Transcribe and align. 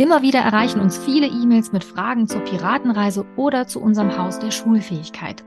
Immer 0.00 0.22
wieder 0.22 0.38
erreichen 0.40 0.80
uns 0.80 0.96
viele 0.96 1.26
E-Mails 1.26 1.72
mit 1.72 1.84
Fragen 1.84 2.26
zur 2.26 2.40
Piratenreise 2.40 3.26
oder 3.36 3.66
zu 3.66 3.82
unserem 3.82 4.16
Haus 4.16 4.38
der 4.38 4.50
Schulfähigkeit. 4.50 5.44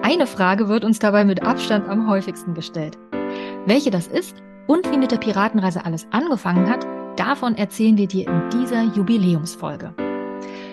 Eine 0.00 0.26
Frage 0.26 0.66
wird 0.66 0.82
uns 0.82 0.98
dabei 0.98 1.26
mit 1.26 1.42
Abstand 1.42 1.86
am 1.90 2.08
häufigsten 2.08 2.54
gestellt. 2.54 2.96
Welche 3.66 3.90
das 3.90 4.06
ist 4.06 4.42
und 4.66 4.90
wie 4.90 4.96
mit 4.96 5.10
der 5.10 5.18
Piratenreise 5.18 5.84
alles 5.84 6.06
angefangen 6.10 6.70
hat, 6.70 6.86
davon 7.16 7.54
erzählen 7.54 7.98
wir 7.98 8.08
dir 8.08 8.28
in 8.28 8.48
dieser 8.48 8.82
Jubiläumsfolge. 8.82 9.92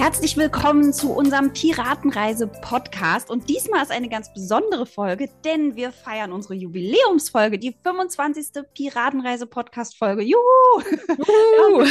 Herzlich 0.00 0.38
willkommen 0.38 0.94
zu 0.94 1.12
unserem 1.12 1.52
Piratenreise-Podcast. 1.52 3.28
Und 3.28 3.50
diesmal 3.50 3.82
ist 3.82 3.90
eine 3.90 4.08
ganz 4.08 4.32
besondere 4.32 4.86
Folge, 4.86 5.28
denn 5.44 5.76
wir 5.76 5.92
feiern 5.92 6.32
unsere 6.32 6.54
Jubiläumsfolge, 6.54 7.58
die 7.58 7.76
25. 7.84 8.64
Piratenreise-Podcast-Folge. 8.72 10.22
Juhu! 10.22 10.38
Juhu! 11.18 11.86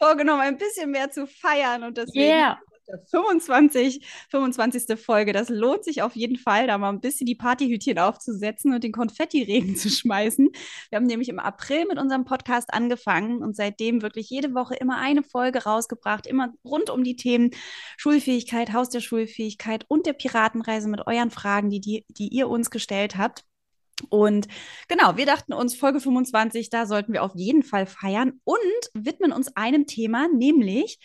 vorgenommen, 0.00 0.40
ein 0.40 0.56
bisschen 0.56 0.92
mehr 0.92 1.10
zu 1.10 1.26
feiern 1.26 1.82
und 1.82 1.98
deswegen 1.98 2.26
yeah. 2.26 2.58
25, 3.10 4.06
25. 4.30 4.98
Folge. 4.98 5.32
Das 5.32 5.48
lohnt 5.48 5.84
sich 5.84 6.02
auf 6.02 6.16
jeden 6.16 6.36
Fall, 6.36 6.66
da 6.66 6.78
mal 6.78 6.90
ein 6.90 7.00
bisschen 7.00 7.26
die 7.26 7.34
Partyhütchen 7.34 7.98
aufzusetzen 7.98 8.74
und 8.74 8.84
den 8.84 8.92
Konfettiregen 8.92 9.76
zu 9.76 9.88
schmeißen. 9.88 10.50
Wir 10.90 10.96
haben 10.96 11.06
nämlich 11.06 11.28
im 11.28 11.38
April 11.38 11.86
mit 11.86 11.98
unserem 11.98 12.24
Podcast 12.24 12.72
angefangen 12.72 13.42
und 13.42 13.56
seitdem 13.56 14.02
wirklich 14.02 14.30
jede 14.30 14.54
Woche 14.54 14.74
immer 14.74 14.98
eine 14.98 15.22
Folge 15.22 15.64
rausgebracht, 15.64 16.26
immer 16.26 16.52
rund 16.64 16.90
um 16.90 17.04
die 17.04 17.16
Themen 17.16 17.50
Schulfähigkeit, 17.96 18.72
Haus 18.72 18.90
der 18.90 19.00
Schulfähigkeit 19.00 19.84
und 19.88 20.06
der 20.06 20.12
Piratenreise 20.12 20.88
mit 20.88 21.06
euren 21.06 21.30
Fragen, 21.30 21.70
die, 21.70 21.80
die, 21.80 22.04
die 22.08 22.28
ihr 22.28 22.48
uns 22.48 22.70
gestellt 22.70 23.16
habt. 23.16 23.44
Und 24.08 24.48
genau, 24.88 25.16
wir 25.16 25.26
dachten 25.26 25.52
uns, 25.52 25.74
Folge 25.74 26.00
25, 26.00 26.70
da 26.70 26.86
sollten 26.86 27.12
wir 27.12 27.22
auf 27.22 27.32
jeden 27.34 27.62
Fall 27.62 27.86
feiern 27.86 28.40
und 28.44 28.58
widmen 28.94 29.32
uns 29.32 29.54
einem 29.56 29.86
Thema, 29.86 30.28
nämlich 30.28 30.98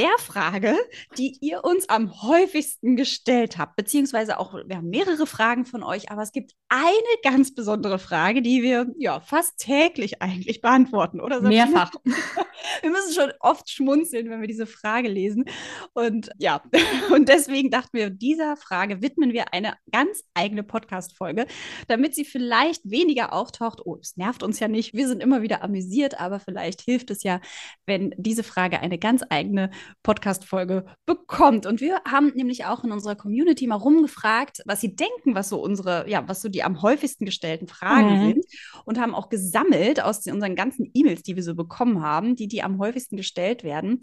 der 0.00 0.18
Frage, 0.18 0.76
die 1.18 1.36
ihr 1.40 1.62
uns 1.62 1.88
am 1.90 2.22
häufigsten 2.22 2.96
gestellt 2.96 3.58
habt, 3.58 3.76
beziehungsweise 3.76 4.38
auch, 4.38 4.54
wir 4.54 4.76
haben 4.76 4.88
mehrere 4.88 5.26
Fragen 5.26 5.66
von 5.66 5.82
euch, 5.82 6.10
aber 6.10 6.22
es 6.22 6.32
gibt 6.32 6.54
eine 6.70 6.90
ganz 7.22 7.54
besondere 7.54 7.98
Frage, 7.98 8.40
die 8.40 8.62
wir 8.62 8.86
ja 8.96 9.20
fast 9.20 9.58
täglich 9.58 10.22
eigentlich 10.22 10.62
beantworten, 10.62 11.20
oder? 11.20 11.42
Mehrfach. 11.42 11.92
wir 12.80 12.90
müssen 12.90 13.12
schon 13.12 13.32
oft 13.40 13.68
schmunzeln, 13.68 14.30
wenn 14.30 14.40
wir 14.40 14.48
diese 14.48 14.66
Frage 14.66 15.08
lesen. 15.08 15.44
Und 15.92 16.30
ja, 16.38 16.62
und 17.14 17.28
deswegen 17.28 17.70
dachten 17.70 17.98
wir, 17.98 18.08
dieser 18.08 18.56
Frage 18.56 19.02
widmen 19.02 19.32
wir 19.32 19.52
eine 19.52 19.74
ganz 19.92 20.22
eigene 20.32 20.62
Podcast-Folge, 20.62 21.46
damit 21.88 22.14
sie 22.14 22.24
vielleicht 22.24 22.88
weniger 22.90 23.32
auftaucht. 23.32 23.80
Oh, 23.84 23.98
es 24.00 24.16
nervt 24.16 24.42
uns 24.42 24.60
ja 24.60 24.68
nicht. 24.68 24.94
Wir 24.94 25.08
sind 25.08 25.22
immer 25.22 25.42
wieder 25.42 25.62
amüsiert, 25.62 26.18
aber 26.20 26.40
vielleicht 26.40 26.80
hilft 26.80 27.10
es 27.10 27.22
ja, 27.22 27.40
wenn 27.84 28.14
diese 28.16 28.44
Frage 28.44 28.80
eine 28.80 28.98
ganz 28.98 29.24
eigene 29.28 29.70
Podcast-Folge 30.02 30.84
bekommt. 31.06 31.66
Und 31.66 31.80
wir 31.80 32.00
haben 32.06 32.32
nämlich 32.34 32.64
auch 32.64 32.84
in 32.84 32.92
unserer 32.92 33.16
Community 33.16 33.66
mal 33.66 33.76
rumgefragt, 33.76 34.62
was 34.66 34.80
sie 34.80 34.94
denken, 34.94 35.34
was 35.34 35.48
so 35.48 35.60
unsere, 35.60 36.08
ja, 36.08 36.26
was 36.26 36.42
so 36.42 36.48
die 36.48 36.62
am 36.62 36.82
häufigsten 36.82 37.24
gestellten 37.24 37.68
Fragen 37.68 38.18
mhm. 38.18 38.26
sind 38.28 38.44
und 38.84 38.98
haben 38.98 39.14
auch 39.14 39.28
gesammelt 39.28 40.02
aus 40.02 40.26
unseren 40.26 40.56
ganzen 40.56 40.90
E-Mails, 40.94 41.22
die 41.22 41.36
wir 41.36 41.42
so 41.42 41.54
bekommen 41.54 42.02
haben, 42.02 42.36
die, 42.36 42.48
die 42.48 42.62
am 42.62 42.78
häufigsten 42.78 43.16
gestellt 43.16 43.64
werden. 43.64 44.00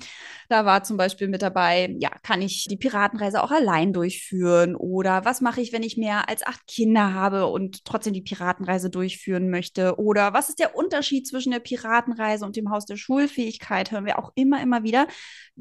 Da 0.49 0.65
war 0.65 0.83
zum 0.83 0.97
Beispiel 0.97 1.27
mit 1.27 1.41
dabei, 1.41 1.95
ja, 1.99 2.09
kann 2.23 2.41
ich 2.41 2.65
die 2.69 2.77
Piratenreise 2.77 3.43
auch 3.43 3.51
allein 3.51 3.93
durchführen? 3.93 4.75
Oder 4.75 5.25
was 5.25 5.41
mache 5.41 5.61
ich, 5.61 5.73
wenn 5.73 5.83
ich 5.83 5.97
mehr 5.97 6.29
als 6.29 6.45
acht 6.45 6.67
Kinder 6.67 7.13
habe 7.13 7.47
und 7.47 7.85
trotzdem 7.85 8.13
die 8.13 8.21
Piratenreise 8.21 8.89
durchführen 8.89 9.49
möchte? 9.49 9.99
Oder 9.99 10.33
was 10.33 10.49
ist 10.49 10.59
der 10.59 10.75
Unterschied 10.75 11.27
zwischen 11.27 11.51
der 11.51 11.59
Piratenreise 11.59 12.45
und 12.45 12.55
dem 12.55 12.69
Haus 12.69 12.85
der 12.85 12.97
Schulfähigkeit? 12.97 13.91
Hören 13.91 14.05
wir 14.05 14.19
auch 14.19 14.31
immer, 14.35 14.61
immer 14.61 14.83
wieder. 14.83 15.07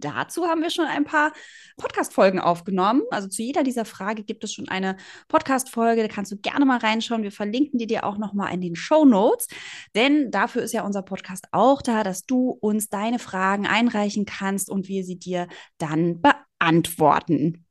Dazu 0.06 0.46
haben 0.46 0.62
wir 0.62 0.70
schon 0.70 0.84
ein 0.84 1.04
paar 1.04 1.32
Podcast-Folgen 1.78 2.38
aufgenommen. 2.38 3.02
Also 3.10 3.26
zu 3.26 3.42
jeder 3.42 3.64
dieser 3.64 3.84
Frage 3.84 4.22
gibt 4.22 4.44
es 4.44 4.52
schon 4.52 4.68
eine 4.68 4.96
Podcast-Folge. 5.26 6.02
Da 6.02 6.08
kannst 6.08 6.30
du 6.30 6.36
gerne 6.36 6.64
mal 6.64 6.78
reinschauen. 6.78 7.24
Wir 7.24 7.32
verlinken 7.32 7.78
die 7.80 7.88
dir 7.88 8.04
auch 8.04 8.16
nochmal 8.16 8.54
in 8.54 8.60
den 8.60 8.76
Show 8.76 9.04
Notes. 9.04 9.48
Denn 9.96 10.30
dafür 10.30 10.62
ist 10.62 10.72
ja 10.72 10.84
unser 10.84 11.02
Podcast 11.02 11.46
auch 11.50 11.82
da, 11.82 12.04
dass 12.04 12.24
du 12.24 12.50
uns 12.50 12.88
deine 12.88 13.18
Fragen 13.18 13.66
einreichen 13.66 14.26
kannst 14.26 14.70
und 14.70 14.86
wir 14.86 15.02
sie 15.02 15.18
dir 15.18 15.48
dann 15.78 16.22
beantworten. 16.22 17.65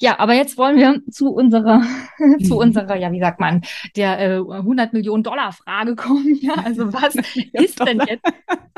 Ja, 0.00 0.18
aber 0.18 0.34
jetzt 0.34 0.56
wollen 0.58 0.76
wir 0.76 1.00
zu 1.10 1.30
unserer, 1.30 1.82
zu 2.46 2.58
unserer, 2.58 2.96
ja, 2.96 3.12
wie 3.12 3.20
sagt 3.20 3.40
man, 3.40 3.62
der 3.96 4.18
äh, 4.18 4.36
100 4.36 4.92
Millionen 4.92 5.22
Dollar 5.22 5.52
Frage 5.52 5.96
kommen. 5.96 6.38
Ja, 6.40 6.54
also 6.54 6.92
was 6.92 7.14
ist 7.52 7.80
denn 7.80 8.00
jetzt? 8.06 8.24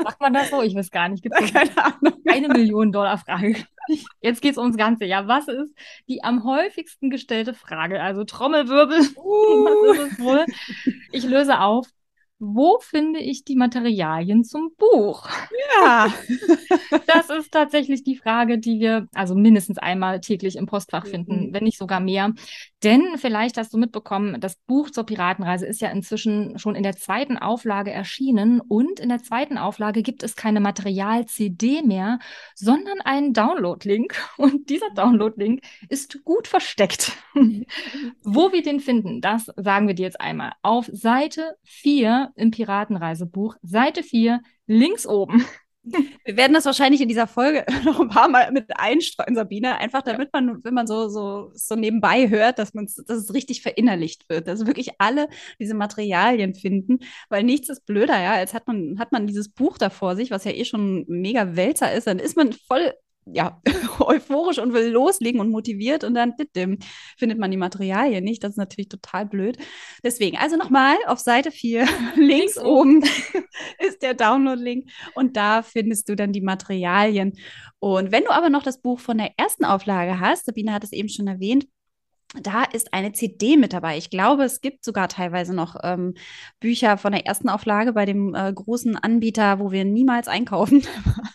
Sagt 0.03 0.21
man 0.21 0.33
das 0.33 0.49
so? 0.49 0.61
Ich 0.61 0.75
weiß 0.75 0.91
gar 0.91 1.09
nicht. 1.09 1.23
Gibt 1.23 1.35
es 1.39 1.53
keine 1.53 1.77
Ahnung. 1.77 2.13
Eine 2.27 2.47
Million 2.49 2.91
Dollar 2.91 3.17
Frage. 3.17 3.55
Jetzt 4.21 4.41
geht 4.41 4.53
es 4.53 4.57
ums 4.57 4.77
Ganze. 4.77 5.05
Ja, 5.05 5.27
was 5.27 5.47
ist 5.47 5.73
die 6.07 6.23
am 6.23 6.43
häufigsten 6.43 7.09
gestellte 7.09 7.53
Frage? 7.53 8.01
Also 8.01 8.23
Trommelwirbel. 8.23 8.99
Uh. 9.15 9.65
Was 9.65 9.97
ist 9.97 10.13
es 10.13 10.19
wohl? 10.19 10.45
Ich 11.11 11.23
löse 11.23 11.59
auf 11.59 11.87
wo 12.39 12.79
finde 12.79 13.19
ich 13.19 13.45
die 13.45 13.55
Materialien 13.55 14.43
zum 14.43 14.71
Buch? 14.77 15.29
Ja. 15.75 16.13
das 17.07 17.29
ist 17.29 17.51
tatsächlich 17.51 18.03
die 18.03 18.17
Frage, 18.17 18.59
die 18.59 18.79
wir 18.79 19.07
also 19.13 19.35
mindestens 19.35 19.77
einmal 19.77 20.19
täglich 20.19 20.57
im 20.57 20.65
Postfach 20.65 21.05
finden, 21.05 21.47
mhm. 21.47 21.53
wenn 21.53 21.63
nicht 21.63 21.77
sogar 21.77 21.99
mehr. 21.99 22.33
Denn 22.83 23.17
vielleicht 23.17 23.57
hast 23.57 23.73
du 23.73 23.77
mitbekommen, 23.77 24.41
das 24.41 24.57
Buch 24.57 24.89
zur 24.89 25.05
Piratenreise 25.05 25.65
ist 25.65 25.79
ja 25.79 25.89
inzwischen 25.89 26.59
schon 26.59 26.75
in 26.75 26.83
der 26.83 26.97
zweiten 26.97 27.37
Auflage 27.37 27.91
erschienen 27.91 28.59
und 28.59 28.99
in 28.99 29.07
der 29.07 29.23
zweiten 29.23 29.57
Auflage 29.57 30.01
gibt 30.01 30.21
es 30.21 30.35
keine 30.35 30.59
Material-CD 30.59 31.81
mehr, 31.83 32.19
sondern 32.55 32.99
einen 32.99 33.31
Download-Link 33.31 34.15
und 34.37 34.69
dieser 34.69 34.89
Download-Link 34.95 35.61
ist 35.87 36.23
gut 36.25 36.47
versteckt. 36.47 37.13
Wo 38.23 38.51
wir 38.51 38.61
den 38.61 38.81
finden, 38.81 39.21
das 39.21 39.49
sagen 39.55 39.87
wir 39.87 39.95
dir 39.95 40.03
jetzt 40.03 40.19
einmal. 40.19 40.51
Auf 40.61 40.89
Seite 40.91 41.55
4 41.63 42.33
im 42.35 42.51
Piratenreisebuch, 42.51 43.55
Seite 43.61 44.03
4, 44.03 44.41
links 44.67 45.07
oben. 45.07 45.45
Wir 45.83 46.37
werden 46.37 46.53
das 46.53 46.65
wahrscheinlich 46.65 47.01
in 47.01 47.09
dieser 47.09 47.27
Folge 47.27 47.65
noch 47.85 47.99
ein 47.99 48.07
paar 48.07 48.29
Mal 48.29 48.51
mit 48.51 48.69
einstreuen, 48.77 49.35
Sabine, 49.35 49.77
einfach 49.77 50.01
damit 50.01 50.31
man, 50.31 50.63
wenn 50.63 50.73
man 50.73 50.87
so, 50.87 51.09
so, 51.09 51.51
so 51.53 51.75
nebenbei 51.75 52.29
hört, 52.29 52.57
dass, 52.57 52.73
man 52.73 52.85
dass 52.85 53.17
es 53.17 53.33
richtig 53.33 53.61
verinnerlicht 53.61 54.29
wird, 54.29 54.47
dass 54.47 54.65
wirklich 54.65 54.91
alle 54.99 55.27
diese 55.59 55.73
Materialien 55.73 56.55
finden, 56.55 56.99
weil 57.29 57.43
nichts 57.43 57.69
ist 57.69 57.85
blöder, 57.85 58.21
ja, 58.21 58.33
als 58.33 58.53
hat 58.53 58.65
man, 58.67 58.97
hat 58.97 59.11
man 59.11 59.27
dieses 59.27 59.49
Buch 59.49 59.77
da 59.77 59.89
vor 59.89 60.15
sich, 60.15 60.31
was 60.31 60.45
ja 60.45 60.51
eh 60.51 60.63
schon 60.63 61.03
mega 61.07 61.55
Wälzer 61.55 61.93
ist, 61.93 62.07
dann 62.07 62.19
ist 62.19 62.37
man 62.37 62.53
voll 62.53 62.93
ja, 63.25 63.61
euphorisch 63.99 64.59
und 64.59 64.73
will 64.73 64.89
loslegen 64.89 65.39
und 65.39 65.49
motiviert 65.49 66.03
und 66.03 66.13
dann 66.13 66.35
dittim, 66.35 66.79
findet 67.17 67.39
man 67.39 67.51
die 67.51 67.57
Materialien 67.57 68.23
nicht. 68.23 68.43
Das 68.43 68.51
ist 68.51 68.57
natürlich 68.57 68.89
total 68.89 69.25
blöd. 69.25 69.57
Deswegen, 70.03 70.37
also 70.37 70.57
nochmal 70.57 70.95
auf 71.07 71.19
Seite 71.19 71.51
4, 71.51 71.85
links 72.15 72.57
oben 72.57 73.03
ist 73.79 74.01
der 74.01 74.13
Download-Link 74.13 74.89
und 75.15 75.37
da 75.37 75.61
findest 75.63 76.09
du 76.09 76.15
dann 76.15 76.33
die 76.33 76.41
Materialien. 76.41 77.33
Und 77.79 78.11
wenn 78.11 78.23
du 78.23 78.31
aber 78.31 78.49
noch 78.49 78.63
das 78.63 78.81
Buch 78.81 78.99
von 78.99 79.17
der 79.17 79.31
ersten 79.37 79.65
Auflage 79.65 80.19
hast, 80.19 80.45
Sabine 80.45 80.73
hat 80.73 80.83
es 80.83 80.91
eben 80.91 81.09
schon 81.09 81.27
erwähnt, 81.27 81.67
da 82.41 82.63
ist 82.63 82.93
eine 82.93 83.11
CD 83.11 83.57
mit 83.57 83.73
dabei. 83.73 83.97
Ich 83.97 84.09
glaube, 84.09 84.43
es 84.43 84.61
gibt 84.61 84.83
sogar 84.83 85.07
teilweise 85.07 85.53
noch 85.53 85.75
ähm, 85.83 86.15
Bücher 86.59 86.97
von 86.97 87.11
der 87.11 87.25
ersten 87.25 87.49
Auflage 87.49 87.93
bei 87.93 88.05
dem 88.05 88.33
äh, 88.33 88.51
großen 88.51 88.95
Anbieter, 88.97 89.59
wo 89.59 89.71
wir 89.71 89.85
niemals 89.85 90.27
einkaufen. 90.27 90.83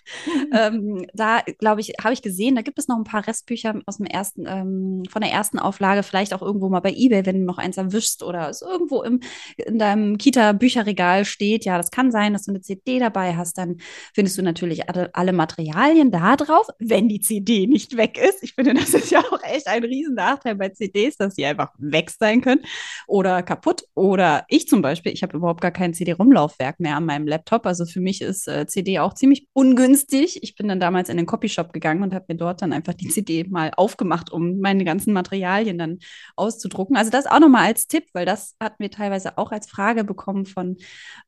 ähm, 0.52 1.06
da, 1.14 1.40
glaube 1.58 1.80
ich, 1.80 1.94
habe 2.02 2.14
ich 2.14 2.22
gesehen, 2.22 2.56
da 2.56 2.62
gibt 2.62 2.78
es 2.78 2.88
noch 2.88 2.96
ein 2.96 3.04
paar 3.04 3.26
Restbücher 3.26 3.80
aus 3.86 3.98
dem 3.98 4.06
ersten, 4.06 4.46
ähm, 4.46 5.02
von 5.08 5.22
der 5.22 5.30
ersten 5.30 5.58
Auflage, 5.58 6.02
vielleicht 6.02 6.34
auch 6.34 6.42
irgendwo 6.42 6.68
mal 6.68 6.80
bei 6.80 6.92
eBay, 6.92 7.24
wenn 7.26 7.40
du 7.40 7.44
noch 7.44 7.58
eins 7.58 7.76
erwischst 7.76 8.22
oder 8.22 8.48
es 8.48 8.62
irgendwo 8.62 9.02
im, 9.02 9.20
in 9.56 9.78
deinem 9.78 10.18
Kita-Bücherregal 10.18 11.24
steht. 11.24 11.64
Ja, 11.64 11.78
das 11.78 11.90
kann 11.90 12.10
sein, 12.10 12.32
dass 12.32 12.44
du 12.44 12.52
eine 12.52 12.60
CD 12.60 12.98
dabei 12.98 13.36
hast. 13.36 13.56
Dann 13.58 13.76
findest 14.14 14.36
du 14.36 14.42
natürlich 14.42 14.88
alle, 14.88 15.14
alle 15.14 15.32
Materialien 15.32 16.10
da 16.10 16.36
drauf, 16.36 16.66
wenn 16.78 17.08
die 17.08 17.20
CD 17.20 17.66
nicht 17.66 17.96
weg 17.96 18.18
ist. 18.18 18.42
Ich 18.42 18.54
finde, 18.54 18.74
das 18.74 18.94
ist 18.94 19.10
ja 19.10 19.20
auch 19.20 19.42
echt 19.44 19.68
ein 19.68 19.84
Riesennachteil 19.84 20.56
bei 20.56 20.70
CD. 20.70 20.87
CDs, 20.88 21.16
dass 21.16 21.34
sie 21.34 21.44
einfach 21.46 21.72
weg 21.78 22.10
sein 22.10 22.40
können 22.40 22.62
oder 23.06 23.42
kaputt. 23.42 23.84
Oder 23.94 24.44
ich 24.48 24.68
zum 24.68 24.82
Beispiel, 24.82 25.12
ich 25.12 25.22
habe 25.22 25.36
überhaupt 25.36 25.60
gar 25.60 25.70
kein 25.70 25.94
CD-Rumlaufwerk 25.94 26.80
mehr 26.80 26.96
an 26.96 27.04
meinem 27.04 27.26
Laptop. 27.26 27.66
Also 27.66 27.86
für 27.86 28.00
mich 28.00 28.20
ist 28.22 28.48
äh, 28.48 28.66
CD 28.66 28.98
auch 28.98 29.14
ziemlich 29.14 29.46
ungünstig. 29.52 30.42
Ich 30.42 30.54
bin 30.54 30.68
dann 30.68 30.80
damals 30.80 31.08
in 31.08 31.16
den 31.16 31.26
Copyshop 31.26 31.72
gegangen 31.72 32.02
und 32.02 32.14
habe 32.14 32.26
mir 32.28 32.36
dort 32.36 32.62
dann 32.62 32.72
einfach 32.72 32.94
die 32.94 33.08
CD 33.08 33.44
mal 33.44 33.72
aufgemacht, 33.76 34.30
um 34.32 34.58
meine 34.60 34.84
ganzen 34.84 35.12
Materialien 35.12 35.78
dann 35.78 35.98
auszudrucken. 36.36 36.96
Also 36.96 37.10
das 37.10 37.26
auch 37.26 37.40
nochmal 37.40 37.66
als 37.66 37.86
Tipp, 37.86 38.04
weil 38.12 38.26
das 38.26 38.54
hatten 38.60 38.82
wir 38.82 38.90
teilweise 38.90 39.38
auch 39.38 39.52
als 39.52 39.68
Frage 39.68 40.04
bekommen 40.04 40.46
von 40.46 40.76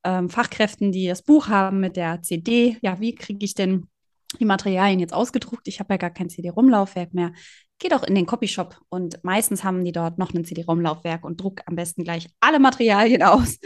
ähm, 0.05 0.29
Fachkräften, 0.29 0.93
die 0.93 1.07
das 1.07 1.23
Buch 1.23 1.49
haben 1.49 1.81
mit 1.81 1.97
der 1.97 2.23
CD. 2.23 2.79
Ja, 2.83 3.01
wie 3.01 3.15
kriege 3.15 3.45
ich 3.45 3.55
denn 3.55 3.89
die 4.39 4.45
Materialien 4.45 5.01
jetzt 5.01 5.15
ausgedruckt. 5.15 5.67
Ich 5.67 5.81
habe 5.81 5.95
ja 5.95 5.99
gar 5.99 6.11
kein 6.11 6.29
CD-Rumlaufwerk 6.29 7.15
mehr 7.15 7.33
geh 7.81 7.89
doch 7.89 8.05
in 8.05 8.15
den 8.15 8.27
Copyshop 8.27 8.77
und 8.91 9.23
meistens 9.25 9.65
haben 9.65 9.85
die 9.85 9.93
dort 9.93 10.19
noch 10.19 10.33
ein 10.33 10.45
CD-ROM-Laufwerk 10.45 11.25
und 11.25 11.41
druck 11.41 11.63
am 11.67 11.75
besten 11.75 12.05
gleich 12.05 12.29
alle 12.39 12.61
Materialien 12.61 13.23
aus 13.23 13.59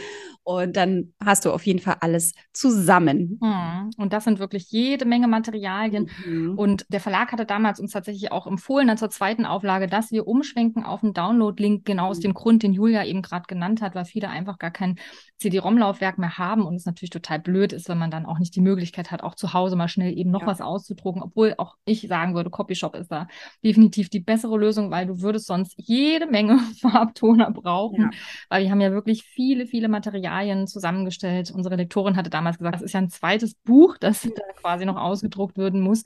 und 0.44 0.76
dann 0.76 1.14
hast 1.24 1.46
du 1.46 1.52
auf 1.52 1.64
jeden 1.64 1.78
Fall 1.78 1.96
alles 2.00 2.34
zusammen. 2.52 3.38
Hm. 3.42 3.90
Und 3.96 4.12
das 4.12 4.24
sind 4.24 4.38
wirklich 4.38 4.70
jede 4.70 5.06
Menge 5.06 5.26
Materialien. 5.26 6.10
Mhm. 6.26 6.58
Und 6.58 6.84
der 6.90 7.00
Verlag 7.00 7.32
hatte 7.32 7.46
damals 7.46 7.80
uns 7.80 7.92
tatsächlich 7.92 8.30
auch 8.30 8.46
empfohlen, 8.46 8.86
dann 8.86 8.98
zur 8.98 9.08
zweiten 9.08 9.46
Auflage, 9.46 9.86
dass 9.86 10.12
wir 10.12 10.26
umschwenken 10.26 10.84
auf 10.84 11.02
einen 11.02 11.14
Download-Link, 11.14 11.86
genau 11.86 12.08
aus 12.08 12.18
mhm. 12.18 12.22
dem 12.22 12.34
Grund, 12.34 12.62
den 12.62 12.74
Julia 12.74 13.04
eben 13.04 13.22
gerade 13.22 13.46
genannt 13.48 13.80
hat, 13.80 13.94
weil 13.94 14.04
viele 14.04 14.28
einfach 14.28 14.58
gar 14.58 14.70
kein 14.70 14.98
CD-ROM-Laufwerk 15.38 16.18
mehr 16.18 16.36
haben 16.36 16.66
und 16.66 16.74
es 16.74 16.84
natürlich 16.84 17.10
total 17.10 17.38
blöd 17.38 17.72
ist, 17.72 17.88
wenn 17.88 17.98
man 17.98 18.10
dann 18.10 18.26
auch 18.26 18.38
nicht 18.38 18.54
die 18.54 18.60
Möglichkeit 18.60 19.10
hat, 19.10 19.22
auch 19.22 19.34
zu 19.34 19.54
Hause 19.54 19.76
mal 19.76 19.88
schnell 19.88 20.16
eben 20.16 20.30
noch 20.30 20.42
ja. 20.42 20.46
was 20.46 20.60
auszudrucken, 20.60 21.22
obwohl 21.22 21.54
auch 21.56 21.76
ich 21.86 22.02
sagen 22.02 22.34
würde, 22.34 22.50
Copyshop 22.50 22.94
ist 22.96 23.10
da 23.10 23.28
definitiv 23.64 24.03
die 24.10 24.20
bessere 24.20 24.56
Lösung, 24.58 24.90
weil 24.90 25.06
du 25.06 25.20
würdest 25.20 25.46
sonst 25.46 25.74
jede 25.76 26.26
Menge 26.26 26.58
Farbtoner 26.80 27.50
brauchen, 27.50 28.02
ja. 28.02 28.10
weil 28.48 28.64
wir 28.64 28.70
haben 28.70 28.80
ja 28.80 28.92
wirklich 28.92 29.24
viele, 29.24 29.66
viele 29.66 29.88
Materialien 29.88 30.66
zusammengestellt. 30.66 31.50
Unsere 31.50 31.76
Lektorin 31.76 32.16
hatte 32.16 32.30
damals 32.30 32.58
gesagt, 32.58 32.76
das 32.76 32.82
ist 32.82 32.92
ja 32.92 33.00
ein 33.00 33.10
zweites 33.10 33.54
Buch, 33.54 33.96
das 33.98 34.28
quasi 34.56 34.84
noch 34.84 34.96
ausgedruckt 34.96 35.58
werden 35.58 35.80
muss. 35.80 36.04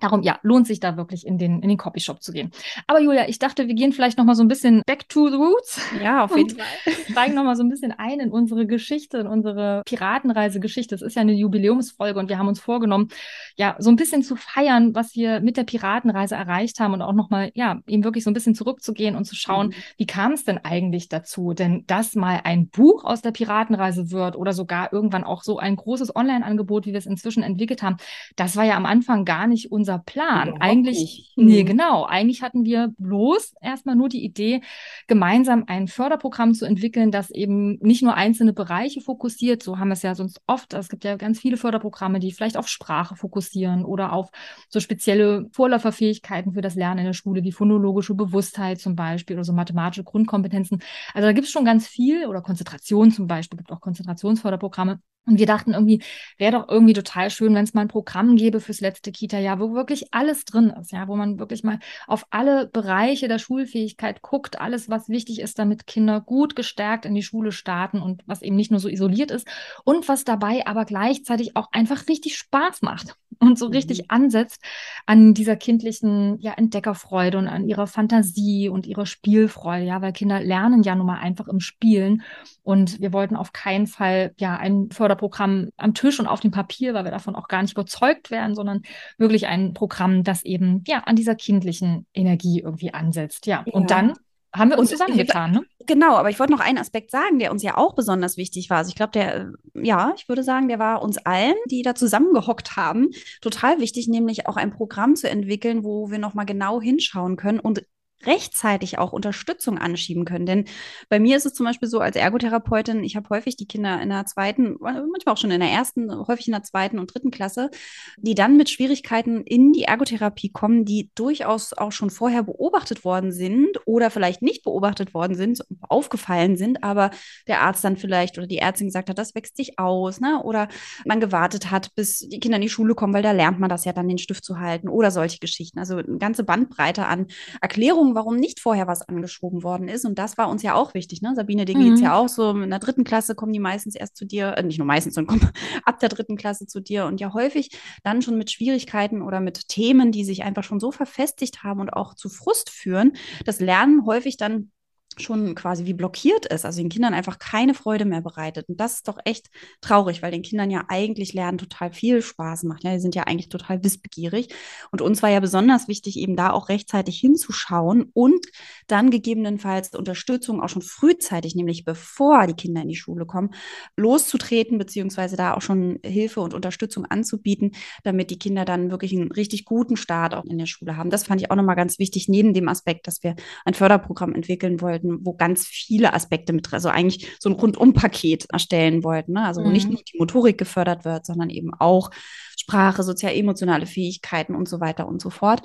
Darum, 0.00 0.22
ja, 0.22 0.38
lohnt 0.42 0.68
sich 0.68 0.78
da 0.78 0.96
wirklich 0.96 1.26
in 1.26 1.36
den, 1.36 1.62
in 1.62 1.68
den 1.68 1.76
Copyshop 1.76 2.22
zu 2.22 2.32
gehen. 2.32 2.52
Aber 2.86 3.00
Julia, 3.00 3.28
ich 3.28 3.40
dachte, 3.40 3.66
wir 3.66 3.74
gehen 3.74 3.92
vielleicht 3.92 4.18
nochmal 4.18 4.36
so 4.36 4.42
ein 4.42 4.48
bisschen 4.48 4.82
back 4.86 5.08
to 5.08 5.28
the 5.28 5.34
roots. 5.34 5.80
Ja, 6.00 6.24
auf 6.24 6.36
jeden 6.36 6.50
Fall. 6.50 6.94
Steigen 7.10 7.34
nochmal 7.34 7.56
so 7.56 7.64
ein 7.64 7.68
bisschen 7.68 7.92
ein 7.92 8.20
in 8.20 8.30
unsere 8.30 8.66
Geschichte, 8.66 9.18
in 9.18 9.26
unsere 9.26 9.82
Piratenreise-Geschichte. 9.84 10.94
Es 10.94 11.02
ist 11.02 11.16
ja 11.16 11.22
eine 11.22 11.32
Jubiläumsfolge 11.32 12.18
und 12.20 12.28
wir 12.28 12.38
haben 12.38 12.46
uns 12.46 12.60
vorgenommen, 12.60 13.08
ja, 13.56 13.74
so 13.80 13.90
ein 13.90 13.96
bisschen 13.96 14.22
zu 14.22 14.36
feiern, 14.36 14.94
was 14.94 15.16
wir 15.16 15.40
mit 15.40 15.56
der 15.56 15.64
Piratenreise 15.64 16.36
erreicht 16.36 16.78
haben 16.78 16.94
und 16.94 17.02
auch 17.02 17.12
nochmal, 17.12 17.50
ja, 17.54 17.80
eben 17.88 18.04
wirklich 18.04 18.22
so 18.22 18.30
ein 18.30 18.34
bisschen 18.34 18.54
zurückzugehen 18.54 19.16
und 19.16 19.24
zu 19.24 19.34
schauen, 19.34 19.68
mhm. 19.68 19.74
wie 19.96 20.06
kam 20.06 20.32
es 20.32 20.44
denn 20.44 20.58
eigentlich 20.58 21.08
dazu? 21.08 21.52
Denn 21.52 21.84
dass 21.88 22.14
mal 22.14 22.42
ein 22.44 22.68
Buch 22.68 23.04
aus 23.04 23.22
der 23.22 23.32
Piratenreise 23.32 24.12
wird 24.12 24.36
oder 24.36 24.52
sogar 24.52 24.92
irgendwann 24.92 25.24
auch 25.24 25.42
so 25.42 25.58
ein 25.58 25.74
großes 25.74 26.14
Online-Angebot, 26.14 26.86
wie 26.86 26.92
wir 26.92 26.98
es 26.98 27.06
inzwischen 27.06 27.42
entwickelt 27.42 27.82
haben, 27.82 27.96
das 28.36 28.56
war 28.56 28.64
ja 28.64 28.76
am 28.76 28.86
Anfang 28.86 29.24
gar 29.24 29.46
nicht 29.46 29.72
unser 29.72 29.79
Plan. 29.98 30.48
Überhaupt 30.48 30.62
eigentlich, 30.62 30.98
nicht. 30.98 31.32
nee, 31.36 31.62
mhm. 31.62 31.66
genau. 31.66 32.04
Eigentlich 32.04 32.42
hatten 32.42 32.64
wir 32.64 32.92
bloß 32.98 33.54
erstmal 33.60 33.96
nur 33.96 34.08
die 34.08 34.24
Idee, 34.24 34.60
gemeinsam 35.06 35.64
ein 35.66 35.88
Förderprogramm 35.88 36.54
zu 36.54 36.64
entwickeln, 36.64 37.10
das 37.10 37.30
eben 37.30 37.78
nicht 37.80 38.02
nur 38.02 38.14
einzelne 38.14 38.52
Bereiche 38.52 39.00
fokussiert. 39.00 39.62
So 39.62 39.78
haben 39.78 39.88
wir 39.88 39.94
es 39.94 40.02
ja 40.02 40.14
sonst 40.14 40.40
oft. 40.46 40.74
Es 40.74 40.88
gibt 40.88 41.04
ja 41.04 41.16
ganz 41.16 41.40
viele 41.40 41.56
Förderprogramme, 41.56 42.20
die 42.20 42.32
vielleicht 42.32 42.56
auf 42.56 42.68
Sprache 42.68 43.16
fokussieren 43.16 43.84
oder 43.84 44.12
auf 44.12 44.30
so 44.68 44.80
spezielle 44.80 45.48
Vorläuferfähigkeiten 45.52 46.52
für 46.52 46.60
das 46.60 46.74
Lernen 46.74 47.00
in 47.00 47.06
der 47.06 47.12
Schule, 47.12 47.42
wie 47.44 47.52
phonologische 47.52 48.14
Bewusstheit 48.14 48.80
zum 48.80 48.96
Beispiel 48.96 49.36
oder 49.36 49.44
so 49.44 49.52
mathematische 49.52 50.04
Grundkompetenzen. 50.04 50.82
Also 51.14 51.26
da 51.26 51.32
gibt 51.32 51.46
es 51.46 51.52
schon 51.52 51.64
ganz 51.64 51.86
viel 51.86 52.26
oder 52.26 52.42
Konzentration 52.42 53.10
zum 53.10 53.26
Beispiel, 53.26 53.58
gibt 53.58 53.72
auch 53.72 53.80
Konzentrationsförderprogramme. 53.80 55.00
Und 55.26 55.38
wir 55.38 55.46
dachten 55.46 55.74
irgendwie, 55.74 56.02
wäre 56.38 56.52
doch 56.52 56.68
irgendwie 56.68 56.94
total 56.94 57.30
schön, 57.30 57.54
wenn 57.54 57.64
es 57.64 57.74
mal 57.74 57.82
ein 57.82 57.88
Programm 57.88 58.36
gäbe 58.36 58.58
fürs 58.58 58.80
letzte 58.80 59.12
Kita-Jahr, 59.12 59.60
wo 59.60 59.74
wirklich 59.74 60.12
alles 60.12 60.44
drin 60.44 60.70
ist, 60.70 60.92
ja, 60.92 61.08
wo 61.08 61.14
man 61.14 61.38
wirklich 61.38 61.62
mal 61.62 61.78
auf 62.06 62.26
alle 62.30 62.66
Bereiche 62.66 63.28
der 63.28 63.38
Schulfähigkeit 63.38 64.22
guckt, 64.22 64.60
alles, 64.60 64.88
was 64.88 65.08
wichtig 65.08 65.40
ist, 65.40 65.58
damit 65.58 65.86
Kinder 65.86 66.20
gut 66.20 66.56
gestärkt 66.56 67.04
in 67.04 67.14
die 67.14 67.22
Schule 67.22 67.52
starten 67.52 68.00
und 68.00 68.22
was 68.26 68.42
eben 68.42 68.56
nicht 68.56 68.70
nur 68.70 68.80
so 68.80 68.88
isoliert 68.88 69.30
ist 69.30 69.46
und 69.84 70.08
was 70.08 70.24
dabei 70.24 70.66
aber 70.66 70.84
gleichzeitig 70.84 71.54
auch 71.54 71.68
einfach 71.70 72.08
richtig 72.08 72.36
Spaß 72.36 72.82
macht 72.82 73.14
und 73.38 73.58
so 73.58 73.66
richtig 73.66 73.98
mhm. 73.98 74.06
ansetzt 74.08 74.62
an 75.06 75.34
dieser 75.34 75.56
kindlichen 75.56 76.38
ja, 76.40 76.54
Entdeckerfreude 76.54 77.38
und 77.38 77.46
an 77.46 77.66
ihrer 77.66 77.86
Fantasie 77.86 78.68
und 78.68 78.86
ihrer 78.86 79.06
Spielfreude, 79.06 79.84
ja, 79.84 80.02
weil 80.02 80.12
Kinder 80.12 80.40
lernen 80.40 80.82
ja 80.82 80.94
nun 80.94 81.06
mal 81.06 81.20
einfach 81.20 81.46
im 81.46 81.60
Spielen 81.60 82.22
und 82.62 83.00
wir 83.00 83.12
wollten 83.12 83.36
auf 83.36 83.52
keinen 83.52 83.86
Fall 83.86 84.32
ja 84.38 84.56
ein 84.56 84.90
Förderprogramm 85.10 85.70
am 85.76 85.94
Tisch 85.94 86.20
und 86.20 86.26
auf 86.26 86.40
dem 86.40 86.52
Papier, 86.52 86.94
weil 86.94 87.04
wir 87.04 87.10
davon 87.10 87.34
auch 87.34 87.48
gar 87.48 87.62
nicht 87.62 87.72
überzeugt 87.72 88.30
werden, 88.30 88.54
sondern 88.54 88.82
wirklich 89.18 89.48
ein 89.48 89.74
Programm, 89.74 90.22
das 90.22 90.44
eben 90.44 90.84
ja 90.86 91.00
an 91.00 91.16
dieser 91.16 91.34
kindlichen 91.34 92.06
Energie 92.14 92.60
irgendwie 92.60 92.94
ansetzt. 92.94 93.46
Ja, 93.46 93.64
ja. 93.66 93.72
und 93.72 93.90
dann 93.90 94.14
haben 94.54 94.70
wir 94.70 94.78
uns 94.78 94.90
zusammengetan, 94.90 95.52
ne? 95.52 95.62
Genau, 95.86 96.16
aber 96.16 96.30
ich 96.30 96.38
wollte 96.38 96.52
noch 96.52 96.60
einen 96.60 96.78
Aspekt 96.78 97.10
sagen, 97.10 97.38
der 97.38 97.52
uns 97.52 97.62
ja 97.62 97.76
auch 97.76 97.94
besonders 97.94 98.36
wichtig 98.36 98.68
war. 98.68 98.78
Also 98.78 98.88
ich 98.88 98.96
glaube, 98.96 99.12
der, 99.12 99.52
ja, 99.74 100.12
ich 100.16 100.28
würde 100.28 100.42
sagen, 100.42 100.68
der 100.68 100.78
war 100.78 101.02
uns 101.02 101.18
allen, 101.18 101.54
die 101.70 101.82
da 101.82 101.94
zusammengehockt 101.94 102.76
haben, 102.76 103.10
total 103.40 103.80
wichtig, 103.80 104.08
nämlich 104.08 104.48
auch 104.48 104.56
ein 104.56 104.72
Programm 104.72 105.14
zu 105.14 105.30
entwickeln, 105.30 105.84
wo 105.84 106.10
wir 106.10 106.18
nochmal 106.18 106.46
genau 106.46 106.80
hinschauen 106.80 107.36
können 107.36 107.60
und 107.60 107.84
rechtzeitig 108.26 108.98
auch 108.98 109.12
Unterstützung 109.12 109.78
anschieben 109.78 110.24
können. 110.24 110.46
Denn 110.46 110.64
bei 111.08 111.18
mir 111.20 111.36
ist 111.36 111.46
es 111.46 111.54
zum 111.54 111.66
Beispiel 111.66 111.88
so 111.88 112.00
als 112.00 112.16
Ergotherapeutin, 112.16 113.02
ich 113.04 113.16
habe 113.16 113.28
häufig 113.30 113.56
die 113.56 113.66
Kinder 113.66 114.00
in 114.00 114.10
der 114.10 114.26
zweiten, 114.26 114.76
manchmal 114.80 115.34
auch 115.34 115.38
schon 115.38 115.50
in 115.50 115.60
der 115.60 115.70
ersten, 115.70 116.10
häufig 116.26 116.48
in 116.48 116.52
der 116.52 116.62
zweiten 116.62 116.98
und 116.98 117.12
dritten 117.14 117.30
Klasse, 117.30 117.70
die 118.18 118.34
dann 118.34 118.56
mit 118.56 118.70
Schwierigkeiten 118.70 119.42
in 119.42 119.72
die 119.72 119.84
Ergotherapie 119.84 120.50
kommen, 120.50 120.84
die 120.84 121.10
durchaus 121.14 121.72
auch 121.72 121.92
schon 121.92 122.10
vorher 122.10 122.42
beobachtet 122.42 123.04
worden 123.04 123.32
sind 123.32 123.78
oder 123.86 124.10
vielleicht 124.10 124.42
nicht 124.42 124.64
beobachtet 124.64 125.14
worden 125.14 125.34
sind, 125.34 125.64
aufgefallen 125.82 126.56
sind, 126.56 126.84
aber 126.84 127.10
der 127.46 127.62
Arzt 127.62 127.84
dann 127.84 127.96
vielleicht 127.96 128.38
oder 128.38 128.46
die 128.46 128.58
Ärztin 128.58 128.88
gesagt 128.88 129.08
hat, 129.08 129.18
das 129.18 129.34
wächst 129.34 129.56
sich 129.56 129.78
aus, 129.78 130.20
ne? 130.20 130.42
oder 130.42 130.68
man 131.04 131.20
gewartet 131.20 131.70
hat, 131.70 131.94
bis 131.94 132.20
die 132.20 132.40
Kinder 132.40 132.56
in 132.56 132.62
die 132.62 132.68
Schule 132.68 132.94
kommen, 132.94 133.14
weil 133.14 133.22
da 133.22 133.32
lernt 133.32 133.58
man 133.58 133.70
das 133.70 133.84
ja 133.84 133.92
dann, 133.92 134.08
den 134.08 134.18
Stift 134.18 134.44
zu 134.44 134.58
halten 134.58 134.88
oder 134.88 135.10
solche 135.10 135.38
Geschichten. 135.38 135.78
Also 135.78 135.96
eine 135.96 136.18
ganze 136.18 136.44
Bandbreite 136.44 137.06
an 137.06 137.26
Erklärungen 137.60 138.09
Erklärung, 138.10 138.14
warum 138.14 138.36
nicht 138.36 138.60
vorher 138.60 138.86
was 138.86 139.02
angeschoben 139.02 139.62
worden 139.62 139.88
ist. 139.88 140.04
Und 140.04 140.18
das 140.18 140.38
war 140.38 140.48
uns 140.48 140.62
ja 140.62 140.74
auch 140.74 140.94
wichtig. 140.94 141.22
Ne? 141.22 141.34
Sabine, 141.34 141.64
dir 141.64 141.76
mhm. 141.76 141.82
geht 141.82 141.92
es 141.94 142.00
ja 142.00 142.14
auch 142.14 142.28
so. 142.28 142.50
In 142.50 142.70
der 142.70 142.78
dritten 142.78 143.04
Klasse 143.04 143.34
kommen 143.34 143.52
die 143.52 143.60
meistens 143.60 143.94
erst 143.94 144.16
zu 144.16 144.24
dir, 144.24 144.54
äh, 144.56 144.62
nicht 144.62 144.78
nur 144.78 144.86
meistens, 144.86 145.14
sondern 145.14 145.38
kommen 145.38 145.52
ab 145.84 145.98
der 146.00 146.08
dritten 146.08 146.36
Klasse 146.36 146.66
zu 146.66 146.80
dir. 146.80 147.06
Und 147.06 147.20
ja 147.20 147.32
häufig 147.32 147.70
dann 148.02 148.22
schon 148.22 148.38
mit 148.38 148.50
Schwierigkeiten 148.50 149.22
oder 149.22 149.40
mit 149.40 149.68
Themen, 149.68 150.12
die 150.12 150.24
sich 150.24 150.42
einfach 150.42 150.64
schon 150.64 150.80
so 150.80 150.92
verfestigt 150.92 151.62
haben 151.62 151.80
und 151.80 151.90
auch 151.90 152.14
zu 152.14 152.28
Frust 152.28 152.70
führen. 152.70 153.12
Das 153.44 153.60
Lernen 153.60 154.04
häufig 154.06 154.36
dann 154.36 154.70
schon 155.18 155.54
quasi 155.54 155.86
wie 155.86 155.94
blockiert 155.94 156.46
ist, 156.46 156.64
also 156.64 156.80
den 156.80 156.88
Kindern 156.88 157.14
einfach 157.14 157.38
keine 157.38 157.74
Freude 157.74 158.04
mehr 158.04 158.20
bereitet. 158.20 158.68
Und 158.68 158.80
das 158.80 158.94
ist 158.94 159.08
doch 159.08 159.18
echt 159.24 159.50
traurig, 159.80 160.22
weil 160.22 160.30
den 160.30 160.42
Kindern 160.42 160.70
ja 160.70 160.84
eigentlich 160.88 161.32
Lernen 161.32 161.58
total 161.58 161.92
viel 161.92 162.22
Spaß 162.22 162.62
macht. 162.64 162.84
Ja, 162.84 162.92
die 162.92 163.00
sind 163.00 163.14
ja 163.14 163.24
eigentlich 163.24 163.48
total 163.48 163.82
wissbegierig. 163.82 164.54
Und 164.90 165.02
uns 165.02 165.22
war 165.22 165.30
ja 165.30 165.40
besonders 165.40 165.88
wichtig, 165.88 166.16
eben 166.16 166.36
da 166.36 166.50
auch 166.50 166.68
rechtzeitig 166.68 167.18
hinzuschauen 167.18 168.10
und 168.14 168.46
dann 168.86 169.10
gegebenenfalls 169.10 169.94
Unterstützung 169.94 170.62
auch 170.62 170.68
schon 170.68 170.82
frühzeitig, 170.82 171.54
nämlich 171.54 171.84
bevor 171.84 172.46
die 172.46 172.54
Kinder 172.54 172.82
in 172.82 172.88
die 172.88 172.96
Schule 172.96 173.26
kommen, 173.26 173.50
loszutreten, 173.96 174.78
beziehungsweise 174.78 175.36
da 175.36 175.54
auch 175.54 175.62
schon 175.62 175.98
Hilfe 176.04 176.40
und 176.40 176.54
Unterstützung 176.54 177.04
anzubieten, 177.04 177.72
damit 178.04 178.30
die 178.30 178.38
Kinder 178.38 178.64
dann 178.64 178.90
wirklich 178.90 179.12
einen 179.12 179.32
richtig 179.32 179.64
guten 179.64 179.96
Start 179.96 180.34
auch 180.34 180.44
in 180.44 180.58
der 180.58 180.66
Schule 180.66 180.96
haben. 180.96 181.10
Das 181.10 181.24
fand 181.24 181.40
ich 181.40 181.50
auch 181.50 181.56
nochmal 181.56 181.76
ganz 181.76 181.98
wichtig, 181.98 182.28
neben 182.28 182.54
dem 182.54 182.68
Aspekt, 182.68 183.06
dass 183.06 183.22
wir 183.22 183.34
ein 183.64 183.74
Förderprogramm 183.74 184.34
entwickeln 184.34 184.80
wollten 184.80 184.99
wollten, 185.02 185.24
wo 185.24 185.34
ganz 185.34 185.66
viele 185.66 186.14
Aspekte 186.14 186.52
mit, 186.52 186.72
also 186.72 186.88
eigentlich 186.88 187.28
so 187.38 187.48
ein 187.48 187.54
Rundum-Paket 187.54 188.46
erstellen 188.50 189.04
wollten. 189.04 189.32
Ne? 189.32 189.44
Also 189.44 189.62
wo 189.62 189.66
mhm. 189.66 189.72
nicht 189.72 189.88
nur 189.88 189.98
die 189.98 190.18
Motorik 190.18 190.58
gefördert 190.58 191.04
wird, 191.04 191.26
sondern 191.26 191.50
eben 191.50 191.72
auch 191.78 192.10
Sprache, 192.58 193.02
sozial-emotionale 193.02 193.86
Fähigkeiten 193.86 194.54
und 194.54 194.68
so 194.68 194.80
weiter 194.80 195.08
und 195.08 195.20
so 195.20 195.30
fort. 195.30 195.62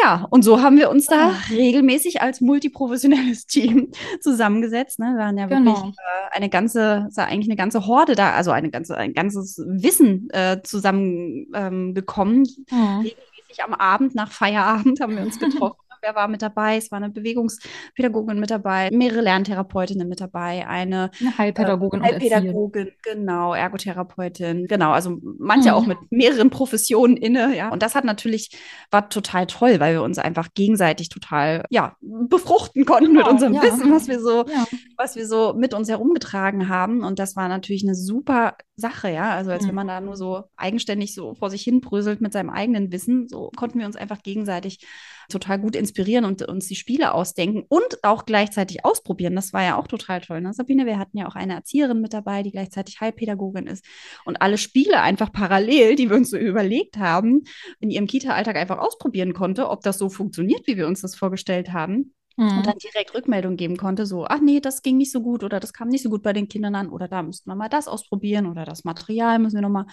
Ja, 0.00 0.26
und 0.30 0.42
so 0.42 0.62
haben 0.62 0.78
wir 0.78 0.90
uns 0.90 1.06
da 1.06 1.30
ja. 1.30 1.34
regelmäßig 1.50 2.22
als 2.22 2.40
multiprofessionelles 2.40 3.46
Team 3.46 3.90
zusammengesetzt. 4.20 4.98
Ne? 4.98 5.06
Wir 5.16 5.18
waren 5.18 5.38
ja 5.38 5.46
genau. 5.46 5.76
wirklich 5.76 5.94
äh, 5.94 6.36
eine 6.36 6.48
ganze, 6.48 7.08
eigentlich 7.16 7.48
eine 7.48 7.56
ganze 7.56 7.86
Horde 7.86 8.14
da, 8.14 8.32
also 8.32 8.52
eine 8.52 8.70
ganze, 8.70 8.96
ein 8.96 9.12
ganzes 9.12 9.58
Wissen 9.58 10.30
äh, 10.30 10.62
zusammengekommen. 10.62 12.46
Ähm, 12.70 12.78
ja. 12.78 12.98
Regelmäßig 12.98 13.64
am 13.64 13.74
Abend 13.74 14.14
nach 14.14 14.30
Feierabend 14.30 15.00
haben 15.00 15.16
wir 15.16 15.24
uns 15.24 15.38
getroffen 15.38 15.85
wer 16.02 16.14
war 16.14 16.28
mit 16.28 16.42
dabei? 16.42 16.76
Es 16.76 16.90
war 16.90 16.96
eine 16.96 17.10
Bewegungspädagogin 17.10 18.38
mit 18.38 18.50
dabei, 18.50 18.90
mehrere 18.92 19.20
Lerntherapeutinnen 19.20 20.08
mit 20.08 20.20
dabei, 20.20 20.66
eine, 20.66 21.10
eine 21.20 21.38
Heilpädagogin, 21.38 22.02
äh, 22.02 22.12
Heilpädagogin, 22.12 22.92
genau, 23.02 23.54
Ergotherapeutin, 23.54 24.66
genau, 24.66 24.92
also 24.92 25.18
manche 25.38 25.70
mhm. 25.70 25.74
auch 25.74 25.86
mit 25.86 25.98
mehreren 26.10 26.50
Professionen 26.50 27.16
inne, 27.16 27.56
ja. 27.56 27.70
Und 27.70 27.82
das 27.82 27.94
hat 27.94 28.04
natürlich, 28.04 28.50
war 28.90 29.08
total 29.08 29.46
toll, 29.46 29.80
weil 29.80 29.94
wir 29.94 30.02
uns 30.02 30.18
einfach 30.18 30.48
gegenseitig 30.54 31.08
total, 31.08 31.64
ja, 31.70 31.96
befruchten 32.00 32.84
konnten 32.84 33.14
genau, 33.14 33.24
mit 33.24 33.28
unserem 33.28 33.54
ja. 33.54 33.62
Wissen, 33.62 33.92
was 33.92 34.08
wir 34.08 34.20
so, 34.20 34.46
ja. 34.46 34.66
was 34.96 35.16
wir 35.16 35.26
so 35.26 35.54
mit 35.54 35.74
uns 35.74 35.88
herumgetragen 35.88 36.68
haben. 36.68 37.02
Und 37.02 37.18
das 37.18 37.36
war 37.36 37.48
natürlich 37.48 37.84
eine 37.84 37.94
super 37.94 38.56
Sache, 38.76 39.10
ja. 39.10 39.30
Also 39.30 39.50
als 39.50 39.64
mhm. 39.64 39.68
wenn 39.68 39.74
man 39.74 39.88
da 39.88 40.00
nur 40.00 40.16
so 40.16 40.44
eigenständig 40.56 41.14
so 41.14 41.34
vor 41.34 41.50
sich 41.50 41.62
hin 41.62 41.80
bröselt 41.80 42.20
mit 42.20 42.32
seinem 42.32 42.50
eigenen 42.50 42.92
Wissen, 42.92 43.28
so 43.28 43.50
konnten 43.56 43.78
wir 43.78 43.86
uns 43.86 43.96
einfach 43.96 44.22
gegenseitig 44.22 44.80
total 45.28 45.58
gut 45.58 45.76
inspirieren 45.76 46.24
und 46.24 46.42
uns 46.42 46.66
die 46.66 46.76
Spiele 46.76 47.12
ausdenken 47.12 47.64
und 47.68 48.02
auch 48.02 48.26
gleichzeitig 48.26 48.84
ausprobieren. 48.84 49.34
Das 49.34 49.52
war 49.52 49.62
ja 49.62 49.76
auch 49.76 49.86
total 49.86 50.20
toll. 50.20 50.40
Ne? 50.40 50.52
Sabine, 50.52 50.86
wir 50.86 50.98
hatten 50.98 51.18
ja 51.18 51.28
auch 51.28 51.34
eine 51.34 51.54
Erzieherin 51.54 52.00
mit 52.00 52.12
dabei, 52.12 52.42
die 52.42 52.52
gleichzeitig 52.52 53.00
Heilpädagogin 53.00 53.66
ist 53.66 53.84
und 54.24 54.42
alle 54.42 54.58
Spiele 54.58 55.00
einfach 55.00 55.32
parallel, 55.32 55.96
die 55.96 56.10
wir 56.10 56.16
uns 56.16 56.30
so 56.30 56.36
überlegt 56.36 56.98
haben, 56.98 57.44
in 57.80 57.90
ihrem 57.90 58.06
Kita-Alltag 58.06 58.56
einfach 58.56 58.78
ausprobieren 58.78 59.34
konnte, 59.34 59.68
ob 59.68 59.82
das 59.82 59.98
so 59.98 60.08
funktioniert, 60.08 60.66
wie 60.66 60.76
wir 60.76 60.86
uns 60.86 61.00
das 61.00 61.14
vorgestellt 61.14 61.72
haben. 61.72 62.14
Mhm. 62.36 62.58
Und 62.58 62.66
dann 62.66 62.76
direkt 62.76 63.14
Rückmeldung 63.14 63.56
geben 63.56 63.76
konnte, 63.76 64.04
so, 64.04 64.26
ach 64.26 64.40
nee, 64.40 64.60
das 64.60 64.82
ging 64.82 64.98
nicht 64.98 65.10
so 65.10 65.22
gut 65.22 65.42
oder 65.42 65.58
das 65.58 65.72
kam 65.72 65.88
nicht 65.88 66.02
so 66.02 66.10
gut 66.10 66.22
bei 66.22 66.34
den 66.34 66.48
Kindern 66.48 66.74
an 66.74 66.90
oder 66.90 67.08
da 67.08 67.22
müssten 67.22 67.50
wir 67.50 67.54
mal 67.56 67.70
das 67.70 67.88
ausprobieren 67.88 68.46
oder 68.46 68.64
das 68.66 68.84
Material 68.84 69.38
müssen 69.38 69.56
wir 69.56 69.62
nochmal 69.62 69.86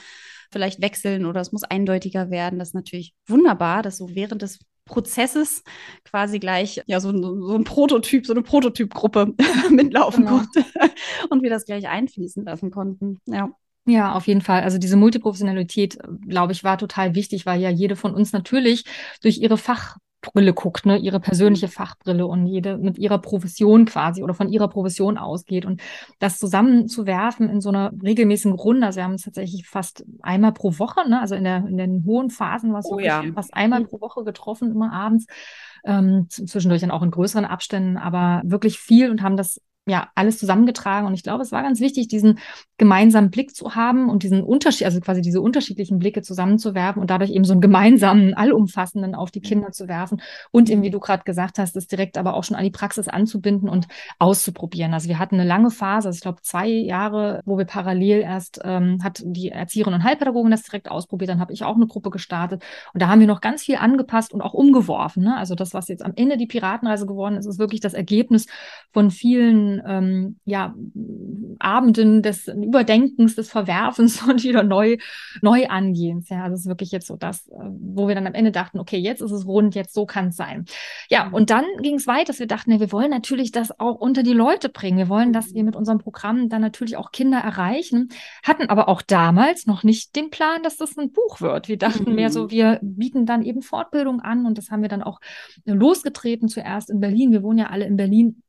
vielleicht 0.52 0.82
wechseln 0.82 1.26
oder 1.26 1.40
es 1.40 1.54
muss 1.54 1.64
eindeutiger 1.64 2.30
werden. 2.32 2.60
Das 2.60 2.70
ist 2.70 2.76
natürlich 2.76 3.16
wunderbar, 3.28 3.82
dass 3.82 3.98
so 3.98 4.14
während 4.14 4.42
des 4.42 4.60
Prozesses 4.86 5.64
quasi 6.04 6.40
gleich 6.40 6.82
ja 6.86 7.00
so, 7.00 7.12
so 7.12 7.56
ein 7.56 7.64
Prototyp, 7.64 8.26
so 8.26 8.34
eine 8.34 8.42
Prototypgruppe 8.44 9.34
mitlaufen 9.70 10.26
genau. 10.26 10.38
konnte 10.38 10.66
und 11.30 11.42
wir 11.42 11.50
das 11.50 11.66
gleich 11.66 11.88
einfließen 11.88 12.44
lassen 12.46 12.72
konnten. 12.72 13.20
Ja. 13.26 13.50
Ja, 13.86 14.14
auf 14.14 14.28
jeden 14.28 14.40
Fall. 14.40 14.62
Also 14.62 14.78
diese 14.78 14.96
Multiprofessionalität, 14.96 15.98
glaube 16.26 16.54
ich, 16.54 16.64
war 16.64 16.78
total 16.78 17.16
wichtig, 17.16 17.46
weil 17.46 17.60
ja 17.60 17.70
jede 17.70 17.98
von 17.98 18.14
uns 18.14 18.32
natürlich 18.32 18.86
durch 19.22 19.40
ihre 19.40 19.58
Fach 19.58 19.98
Brille 20.24 20.54
guckt, 20.54 20.86
ne, 20.86 20.98
ihre 20.98 21.20
persönliche 21.20 21.68
Fachbrille 21.68 22.26
und 22.26 22.48
jede 22.48 22.78
mit 22.78 22.98
ihrer 22.98 23.20
Profession 23.20 23.86
quasi 23.86 24.24
oder 24.24 24.34
von 24.34 24.50
ihrer 24.50 24.68
Profession 24.70 25.18
ausgeht 25.18 25.66
und 25.66 25.82
das 26.20 26.40
zusammenzuwerfen 26.40 27.50
in 27.50 27.62
so 27.62 27.70
einer 27.70 27.92
regelmäßigen 28.02 28.58
Runde. 28.58 28.88
Also 28.88 28.98
wir 28.98 29.04
haben 29.04 29.16
es 29.16 29.24
tatsächlich 29.24 29.68
fast 29.68 30.06
einmal 30.22 30.54
pro 30.54 30.80
Woche, 30.80 31.08
ne, 31.08 31.20
also 31.20 31.36
in 31.36 31.44
der 31.44 31.58
in 31.68 31.78
den 31.78 32.04
hohen 32.06 32.30
Phasen 32.30 32.74
was 32.74 32.86
oh, 32.86 33.00
ja. 33.00 33.24
fast 33.36 33.54
einmal 33.54 33.82
mhm. 33.82 33.88
pro 33.88 34.02
Woche 34.02 34.24
getroffen, 34.24 34.72
immer 34.72 34.92
abends. 34.94 35.26
Ähm, 35.86 36.28
zwischendurch 36.30 36.80
dann 36.80 36.92
auch 36.92 37.04
in 37.04 37.12
größeren 37.12 37.44
Abständen, 37.44 37.98
aber 37.98 38.42
wirklich 38.46 38.80
viel 38.80 39.12
und 39.12 39.22
haben 39.22 39.36
das 39.36 39.60
ja, 39.88 40.10
alles 40.16 40.40
zusammengetragen. 40.40 41.08
Und 41.08 41.14
ich 41.14 41.24
glaube, 41.24 41.44
es 41.44 41.52
war 41.52 41.62
ganz 41.62 41.80
wichtig, 41.80 42.08
diesen 42.08 42.40
gemeinsamen 42.78 43.30
Blick 43.30 43.56
zu 43.56 43.76
haben 43.76 44.10
und 44.10 44.24
diesen 44.24 44.42
Unterschied, 44.42 44.86
also 44.86 45.00
quasi 45.00 45.22
diese 45.22 45.42
unterschiedlichen 45.42 46.00
Blicke 46.00 46.22
zusammenzuwerfen 46.22 47.02
und 47.02 47.10
dadurch 47.10 47.32
eben 47.32 47.46
so 47.46 47.54
einen 47.54 47.62
gemeinsamen, 47.62 48.34
allumfassenden 48.34 49.14
auf 49.14 49.30
die. 49.30 49.44
Kinder 49.44 49.72
zu 49.72 49.88
werfen 49.88 50.22
und 50.52 50.70
eben, 50.70 50.82
wie 50.82 50.90
du 50.90 51.00
gerade 51.00 51.24
gesagt 51.24 51.60
hast, 51.60 51.76
das 51.76 51.86
direkt 51.86 52.18
aber 52.18 52.34
auch 52.34 52.44
schon 52.44 52.56
an 52.56 52.64
die 52.64 52.72
Praxis 52.72 53.08
anzubinden 53.08 53.70
und 53.70 53.88
auszuprobieren. 54.18 54.94
Also 54.94 55.10
wir 55.10 55.20
hatten 55.20 55.36
eine 55.36 55.48
lange 55.48 55.70
Phase, 55.70 56.08
also 56.08 56.18
ich 56.18 56.22
glaube 56.22 56.42
zwei 56.42 56.68
Jahre, 56.68 57.42
wo 57.46 57.58
wir 57.58 57.66
parallel 57.66 58.22
erst 58.22 58.60
ähm, 58.64 59.04
hat 59.04 59.22
die 59.24 59.50
Erzieherin 59.50 59.94
und 59.94 60.04
Heilpädagogin 60.04 60.50
das 60.50 60.64
direkt 60.64 60.90
ausprobiert, 60.90 61.30
dann 61.30 61.40
habe 61.40 61.54
ich 61.54 61.64
auch 61.64 61.76
eine 61.76 61.86
Gruppe 61.86 62.10
gestartet 62.10 62.64
und 62.94 63.02
da 63.02 63.08
haben 63.10 63.20
wir 63.20 63.28
noch 63.28 63.42
ganz 63.42 63.64
viel 63.64 63.76
angepasst 63.76 64.34
und 64.34 64.42
auch 64.42 64.54
umgeworfen. 64.54 65.24
Ne? 65.24 65.38
Also 65.38 65.54
das, 65.54 65.74
was 65.74 65.90
jetzt 65.90 66.04
am 66.04 66.14
Ende 66.16 66.38
die 66.38 66.48
Piratenreise 66.48 67.06
geworden 67.06 67.36
ist, 67.36 67.46
ist 67.46 67.60
wirklich 67.60 67.82
das 67.82 67.94
Ergebnis 67.94 68.48
von 68.92 69.12
vielen 69.12 69.73
ähm, 69.86 70.40
ja, 70.46 70.76
Abenden 71.60 72.22
des 72.22 72.48
Überdenkens, 72.48 73.36
des 73.36 73.50
Verwerfens 73.50 74.22
und 74.28 74.44
wieder 74.44 74.64
neu, 74.64 74.98
neu 75.42 75.68
angehens. 75.68 76.30
Ja, 76.30 76.48
es 76.48 76.62
ist 76.62 76.68
wirklich 76.68 76.92
jetzt 76.92 77.08
so 77.08 77.16
das, 77.16 77.48
äh, 77.48 77.54
wo 77.80 78.08
wir 78.08 78.16
dann 78.16 78.28
am 78.28 78.34
Ende 78.34 78.52
dachten, 78.52 78.80
okay, 78.80 78.98
jetzt 78.98 79.22
ist 79.22 79.32
es 79.32 79.46
rund, 79.46 79.76
jetzt 79.76 79.94
so 79.94 80.06
kann 80.06 80.28
es 80.28 80.36
sein. 80.36 80.66
Ja, 81.10 81.26
mhm. 81.26 81.34
und 81.34 81.50
dann 81.50 81.66
ging 81.82 81.96
es 81.96 82.08
weiter, 82.08 82.26
dass 82.26 82.40
wir 82.40 82.48
dachten, 82.48 82.72
ja, 82.72 82.80
wir 82.80 82.92
wollen 82.92 83.10
natürlich 83.10 83.52
das 83.52 83.80
auch 83.80 83.96
unter 83.96 84.24
die 84.24 84.34
Leute 84.34 84.70
bringen. 84.70 84.98
Wir 84.98 85.10
wollen, 85.10 85.34
dass 85.34 85.54
wir 85.54 85.64
mit 85.64 85.76
unserem 85.76 86.00
Programm 86.00 86.50
dann 86.50 86.62
natürlich 86.62 86.98
auch 86.98 87.12
Kinder 87.12 87.40
erreichen, 87.40 88.10
hatten 88.44 88.70
aber 88.70 88.90
auch 88.90 89.02
damals 89.02 89.66
noch 89.66 89.84
nicht 89.84 90.16
den 90.16 90.30
Plan, 90.30 90.64
dass 90.64 90.78
das 90.78 90.98
ein 90.98 91.12
Buch 91.12 91.42
wird. 91.42 91.68
Wir 91.68 91.78
dachten 91.78 92.10
mhm. 92.10 92.16
mehr 92.16 92.30
so, 92.30 92.46
mhm. 92.46 92.52
wir 92.52 92.80
bieten 92.82 93.26
dann 93.26 93.44
eben 93.44 93.62
Fortbildung 93.62 94.20
an 94.20 94.46
und 94.46 94.58
das 94.58 94.70
haben 94.72 94.82
wir 94.82 94.90
dann 94.90 95.04
auch 95.04 95.20
losgetreten 95.66 96.48
zuerst 96.48 96.90
in 96.90 97.00
Berlin. 97.00 97.32
Wir 97.32 97.44
wohnen 97.44 97.60
ja 97.60 97.68
alle 97.68 97.86
in 97.86 97.96
Berlin 97.96 98.43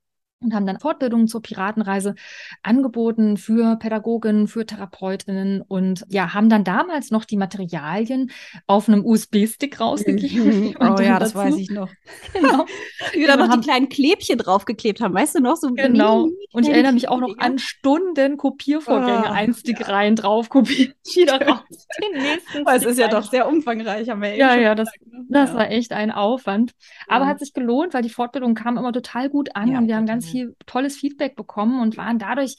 und 0.45 0.55
haben 0.55 0.67
dann 0.67 0.79
Fortbildungen 0.79 1.29
zur 1.29 1.43
Piratenreise 1.43 2.15
angeboten 2.63 3.37
für 3.37 3.77
Pädagoginnen, 3.77 4.47
für 4.47 4.67
Therapeutinnen 4.67 5.63
und 5.63 6.05
ja, 6.09 6.35
haben 6.35 6.49
dann 6.49 6.65
damals 6.65 7.11
noch 7.11 7.25
die 7.25 7.37
Materialien 7.37 8.31
auf 8.67 8.89
einem 8.89 9.05
USB-Stick 9.05 9.81
rausgegeben. 9.81 10.69
Mhm. 10.69 10.75
Oh 10.85 11.01
ja, 11.01 11.19
das 11.19 11.33
dazu, 11.33 11.47
weiß 11.47 11.57
ich 11.57 11.71
noch. 11.71 11.89
Genau. 12.35 12.67
Wir 13.13 13.27
da 13.29 13.37
noch 13.37 13.55
die 13.55 13.61
kleinen 13.61 13.89
Klebchen 13.89 14.39
draufgeklebt 14.39 15.01
haben, 15.01 15.15
weißt 15.15 15.37
du 15.37 15.41
noch? 15.41 15.57
So 15.57 15.73
genau. 15.73 16.29
Und 16.53 16.65
ich 16.65 16.69
erinnere 16.69 16.93
mich 16.93 17.09
auch 17.09 17.21
noch 17.21 17.37
an 17.39 17.59
Stunden 17.59 18.37
Kopiervorgänge, 18.37 19.25
oh, 19.27 19.33
ein 19.33 19.55
Stick 19.55 19.81
ja. 19.81 19.87
rein, 19.87 20.17
drauf 20.17 20.49
kopieren, 20.49 20.95
wieder 21.15 21.41
raus. 21.41 21.87
Den 22.03 22.23
nächsten 22.23 22.67
es 22.67 22.85
ist 22.85 22.99
ja 22.99 23.09
doch 23.09 23.31
sehr 23.31 23.49
umfangreich, 23.49 24.09
haben 24.09 24.23
wir 24.23 24.37
ja, 24.37 24.57
ja, 24.57 24.75
das, 24.75 24.89
ne? 25.07 25.25
das 25.29 25.51
ja. 25.51 25.57
war 25.57 25.71
echt 25.71 25.93
ein 25.93 26.11
Aufwand. 26.11 26.73
Aber 27.09 27.25
ja. 27.25 27.31
hat 27.31 27.39
sich 27.39 27.53
gelohnt, 27.53 27.95
weil 27.95 28.03
die 28.03 28.11
Fortbildung 28.11 28.55
kam 28.55 28.77
immer 28.77 28.93
total 28.93 29.29
gut 29.29 29.55
an 29.55 29.77
und 29.77 29.89
wir 29.89 29.97
haben 29.97 30.07
ganz 30.07 30.27
viel 30.35 30.57
tolles 30.67 30.97
Feedback 30.97 31.37
bekommen 31.37 31.81
und 31.81 31.97
waren 31.97 32.19
dadurch 32.19 32.57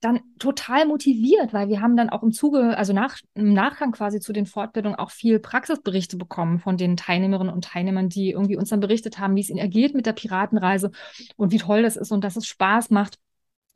dann 0.00 0.20
total 0.38 0.86
motiviert, 0.86 1.52
weil 1.52 1.68
wir 1.68 1.80
haben 1.80 1.96
dann 1.96 2.08
auch 2.08 2.22
im 2.22 2.30
Zuge, 2.30 2.78
also 2.78 2.92
nach, 2.92 3.18
im 3.34 3.52
Nachgang 3.52 3.90
quasi 3.90 4.20
zu 4.20 4.32
den 4.32 4.46
Fortbildungen 4.46 4.96
auch 4.96 5.10
viel 5.10 5.40
Praxisberichte 5.40 6.16
bekommen 6.16 6.60
von 6.60 6.76
den 6.76 6.96
Teilnehmerinnen 6.96 7.52
und 7.52 7.64
Teilnehmern, 7.64 8.08
die 8.08 8.30
irgendwie 8.30 8.56
uns 8.56 8.68
dann 8.68 8.78
berichtet 8.78 9.18
haben, 9.18 9.34
wie 9.34 9.40
es 9.40 9.50
ihnen 9.50 9.58
ergeht 9.58 9.94
mit 9.94 10.06
der 10.06 10.12
Piratenreise 10.12 10.92
und 11.36 11.50
wie 11.50 11.58
toll 11.58 11.82
das 11.82 11.96
ist 11.96 12.12
und 12.12 12.22
dass 12.22 12.36
es 12.36 12.46
Spaß 12.46 12.90
macht. 12.90 13.18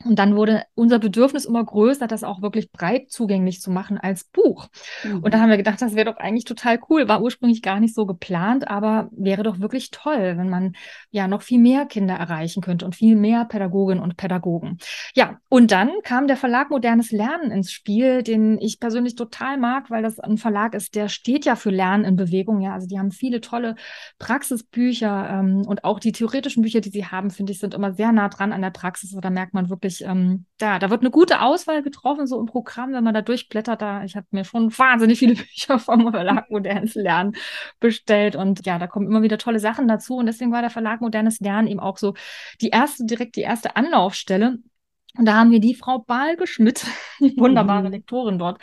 Und 0.04 0.18
dann 0.18 0.34
wurde 0.34 0.64
unser 0.74 0.98
Bedürfnis 0.98 1.44
immer 1.44 1.62
größer, 1.62 2.06
das 2.06 2.24
auch 2.24 2.40
wirklich 2.40 2.72
breit 2.72 3.10
zugänglich 3.10 3.60
zu 3.60 3.70
machen 3.70 3.98
als 3.98 4.24
Buch. 4.24 4.68
Mhm. 5.04 5.22
Und 5.22 5.34
da 5.34 5.40
haben 5.40 5.50
wir 5.50 5.58
gedacht, 5.58 5.82
das 5.82 5.94
wäre 5.94 6.06
doch 6.06 6.16
eigentlich 6.16 6.44
total 6.44 6.78
cool. 6.88 7.06
War 7.06 7.20
ursprünglich 7.20 7.60
gar 7.60 7.80
nicht 7.80 7.94
so 7.94 8.06
geplant, 8.06 8.68
aber 8.68 9.10
wäre 9.12 9.42
doch 9.42 9.60
wirklich 9.60 9.90
toll, 9.90 10.38
wenn 10.38 10.48
man 10.48 10.72
ja 11.10 11.28
noch 11.28 11.42
viel 11.42 11.58
mehr 11.58 11.84
Kinder 11.84 12.14
erreichen 12.14 12.62
könnte 12.62 12.86
und 12.86 12.94
viel 12.94 13.14
mehr 13.14 13.44
Pädagoginnen 13.44 14.02
und 14.02 14.16
Pädagogen. 14.16 14.78
Ja, 15.14 15.38
und 15.50 15.70
dann 15.70 15.90
kam 16.02 16.28
der 16.28 16.38
Verlag 16.38 16.70
Modernes 16.70 17.10
Lernen 17.10 17.50
ins 17.50 17.70
Spiel, 17.70 18.22
den 18.22 18.58
ich 18.58 18.80
persönlich 18.80 19.16
total 19.16 19.58
mag, 19.58 19.90
weil 19.90 20.02
das 20.02 20.18
ein 20.18 20.38
Verlag 20.38 20.74
ist, 20.74 20.94
der 20.94 21.10
steht 21.10 21.44
ja 21.44 21.56
für 21.56 21.70
Lernen 21.70 22.04
in 22.04 22.16
Bewegung. 22.16 22.62
Ja, 22.62 22.72
also 22.72 22.86
die 22.86 22.98
haben 22.98 23.10
viele 23.10 23.42
tolle 23.42 23.74
Praxisbücher 24.18 25.28
ähm, 25.30 25.62
und 25.66 25.84
auch 25.84 26.00
die 26.00 26.12
theoretischen 26.12 26.62
Bücher, 26.62 26.80
die 26.80 26.90
sie 26.90 27.04
haben, 27.04 27.28
finde 27.28 27.52
ich, 27.52 27.58
sind 27.58 27.74
immer 27.74 27.92
sehr 27.92 28.12
nah 28.12 28.30
dran 28.30 28.52
an 28.52 28.62
der 28.62 28.70
Praxis. 28.70 29.14
Da 29.20 29.28
merkt 29.28 29.52
man 29.52 29.68
wirklich, 29.68 29.89
wirklich, 29.90 30.08
ähm, 30.08 30.46
da, 30.58 30.78
da 30.78 30.90
wird 30.90 31.00
eine 31.00 31.10
gute 31.10 31.40
Auswahl 31.40 31.82
getroffen, 31.82 32.26
so 32.26 32.38
im 32.38 32.46
Programm, 32.46 32.92
wenn 32.92 33.04
man 33.04 33.14
da 33.14 33.22
durchblättert. 33.22 33.82
Da, 33.82 34.04
ich 34.04 34.16
habe 34.16 34.26
mir 34.30 34.44
schon 34.44 34.76
wahnsinnig 34.76 35.18
viele 35.18 35.34
Bücher 35.36 35.78
vom 35.78 36.10
Verlag 36.12 36.50
Modernes 36.50 36.94
Lernen 36.94 37.36
bestellt 37.80 38.36
und 38.36 38.64
ja, 38.66 38.78
da 38.78 38.86
kommen 38.86 39.06
immer 39.06 39.22
wieder 39.22 39.38
tolle 39.38 39.60
Sachen 39.60 39.88
dazu. 39.88 40.16
Und 40.16 40.26
deswegen 40.26 40.52
war 40.52 40.60
der 40.62 40.70
Verlag 40.70 41.00
Modernes 41.00 41.40
Lernen 41.40 41.68
eben 41.68 41.80
auch 41.80 41.98
so 41.98 42.14
die 42.60 42.68
erste, 42.68 43.04
direkt 43.04 43.36
die 43.36 43.42
erste 43.42 43.76
Anlaufstelle 43.76 44.58
und 45.18 45.24
da 45.24 45.34
haben 45.34 45.50
wir 45.50 45.58
die 45.58 45.74
Frau 45.74 45.98
Balge-Schmidt, 45.98 46.86
die 47.20 47.36
wunderbare 47.36 47.86
mhm. 47.86 47.90
Lektorin 47.90 48.38
dort, 48.38 48.60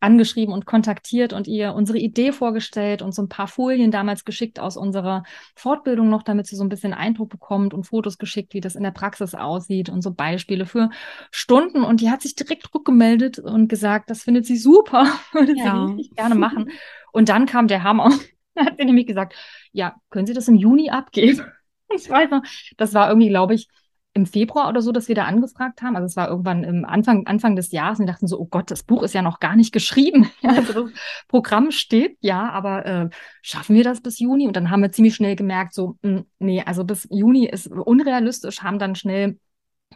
angeschrieben 0.00 0.54
und 0.54 0.64
kontaktiert 0.64 1.32
und 1.32 1.46
ihr 1.46 1.74
unsere 1.74 1.98
Idee 1.98 2.32
vorgestellt 2.32 3.02
und 3.02 3.14
so 3.14 3.22
ein 3.22 3.28
paar 3.28 3.48
Folien 3.48 3.90
damals 3.90 4.24
geschickt 4.24 4.58
aus 4.58 4.76
unserer 4.76 5.24
Fortbildung 5.54 6.08
noch, 6.08 6.22
damit 6.22 6.46
sie 6.46 6.56
so 6.56 6.64
ein 6.64 6.70
bisschen 6.70 6.94
Eindruck 6.94 7.28
bekommt 7.28 7.74
und 7.74 7.84
Fotos 7.84 8.16
geschickt, 8.16 8.54
wie 8.54 8.60
das 8.60 8.76
in 8.76 8.82
der 8.82 8.92
Praxis 8.92 9.34
aussieht 9.34 9.90
und 9.90 10.00
so 10.00 10.12
Beispiele 10.12 10.64
für 10.64 10.88
Stunden. 11.30 11.84
Und 11.84 12.00
die 12.00 12.10
hat 12.10 12.22
sich 12.22 12.34
direkt 12.34 12.74
rückgemeldet 12.74 13.38
und 13.38 13.68
gesagt, 13.68 14.08
das 14.08 14.22
findet 14.22 14.46
sie 14.46 14.56
super, 14.56 15.06
würde 15.32 15.54
ja. 15.56 15.86
sie 15.86 15.94
richtig 15.94 16.16
gerne 16.16 16.34
machen. 16.34 16.70
Und 17.12 17.28
dann 17.28 17.46
kam 17.46 17.68
der 17.68 17.82
Hammer. 17.82 18.10
Da 18.52 18.66
hat 18.66 18.78
sie 18.78 18.84
nämlich 18.84 19.06
gesagt, 19.06 19.36
ja, 19.70 19.94
können 20.10 20.26
Sie 20.26 20.34
das 20.34 20.48
im 20.48 20.56
Juni 20.56 20.90
abgeben? 20.90 21.46
Ich 21.94 22.10
weiß 22.10 22.30
noch, 22.30 22.42
das 22.76 22.94
war 22.94 23.08
irgendwie, 23.08 23.28
glaube 23.28 23.54
ich, 23.54 23.68
im 24.12 24.26
Februar 24.26 24.68
oder 24.68 24.82
so, 24.82 24.90
dass 24.90 25.08
wir 25.08 25.14
da 25.14 25.24
angefragt 25.24 25.82
haben. 25.82 25.94
Also 25.94 26.06
es 26.06 26.16
war 26.16 26.28
irgendwann 26.28 26.64
im 26.64 26.84
Anfang, 26.84 27.26
Anfang 27.26 27.54
des 27.54 27.70
Jahres 27.70 28.00
und 28.00 28.06
wir 28.06 28.12
dachten 28.12 28.26
so, 28.26 28.40
oh 28.40 28.46
Gott, 28.46 28.70
das 28.70 28.82
Buch 28.82 29.02
ist 29.02 29.14
ja 29.14 29.22
noch 29.22 29.38
gar 29.38 29.54
nicht 29.54 29.72
geschrieben. 29.72 30.30
also 30.42 30.88
das 30.88 30.92
Programm 31.28 31.70
steht, 31.70 32.16
ja, 32.20 32.50
aber 32.50 32.86
äh, 32.86 33.08
schaffen 33.42 33.76
wir 33.76 33.84
das 33.84 34.00
bis 34.00 34.18
Juni? 34.18 34.48
Und 34.48 34.56
dann 34.56 34.70
haben 34.70 34.82
wir 34.82 34.90
ziemlich 34.90 35.14
schnell 35.14 35.36
gemerkt, 35.36 35.74
so, 35.74 35.96
mh, 36.02 36.18
hm, 36.18 36.26
nee, 36.40 36.62
also 36.64 36.84
bis 36.84 37.06
Juni 37.10 37.46
ist 37.46 37.68
unrealistisch, 37.68 38.62
haben 38.62 38.78
dann 38.80 38.96
schnell 38.96 39.38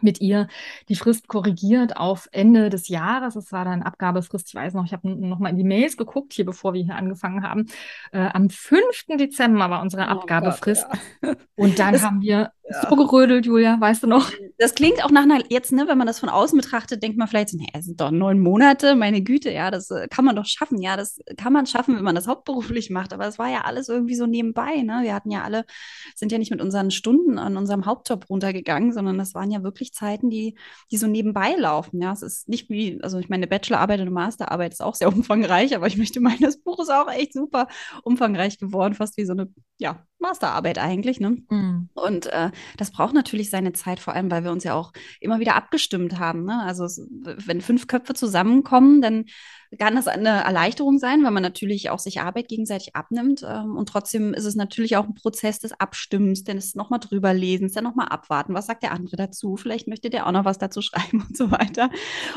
mit 0.00 0.20
ihr 0.20 0.48
die 0.88 0.96
Frist 0.96 1.28
korrigiert 1.28 1.96
auf 1.96 2.28
Ende 2.32 2.68
des 2.70 2.88
Jahres. 2.88 3.36
Es 3.36 3.52
war 3.52 3.64
dann 3.64 3.82
Abgabefrist, 3.82 4.48
ich 4.48 4.54
weiß 4.54 4.74
noch, 4.74 4.84
ich 4.84 4.92
habe 4.92 5.08
noch 5.08 5.38
mal 5.38 5.50
in 5.50 5.56
die 5.56 5.64
Mails 5.64 5.96
geguckt, 5.96 6.32
hier 6.32 6.44
bevor 6.44 6.74
wir 6.74 6.82
hier 6.82 6.96
angefangen 6.96 7.42
haben. 7.42 7.66
Äh, 8.12 8.28
am 8.32 8.50
5. 8.50 8.82
Dezember 9.18 9.70
war 9.70 9.82
unsere 9.82 10.02
oh 10.02 10.06
Abgabefrist. 10.06 10.86
Gott, 10.88 11.00
ja. 11.22 11.34
Und 11.56 11.78
dann 11.78 11.92
das, 11.92 12.02
haben 12.02 12.20
wir 12.20 12.52
ja. 12.68 12.88
so 12.88 12.96
gerödelt, 12.96 13.46
Julia, 13.46 13.78
weißt 13.78 14.02
du 14.02 14.06
noch? 14.06 14.30
Das 14.56 14.74
klingt 14.74 15.04
auch 15.04 15.10
nach 15.10 15.22
einer, 15.22 15.40
jetzt, 15.50 15.72
ne, 15.72 15.86
wenn 15.88 15.98
man 15.98 16.06
das 16.06 16.20
von 16.20 16.28
außen 16.28 16.56
betrachtet, 16.58 17.02
denkt 17.02 17.18
man 17.18 17.28
vielleicht 17.28 17.50
so, 17.50 17.58
nee, 17.58 17.68
es 17.74 17.84
sind 17.84 18.00
doch 18.00 18.10
neun 18.10 18.40
Monate, 18.40 18.94
meine 18.94 19.22
Güte, 19.22 19.50
ja, 19.50 19.70
das 19.70 19.90
äh, 19.90 20.08
kann 20.08 20.24
man 20.24 20.36
doch 20.36 20.46
schaffen. 20.46 20.80
Ja, 20.80 20.96
das 20.96 21.18
kann 21.36 21.52
man 21.52 21.66
schaffen, 21.66 21.96
wenn 21.96 22.04
man 22.04 22.14
das 22.14 22.26
hauptberuflich 22.26 22.90
macht. 22.90 23.12
Aber 23.12 23.26
es 23.26 23.38
war 23.38 23.50
ja 23.50 23.62
alles 23.62 23.88
irgendwie 23.88 24.14
so 24.14 24.26
nebenbei, 24.26 24.82
ne? 24.82 25.00
Wir 25.02 25.14
hatten 25.14 25.30
ja 25.30 25.42
alle, 25.42 25.64
sind 26.14 26.32
ja 26.32 26.38
nicht 26.38 26.50
mit 26.50 26.62
unseren 26.62 26.90
Stunden 26.90 27.38
an 27.38 27.56
unserem 27.56 27.84
Hauptjob 27.84 28.30
runtergegangen, 28.30 28.92
sondern 28.92 29.18
das 29.18 29.34
waren 29.34 29.50
ja 29.50 29.62
wirklich 29.62 29.92
Zeiten, 29.92 30.30
die, 30.30 30.56
die 30.90 30.96
so 30.96 31.06
nebenbei 31.06 31.54
laufen. 31.56 32.00
Ja, 32.00 32.12
es 32.12 32.22
ist 32.22 32.48
nicht 32.48 32.70
wie, 32.70 32.98
also 33.02 33.18
ich 33.18 33.28
meine, 33.28 33.46
Bachelorarbeit 33.46 34.00
und 34.00 34.12
Masterarbeit 34.12 34.72
ist 34.72 34.82
auch 34.82 34.94
sehr 34.94 35.08
umfangreich, 35.14 35.76
aber 35.76 35.86
ich 35.86 35.96
möchte 35.96 36.20
meinen, 36.20 36.40
das 36.40 36.58
Buch 36.58 36.78
ist 36.80 36.90
auch 36.90 37.10
echt 37.10 37.34
super 37.34 37.68
umfangreich 38.02 38.58
geworden, 38.58 38.94
fast 38.94 39.16
wie 39.16 39.24
so 39.24 39.32
eine, 39.32 39.52
ja, 39.78 40.06
Masterarbeit 40.18 40.78
eigentlich. 40.78 41.20
Ne? 41.20 41.38
Mhm. 41.50 41.88
Und 41.94 42.26
äh, 42.26 42.50
das 42.76 42.90
braucht 42.90 43.14
natürlich 43.14 43.50
seine 43.50 43.72
Zeit, 43.72 44.00
vor 44.00 44.14
allem, 44.14 44.30
weil 44.30 44.44
wir 44.44 44.52
uns 44.52 44.64
ja 44.64 44.74
auch 44.74 44.92
immer 45.20 45.40
wieder 45.40 45.54
abgestimmt 45.54 46.18
haben. 46.18 46.44
Ne? 46.44 46.60
Also 46.62 46.84
es, 46.84 47.06
wenn 47.10 47.60
fünf 47.60 47.86
Köpfe 47.86 48.14
zusammenkommen, 48.14 49.02
dann 49.02 49.26
kann 49.78 49.96
das 49.96 50.08
eine 50.08 50.44
Erleichterung 50.44 50.98
sein, 50.98 51.24
weil 51.24 51.30
man 51.30 51.42
natürlich 51.42 51.90
auch 51.90 51.98
sich 51.98 52.20
Arbeit 52.20 52.48
gegenseitig 52.48 52.94
abnimmt. 52.94 53.44
Ähm, 53.46 53.76
und 53.76 53.88
trotzdem 53.88 54.34
ist 54.34 54.44
es 54.44 54.54
natürlich 54.54 54.96
auch 54.96 55.04
ein 55.04 55.14
Prozess 55.14 55.58
des 55.58 55.78
Abstimmens, 55.78 56.44
denn 56.44 56.56
es 56.56 56.74
nochmal 56.74 57.00
drüber 57.00 57.34
lesen, 57.34 57.70
dann 57.74 57.84
nochmal 57.84 58.08
abwarten, 58.08 58.54
was 58.54 58.66
sagt 58.66 58.82
der 58.82 58.92
andere 58.92 59.16
dazu, 59.16 59.56
vielleicht 59.56 59.88
möchte 59.88 60.10
der 60.10 60.26
auch 60.26 60.32
noch 60.32 60.44
was 60.44 60.58
dazu 60.58 60.80
schreiben 60.82 61.24
und 61.26 61.36
so 61.36 61.50
weiter. 61.50 61.90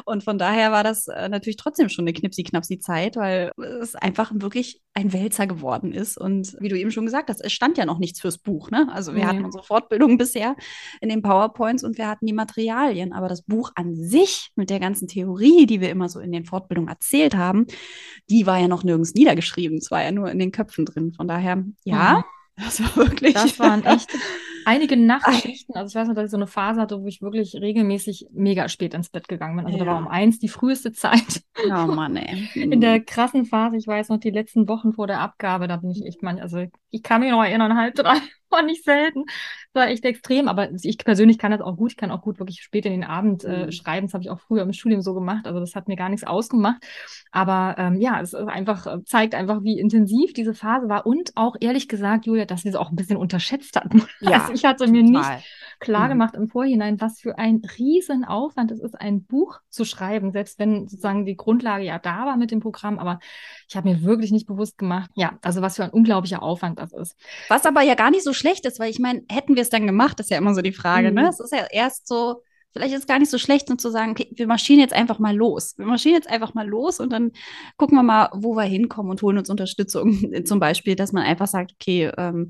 Und 0.05 0.23
von 0.23 0.37
daher 0.37 0.71
war 0.71 0.83
das 0.83 1.07
äh, 1.07 1.29
natürlich 1.29 1.57
trotzdem 1.57 1.89
schon 1.89 2.03
eine 2.03 2.13
knipsi-knapsi 2.13 2.79
Zeit, 2.79 3.15
weil 3.15 3.51
es 3.81 3.95
einfach 3.95 4.31
wirklich 4.33 4.81
ein 4.93 5.13
Wälzer 5.13 5.47
geworden 5.47 5.91
ist. 5.91 6.17
Und 6.17 6.55
wie 6.59 6.69
du 6.69 6.77
eben 6.77 6.91
schon 6.91 7.05
gesagt 7.05 7.29
hast, 7.29 7.41
es 7.41 7.53
stand 7.53 7.76
ja 7.77 7.85
noch 7.85 7.99
nichts 7.99 8.19
fürs 8.19 8.37
Buch. 8.37 8.71
Ne? 8.71 8.89
Also 8.91 9.15
wir 9.15 9.23
mhm. 9.23 9.27
hatten 9.27 9.45
unsere 9.45 9.63
Fortbildung 9.63 10.17
bisher 10.17 10.55
in 11.01 11.09
den 11.09 11.21
PowerPoints 11.21 11.83
und 11.83 11.97
wir 11.97 12.07
hatten 12.07 12.25
die 12.25 12.33
Materialien, 12.33 13.13
aber 13.13 13.29
das 13.29 13.43
Buch 13.43 13.71
an 13.75 13.95
sich 13.95 14.51
mit 14.55 14.69
der 14.69 14.79
ganzen 14.79 15.07
Theorie, 15.07 15.65
die 15.65 15.81
wir 15.81 15.89
immer 15.89 16.09
so 16.09 16.19
in 16.19 16.31
den 16.31 16.45
Fortbildungen 16.45 16.89
erzählt 16.89 17.35
haben, 17.35 17.67
die 18.29 18.45
war 18.45 18.59
ja 18.59 18.67
noch 18.67 18.83
nirgends 18.83 19.13
niedergeschrieben. 19.13 19.77
Es 19.77 19.91
war 19.91 20.03
ja 20.03 20.11
nur 20.11 20.29
in 20.29 20.39
den 20.39 20.51
Köpfen 20.51 20.85
drin. 20.85 21.13
Von 21.13 21.27
daher, 21.27 21.63
ja, 21.83 22.23
mhm. 22.57 22.63
das 22.63 22.81
war 22.81 22.95
wirklich. 22.95 23.33
Das 23.33 23.59
waren 23.59 23.85
echt 23.85 24.09
einige 24.67 24.97
Nachtschichten. 24.97 25.75
Also 25.75 25.91
ich 25.91 25.95
weiß 25.95 26.07
noch, 26.09 26.15
dass 26.15 26.25
ich 26.25 26.31
so 26.31 26.37
eine 26.37 26.47
Phase 26.47 26.81
hatte, 26.81 27.01
wo 27.01 27.07
ich 27.07 27.21
wirklich 27.21 27.55
regelmäßig 27.55 28.27
mega 28.31 28.67
spät 28.67 28.93
ins 28.93 29.09
Bett 29.09 29.27
gegangen 29.27 29.55
bin. 29.55 29.65
Also 29.65 29.77
ja. 29.77 29.85
da 29.85 29.91
war 29.91 29.97
um 29.97 30.07
eins 30.07 30.39
die 30.39 30.49
früheste 30.49 30.91
Zeit. 30.91 31.43
Oh 31.65 31.87
Mann, 31.87 32.17
ey. 32.17 32.49
In 32.61 32.81
der 32.81 32.99
krassen 32.99 33.45
Phase, 33.45 33.77
ich 33.77 33.87
weiß 33.87 34.09
noch, 34.09 34.19
die 34.19 34.29
letzten 34.29 34.67
Wochen 34.67 34.93
vor 34.93 35.07
der 35.07 35.21
Abgabe, 35.21 35.67
da 35.67 35.77
bin 35.77 35.91
ich 35.91 36.05
echt 36.05 36.21
manchmal, 36.21 36.43
also 36.43 36.65
ich 36.89 37.03
kann 37.03 37.21
mich 37.21 37.31
noch 37.31 37.43
erinnern, 37.43 37.77
halb 37.77 37.95
drei 37.95 38.17
war 38.49 38.61
nicht 38.61 38.83
selten. 38.83 39.25
Das 39.73 39.83
war 39.83 39.89
echt 39.89 40.05
extrem, 40.05 40.47
aber 40.47 40.69
ich 40.71 40.97
persönlich 40.97 41.37
kann 41.37 41.51
das 41.51 41.61
auch 41.61 41.75
gut. 41.75 41.91
Ich 41.91 41.97
kann 41.97 42.11
auch 42.11 42.21
gut 42.21 42.39
wirklich 42.39 42.61
spät 42.61 42.85
in 42.85 42.93
den 42.93 43.03
Abend 43.03 43.43
äh, 43.43 43.65
mhm. 43.65 43.71
schreiben. 43.71 44.07
Das 44.07 44.13
habe 44.13 44.23
ich 44.23 44.29
auch 44.29 44.39
früher 44.39 44.63
im 44.63 44.73
Studium 44.73 45.01
so 45.01 45.13
gemacht. 45.13 45.47
Also 45.47 45.59
das 45.59 45.75
hat 45.75 45.87
mir 45.87 45.95
gar 45.95 46.09
nichts 46.09 46.25
ausgemacht. 46.25 46.81
Aber 47.31 47.75
ähm, 47.77 47.99
ja, 47.99 48.21
es 48.21 48.33
ist 48.33 48.47
einfach, 48.47 48.87
äh, 48.87 49.03
zeigt 49.03 49.35
einfach, 49.35 49.63
wie 49.63 49.79
intensiv 49.79 50.33
diese 50.33 50.53
Phase 50.53 50.87
war 50.87 51.05
und 51.05 51.31
auch 51.35 51.55
ehrlich 51.59 51.87
gesagt, 51.87 52.25
Julia, 52.25 52.45
dass 52.45 52.63
wir 52.63 52.69
es 52.69 52.77
auch 52.77 52.89
ein 52.89 52.95
bisschen 52.95 53.17
unterschätzt 53.17 53.75
hatten. 53.75 54.03
Ja, 54.19 54.47
also 54.47 54.53
ich 54.57 54.65
hatte 54.65 54.87
mir 54.87 55.05
total. 55.05 55.35
nicht 55.35 55.45
klar 55.79 56.05
mhm. 56.05 56.09
gemacht 56.09 56.35
im 56.35 56.47
Vorhinein, 56.47 56.99
was 56.99 57.19
für 57.19 57.37
ein 57.37 57.61
Riesenaufwand 57.77 58.71
es 58.71 58.79
ist, 58.79 58.99
ein 58.99 59.23
Buch 59.23 59.59
zu 59.69 59.85
schreiben, 59.85 60.31
selbst 60.31 60.59
wenn 60.59 60.87
sozusagen 60.87 61.25
die 61.25 61.37
Grundlage 61.37 61.83
ja 61.83 61.99
da 61.99 62.25
war 62.25 62.37
mit 62.37 62.51
dem 62.51 62.59
Programm. 62.59 62.99
Aber 62.99 63.19
ich 63.69 63.75
habe 63.75 63.89
mir 63.89 64.03
wirklich 64.03 64.31
nicht 64.31 64.47
bewusst 64.47 64.77
gemacht, 64.77 65.09
ja, 65.15 65.37
also 65.43 65.61
was 65.61 65.75
für 65.75 65.83
ein 65.83 65.91
unglaublicher 65.91 66.41
Aufwand 66.41 66.79
das 66.79 66.93
ist. 66.93 67.15
Was 67.47 67.65
aber 67.65 67.81
ja 67.81 67.95
gar 67.95 68.11
nicht 68.11 68.23
so 68.23 68.33
schlecht 68.33 68.65
ist, 68.65 68.79
weil 68.79 68.89
ich 68.89 68.99
meine, 68.99 69.23
hätten 69.29 69.55
wir 69.55 69.61
es 69.61 69.69
dann 69.69 69.85
gemacht, 69.85 70.19
ist 70.19 70.31
ja 70.31 70.37
immer 70.37 70.55
so 70.55 70.61
die 70.61 70.71
Frage, 70.71 71.11
ne? 71.11 71.21
mhm. 71.21 71.27
ne? 71.27 71.29
Es 71.29 71.39
ist 71.39 71.53
ja 71.53 71.65
erst 71.71 72.07
so, 72.07 72.41
vielleicht 72.71 72.93
ist 72.93 73.01
es 73.01 73.07
gar 73.07 73.19
nicht 73.19 73.31
so 73.31 73.37
schlecht, 73.37 73.69
um 73.69 73.77
zu 73.77 73.89
sagen, 73.89 74.11
okay, 74.11 74.31
wir 74.35 74.47
marschieren 74.47 74.79
jetzt 74.79 74.93
einfach 74.93 75.19
mal 75.19 75.35
los. 75.35 75.75
Wir 75.77 75.85
marschieren 75.85 76.15
jetzt 76.15 76.29
einfach 76.29 76.53
mal 76.53 76.67
los 76.67 76.99
und 76.99 77.11
dann 77.11 77.31
gucken 77.77 77.97
wir 77.97 78.03
mal, 78.03 78.29
wo 78.33 78.55
wir 78.55 78.63
hinkommen 78.63 79.11
und 79.11 79.21
holen 79.21 79.37
uns 79.37 79.49
Unterstützung. 79.49 80.43
Zum 80.45 80.59
Beispiel, 80.59 80.95
dass 80.95 81.11
man 81.11 81.23
einfach 81.23 81.47
sagt, 81.47 81.73
okay, 81.73 82.11
ähm, 82.17 82.49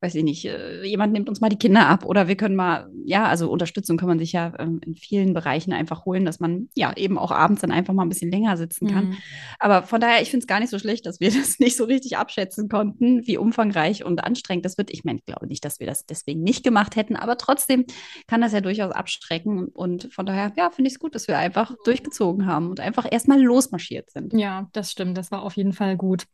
weiß 0.00 0.14
ich 0.14 0.24
nicht, 0.24 0.44
äh, 0.44 0.84
jemand 0.84 1.12
nimmt 1.12 1.28
uns 1.28 1.40
mal 1.40 1.48
die 1.48 1.58
Kinder 1.58 1.86
ab 1.88 2.04
oder 2.04 2.28
wir 2.28 2.36
können 2.36 2.54
mal, 2.54 2.90
ja, 3.04 3.26
also 3.26 3.50
Unterstützung 3.50 3.96
kann 3.96 4.08
man 4.08 4.18
sich 4.18 4.32
ja 4.32 4.52
ähm, 4.58 4.80
in 4.84 4.94
vielen 4.94 5.32
Bereichen 5.32 5.72
einfach 5.72 6.04
holen, 6.04 6.26
dass 6.26 6.38
man 6.38 6.68
ja 6.74 6.94
eben 6.96 7.16
auch 7.16 7.30
abends 7.30 7.62
dann 7.62 7.72
einfach 7.72 7.94
mal 7.94 8.02
ein 8.02 8.10
bisschen 8.10 8.30
länger 8.30 8.56
sitzen 8.56 8.88
kann. 8.88 9.08
Mhm. 9.08 9.16
Aber 9.58 9.82
von 9.82 10.00
daher, 10.00 10.20
ich 10.20 10.30
finde 10.30 10.44
es 10.44 10.46
gar 10.46 10.60
nicht 10.60 10.68
so 10.68 10.78
schlecht, 10.78 11.06
dass 11.06 11.20
wir 11.20 11.30
das 11.32 11.58
nicht 11.58 11.76
so 11.76 11.84
richtig 11.84 12.18
abschätzen 12.18 12.68
konnten, 12.68 13.26
wie 13.26 13.38
umfangreich 13.38 14.04
und 14.04 14.22
anstrengend 14.22 14.66
das 14.66 14.76
wird. 14.76 14.90
Ich 14.90 15.04
meine, 15.04 15.18
ich 15.18 15.24
glaube 15.24 15.46
nicht, 15.46 15.64
dass 15.64 15.80
wir 15.80 15.86
das 15.86 16.04
deswegen 16.04 16.42
nicht 16.42 16.62
gemacht 16.62 16.96
hätten, 16.96 17.16
aber 17.16 17.38
trotzdem 17.38 17.86
kann 18.26 18.42
das 18.42 18.52
ja 18.52 18.60
durchaus 18.60 18.92
abstrecken 18.92 19.66
und 19.68 20.12
von 20.12 20.26
daher, 20.26 20.52
ja, 20.56 20.70
finde 20.70 20.88
ich 20.88 20.94
es 20.94 21.00
gut, 21.00 21.14
dass 21.14 21.26
wir 21.26 21.38
einfach 21.38 21.74
durchgezogen 21.84 22.46
haben 22.46 22.68
und 22.68 22.80
einfach 22.80 23.06
erstmal 23.10 23.40
losmarschiert 23.40 24.10
sind. 24.10 24.34
Ja, 24.34 24.68
das 24.72 24.90
stimmt, 24.90 25.16
das 25.16 25.30
war 25.30 25.42
auf 25.42 25.56
jeden 25.56 25.72
Fall 25.72 25.96
gut. 25.96 26.24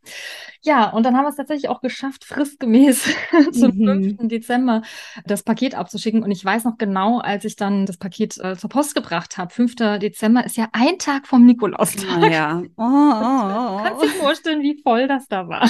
Ja, 0.63 0.89
und 0.89 1.03
dann 1.03 1.15
haben 1.15 1.23
wir 1.23 1.29
es 1.29 1.37
tatsächlich 1.37 1.69
auch 1.69 1.81
geschafft, 1.81 2.25
fristgemäß 2.25 3.07
zum 3.53 3.77
mhm. 3.77 4.17
5. 4.17 4.27
Dezember 4.27 4.81
das 5.25 5.43
Paket 5.43 5.75
abzuschicken. 5.75 6.23
Und 6.23 6.31
ich 6.31 6.43
weiß 6.43 6.65
noch 6.65 6.77
genau, 6.77 7.19
als 7.19 7.45
ich 7.45 7.55
dann 7.55 7.85
das 7.85 7.97
Paket 7.97 8.37
äh, 8.39 8.57
zur 8.57 8.69
Post 8.69 8.95
gebracht 8.95 9.37
habe, 9.37 9.53
5. 9.53 9.75
Dezember 9.99 10.45
ist 10.45 10.57
ja 10.57 10.67
ein 10.73 10.97
Tag 10.97 11.27
vom 11.27 11.45
Nikolaustag. 11.45 12.23
Ah, 12.23 12.27
ja. 12.27 12.63
Oh, 12.77 12.81
oh, 12.81 12.83
oh. 12.83 13.83
Kannst 13.83 14.03
du 14.03 14.07
dir 14.07 14.13
vorstellen, 14.13 14.61
wie 14.61 14.81
voll 14.81 15.07
das 15.07 15.27
da 15.27 15.47
war? 15.47 15.69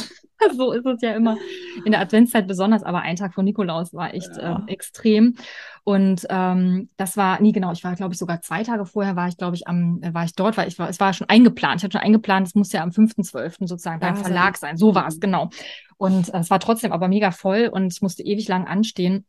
so 0.55 0.71
ist 0.71 0.85
es 0.85 1.01
ja 1.01 1.13
immer 1.13 1.37
in 1.85 1.91
der 1.91 2.01
Adventszeit 2.01 2.47
besonders, 2.47 2.83
aber 2.83 3.01
ein 3.01 3.15
Tag 3.15 3.33
vor 3.33 3.43
Nikolaus 3.43 3.93
war 3.93 4.13
echt 4.13 4.35
ja. 4.37 4.63
äh, 4.67 4.71
extrem. 4.71 5.35
Und 5.83 6.25
ähm, 6.29 6.89
das 6.95 7.17
war 7.17 7.41
nie 7.41 7.51
genau. 7.51 7.71
Ich 7.73 7.83
war, 7.83 7.95
glaube 7.95 8.13
ich, 8.13 8.19
sogar 8.19 8.41
zwei 8.41 8.63
Tage 8.63 8.85
vorher 8.85 9.15
war 9.15 9.27
ich, 9.27 9.37
glaube 9.37 9.55
ich, 9.55 9.67
am, 9.67 10.01
äh, 10.01 10.13
war 10.13 10.23
ich 10.23 10.33
dort, 10.33 10.55
weil 10.57 10.67
ich 10.67 10.79
war, 10.79 10.89
es 10.89 10.99
war 10.99 11.13
schon 11.13 11.27
eingeplant. 11.29 11.81
Ich 11.81 11.83
hatte 11.83 11.97
schon 11.97 12.05
eingeplant, 12.05 12.47
es 12.47 12.55
muss 12.55 12.71
ja 12.71 12.81
am 12.81 12.89
5.12. 12.89 13.67
sozusagen 13.67 13.99
beim 13.99 14.15
Verlag 14.15 14.57
sein. 14.57 14.77
So 14.77 14.95
war 14.95 15.07
es, 15.07 15.19
genau. 15.19 15.49
Und 15.97 16.33
äh, 16.33 16.39
es 16.39 16.49
war 16.49 16.59
trotzdem 16.59 16.91
aber 16.91 17.07
mega 17.07 17.31
voll 17.31 17.69
und 17.71 17.91
ich 17.91 18.01
musste 18.01 18.23
ewig 18.23 18.47
lang 18.47 18.67
anstehen 18.67 19.25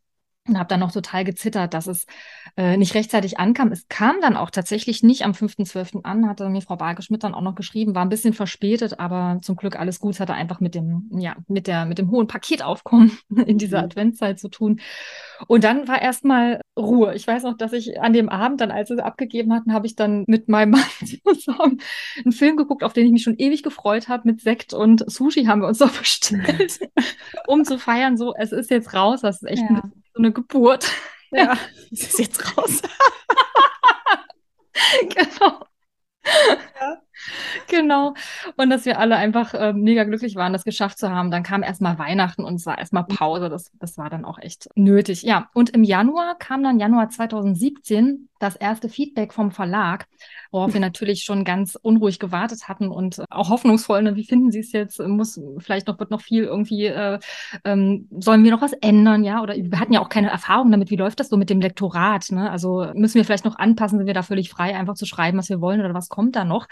und 0.47 0.59
habe 0.59 0.69
dann 0.69 0.81
noch 0.81 0.93
total 0.93 1.25
gezittert, 1.25 1.73
dass 1.73 1.87
es 1.87 2.07
äh, 2.57 2.77
nicht 2.77 2.95
rechtzeitig 2.95 3.39
ankam. 3.39 3.73
Es 3.73 3.89
kam 3.89 4.21
dann 4.21 4.37
auch 4.37 4.51
tatsächlich 4.51 5.03
nicht 5.03 5.25
am 5.25 5.33
5.12. 5.33 6.05
an, 6.05 6.29
hatte 6.29 6.49
mir 6.51 6.61
Frau 6.61 6.77
Barge-Schmidt 6.77 7.25
dann 7.25 7.35
auch 7.35 7.41
noch 7.41 7.55
geschrieben, 7.55 7.95
war 7.95 8.05
ein 8.05 8.11
bisschen 8.11 8.35
verspätet, 8.35 9.01
aber 9.01 9.39
zum 9.43 9.57
Glück 9.57 9.79
alles 9.79 10.01
gut. 10.01 10.21
Hatte 10.21 10.35
einfach 10.35 10.61
mit 10.61 10.75
dem, 10.75 11.11
ja, 11.13 11.37
mit 11.49 11.67
der, 11.67 11.87
mit 11.87 11.99
dem 11.99 12.11
hohen 12.11 12.27
Paketaufkommen 12.27 13.19
in 13.47 13.57
dieser 13.57 13.79
mhm. 13.79 13.85
Adventszeit 13.85 14.39
zu 14.39 14.49
tun. 14.49 14.81
Und 15.49 15.65
dann 15.65 15.89
war 15.89 16.03
erstmal 16.03 16.61
Ruhe. 16.79 17.15
Ich 17.15 17.27
weiß 17.27 17.45
noch, 17.45 17.57
dass 17.57 17.73
ich 17.73 18.01
an 18.01 18.13
dem 18.13 18.29
Abend 18.29 18.61
dann, 18.61 18.71
als 18.71 18.89
sie 18.89 18.95
es 18.95 19.01
abgegeben 19.01 19.53
hatten, 19.55 19.73
habe 19.73 19.87
ich 19.87 19.97
dann 19.97 20.25
mit 20.27 20.49
meinem 20.49 20.73
Mann 20.73 20.85
zusammen 21.25 21.81
einen 22.23 22.33
Film 22.33 22.57
geguckt, 22.57 22.85
auf 22.85 22.93
den 22.93 23.07
ich 23.07 23.13
mich 23.13 23.23
schon 23.23 23.39
ewig 23.39 23.63
gefreut 23.63 24.09
habe. 24.09 24.29
Mit 24.29 24.43
Sekt 24.43 24.75
und 24.75 25.11
Sushi 25.11 25.45
haben 25.45 25.63
wir 25.63 25.69
uns 25.69 25.81
noch 25.81 25.93
bestellt, 25.99 26.81
um 27.47 27.65
zu 27.65 27.79
feiern. 27.79 28.19
So, 28.19 28.35
es 28.35 28.53
ist 28.53 28.71
jetzt 28.71 28.93
raus. 28.93 29.23
Das 29.23 29.41
ist 29.41 29.49
echt 29.49 29.63
ja. 29.63 29.69
ein 29.69 30.04
so 30.15 30.23
eine 30.23 30.33
Geburt. 30.33 30.91
Ja, 31.31 31.57
es 31.93 32.03
ist 32.03 32.19
jetzt 32.19 32.57
raus. 32.57 32.83
genau. 35.15 35.67
Ja. 36.25 37.03
Genau. 37.69 38.15
Und 38.57 38.71
dass 38.71 38.85
wir 38.85 38.99
alle 38.99 39.17
einfach 39.17 39.55
äh, 39.55 39.73
mega 39.73 40.05
glücklich 40.05 40.37
waren, 40.37 40.53
das 40.53 40.65
geschafft 40.65 40.99
zu 40.99 41.11
haben. 41.11 41.31
Dann 41.31 41.43
kam 41.43 41.63
erstmal 41.63 41.99
Weihnachten 41.99 42.45
und 42.45 42.55
es 42.55 42.67
war 42.67 42.79
erstmal 42.79 43.05
Pause. 43.05 43.49
Das, 43.49 43.71
das 43.75 43.99
war 43.99 44.11
dann 44.11 44.25
auch 44.25 44.39
echt 44.39 44.69
nötig. 44.75 45.23
Ja, 45.23 45.51
und 45.55 45.71
im 45.71 45.85
Januar 45.85 46.37
kam 46.39 46.63
dann 46.63 46.79
Januar 46.79 47.11
2017 47.11 48.29
das 48.45 48.57
erste 48.57 48.89
Feedback 48.89 49.33
vom 49.33 49.51
Verlag, 49.51 50.07
worauf 50.51 50.75
wir 50.75 50.81
natürlich 50.81 51.25
schon 51.25 51.45
ganz 51.45 51.77
unruhig 51.81 52.19
gewartet 52.19 52.69
hatten 52.69 52.89
und 52.89 53.25
auch 53.31 53.49
hoffnungsvoll, 53.49 54.03
ne, 54.03 54.17
wie 54.17 54.25
finden 54.25 54.53
Sie 54.53 54.61
es 54.61 54.73
jetzt? 54.73 55.01
Muss 55.01 55.41
vielleicht 55.59 55.89
noch, 55.89 55.99
wird 55.99 56.11
noch 56.11 56.21
viel 56.21 56.45
irgendwie, 56.45 56.87
äh, 56.87 57.19
ähm, 57.65 58.07
sollen 58.11 58.45
wir 58.45 58.51
noch 58.51 58.61
was 58.61 58.75
ändern, 58.75 59.25
ja? 59.25 59.43
Oder 59.43 59.55
wir 59.57 59.81
hatten 59.81 59.93
ja 59.93 60.01
auch 60.01 60.09
keine 60.09 60.31
Erfahrung 60.31 60.71
damit, 60.71 60.91
wie 60.91 60.97
läuft 60.97 61.21
das 61.21 61.29
so 61.29 61.37
mit 61.37 61.51
dem 61.51 61.61
Lektorat, 61.61 62.31
ne? 62.31 62.51
Also 62.51 62.87
müssen 62.95 63.15
wir 63.15 63.25
vielleicht 63.25 63.45
noch 63.45 63.59
anpassen, 63.59 63.99
sind 63.99 64.07
wir 64.07 64.15
da 64.15 64.23
völlig 64.23 64.51
frei, 64.51 64.77
einfach 64.77 64.95
zu 64.95 65.07
schreiben, 65.07 65.39
was 65.39 65.49
wir 65.49 65.61
wollen 65.61 65.81
oder 65.81 65.95
was 65.95 66.09
kommt 66.09 66.37
da 66.37 66.45
noch? 66.45 66.69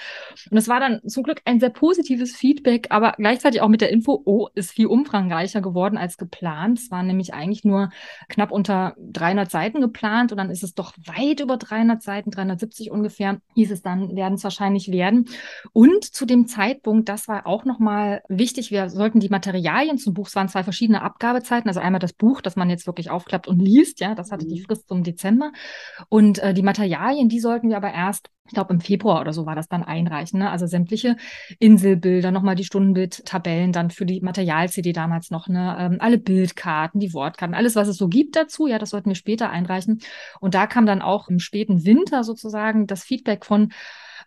Und 0.51 0.59
es 0.59 0.69
war 0.69 0.79
dann 0.79 1.01
zum 1.07 1.23
Glück 1.23 1.41
ein 1.45 1.59
sehr 1.59 1.71
positives 1.71 2.37
Feedback, 2.37 2.89
aber 2.91 3.15
gleichzeitig 3.17 3.63
auch 3.63 3.69
mit 3.69 3.81
der 3.81 3.91
Info, 3.91 4.21
oh, 4.25 4.49
ist 4.55 4.73
viel 4.73 4.87
umfangreicher 4.87 5.63
geworden 5.63 5.97
als 5.97 6.19
geplant. 6.19 6.79
Es 6.79 6.91
waren 6.91 7.07
nämlich 7.07 7.33
eigentlich 7.33 7.65
nur 7.65 7.91
knapp 8.29 8.53
unter 8.53 8.95
300 8.99 9.51
Seiten 9.51 9.81
geplant 9.81 10.33
und 10.33 10.39
dann 10.39 10.51
ist 10.51 10.63
es 10.63 10.75
doch 10.75 10.93
weit 11.07 11.41
über 11.41 11.57
300 11.63 12.03
Seiten, 12.03 12.31
370 12.31 12.91
ungefähr, 12.91 13.39
hieß 13.55 13.71
es 13.71 13.83
dann, 13.83 14.15
werden 14.17 14.35
es 14.35 14.45
wahrscheinlich 14.45 14.91
werden. 14.91 15.27
Und 15.73 16.05
zu 16.05 16.27
dem 16.27 16.47
Zeitpunkt, 16.47 17.09
das 17.09 17.29
war 17.29 17.47
auch 17.47 17.65
nochmal 17.65 18.23
wichtig, 18.29 18.71
wir 18.71 18.89
sollten 18.89 19.21
die 19.21 19.29
Materialien 19.29 19.99
zum 19.99 20.15
Buch, 20.15 20.29
es 20.29 20.37
waren 20.37 20.49
zwei 20.49 20.65
verschiedene 20.65 21.03
Abgabezeiten, 21.03 21.69
also 21.69 21.81
einmal 21.81 22.01
das 22.01 22.13
Buch, 22.13 22.41
das 22.41 22.57
man 22.57 22.71
jetzt 22.71 22.87
wirklich 22.87 23.11
aufklappt 23.11 23.49
und 23.49 23.61
liest, 23.61 24.01
ja, 24.01 24.15
das 24.15 24.31
hatte 24.31 24.47
die 24.47 24.61
mhm. 24.61 24.65
Frist 24.65 24.89
zum 24.89 25.03
Dezember. 25.03 25.53
Und 26.09 26.39
äh, 26.39 26.55
die 26.55 26.63
Materialien, 26.63 27.29
die 27.29 27.41
sollten 27.41 27.69
wir 27.69 27.77
aber 27.77 27.93
erst 27.93 28.29
ich 28.47 28.55
glaube, 28.55 28.75
im 28.75 28.81
Februar 28.81 29.21
oder 29.21 29.33
so 29.33 29.47
war 29.47 29.55
das 29.55 29.69
dann 29.69 29.83
einreichen. 29.83 30.41
Ne? 30.41 30.51
Also 30.51 30.67
sämtliche 30.67 31.17
Inselbilder, 31.59 32.33
nochmal 32.33 32.57
die 32.57 32.65
Stundenbild-Tabellen 32.65 33.73
dann 33.73 33.91
für 33.91 34.05
die 34.05 34.21
Material-CD 34.21 34.93
damals 34.93 35.31
noch, 35.31 35.49
ne? 35.49 35.77
Ähm, 35.79 35.97
alle 36.01 36.19
Bildkarten, 36.19 37.01
die 37.01 37.15
Wortkarten, 37.15 37.55
alles, 37.55 37.77
was 37.77 37.89
es 37.89 37.97
so 37.97 38.09
gibt 38.09 38.35
dazu, 38.37 38.67
ja, 38.67 38.79
das 38.79 38.91
sollten 38.91 39.11
wir 39.11 39.15
später 39.15 39.51
einreichen. 39.51 40.01
Und 40.41 40.55
da 40.55 40.67
kam 40.67 40.87
dann 40.87 41.03
auch 41.03 41.29
im 41.29 41.39
späten 41.39 41.85
Winter 41.85 42.25
sozusagen 42.25 42.87
das 42.87 43.05
Feedback 43.05 43.45
von 43.45 43.73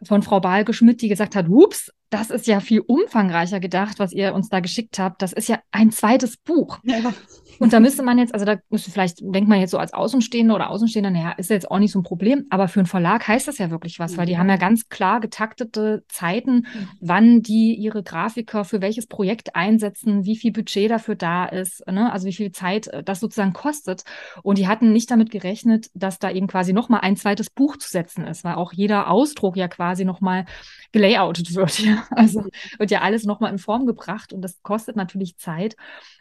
von 0.04 0.24
Frau 0.24 0.42
Balge-Schmidt, 0.42 1.02
die 1.02 1.08
gesagt 1.08 1.36
hat, 1.36 1.48
ups, 1.48 1.90
das 2.10 2.30
ist 2.30 2.48
ja 2.48 2.60
viel 2.60 2.82
umfangreicher 2.82 3.60
gedacht, 3.60 4.00
was 4.00 4.12
ihr 4.12 4.34
uns 4.34 4.50
da 4.50 4.60
geschickt 4.60 5.00
habt. 5.00 5.22
Das 5.22 5.34
ist 5.34 5.48
ja 5.50 5.60
ein 5.72 5.92
zweites 5.92 6.38
Buch. 6.38 6.80
Ja. 6.84 7.14
Und 7.60 7.74
da 7.74 7.80
müsste 7.80 8.04
man 8.04 8.18
jetzt, 8.18 8.34
also 8.34 8.46
da 8.46 8.58
müsste 8.70 8.92
vielleicht, 8.92 9.20
denkt 9.22 9.48
man 9.50 9.60
jetzt 9.60 9.72
so 9.72 9.78
als 9.78 9.94
Außenstehender 9.94 10.56
oder 10.56 10.70
Außenstehender, 10.70 11.12
naja, 11.12 11.32
ist 11.38 11.50
ja 11.50 11.56
jetzt 11.56 11.70
auch 11.70 11.80
nicht 11.80 11.92
so 11.92 12.00
ein 12.00 12.04
Problem, 12.04 12.46
aber 12.50 12.68
für 12.68 12.80
einen 12.80 12.88
Verlag 12.88 13.28
heißt 13.28 13.48
das 13.48 13.58
ja 13.58 13.72
wirklich 13.72 14.00
was, 14.00 14.18
weil 14.18 14.26
die 14.26 14.38
haben 14.38 14.50
ja 14.50 14.58
ganz 14.58 14.90
klar 14.90 15.20
getaktete 15.20 16.04
Zeiten, 16.08 16.68
wann 17.00 17.42
die 17.42 17.76
ihre 17.76 18.04
Grafiker 18.04 18.64
für 18.66 18.82
welches 18.82 19.08
Projekt 19.08 19.56
einsetzen, 19.56 20.26
wie 20.26 20.38
viel 20.38 20.52
Budget 20.52 20.92
dafür 20.92 21.16
da 21.16 21.46
ist, 21.46 21.86
ne? 21.88 22.12
also 22.12 22.28
wie 22.28 22.34
viel 22.34 22.52
Zeit 22.52 22.88
äh, 22.88 23.04
das 23.04 23.20
sozusagen 23.20 23.54
kostet. 23.54 24.04
Und 24.44 24.58
die 24.58 24.68
hatten 24.68 24.92
nicht 24.92 25.10
damit 25.12 25.32
gerechnet, 25.32 25.88
dass 25.94 26.20
da 26.20 26.32
eben 26.32 26.48
quasi 26.48 26.74
nochmal 26.74 27.02
ein 27.02 27.16
zweites 27.16 27.50
Buch 27.50 27.78
zu 27.78 27.90
setzen 27.90 28.26
ist, 28.26 28.44
weil 28.44 28.56
auch 28.56 28.74
jeder 28.74 29.10
Ausdruck 29.10 29.58
ja 29.58 29.68
quasi 29.68 30.06
nochmal 30.06 30.46
gelayoutet 30.92 31.54
wird. 31.56 31.66
Ja? 31.86 32.04
Also 32.10 32.46
wird 32.80 32.90
ja 32.90 33.02
alles 33.02 33.26
nochmal 33.26 33.52
in 33.52 33.60
Form 33.60 33.86
gebracht 33.86 34.34
und 34.34 34.42
das 34.42 34.62
kostet 34.64 34.96
natürlich 34.96 35.38
Zeit. 35.38 35.76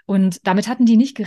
Und 0.05 0.47
damit 0.47 0.69
hatten 0.69 0.85
die 0.85 0.99
nicht 0.99 1.17
gerechnet. 1.17 1.24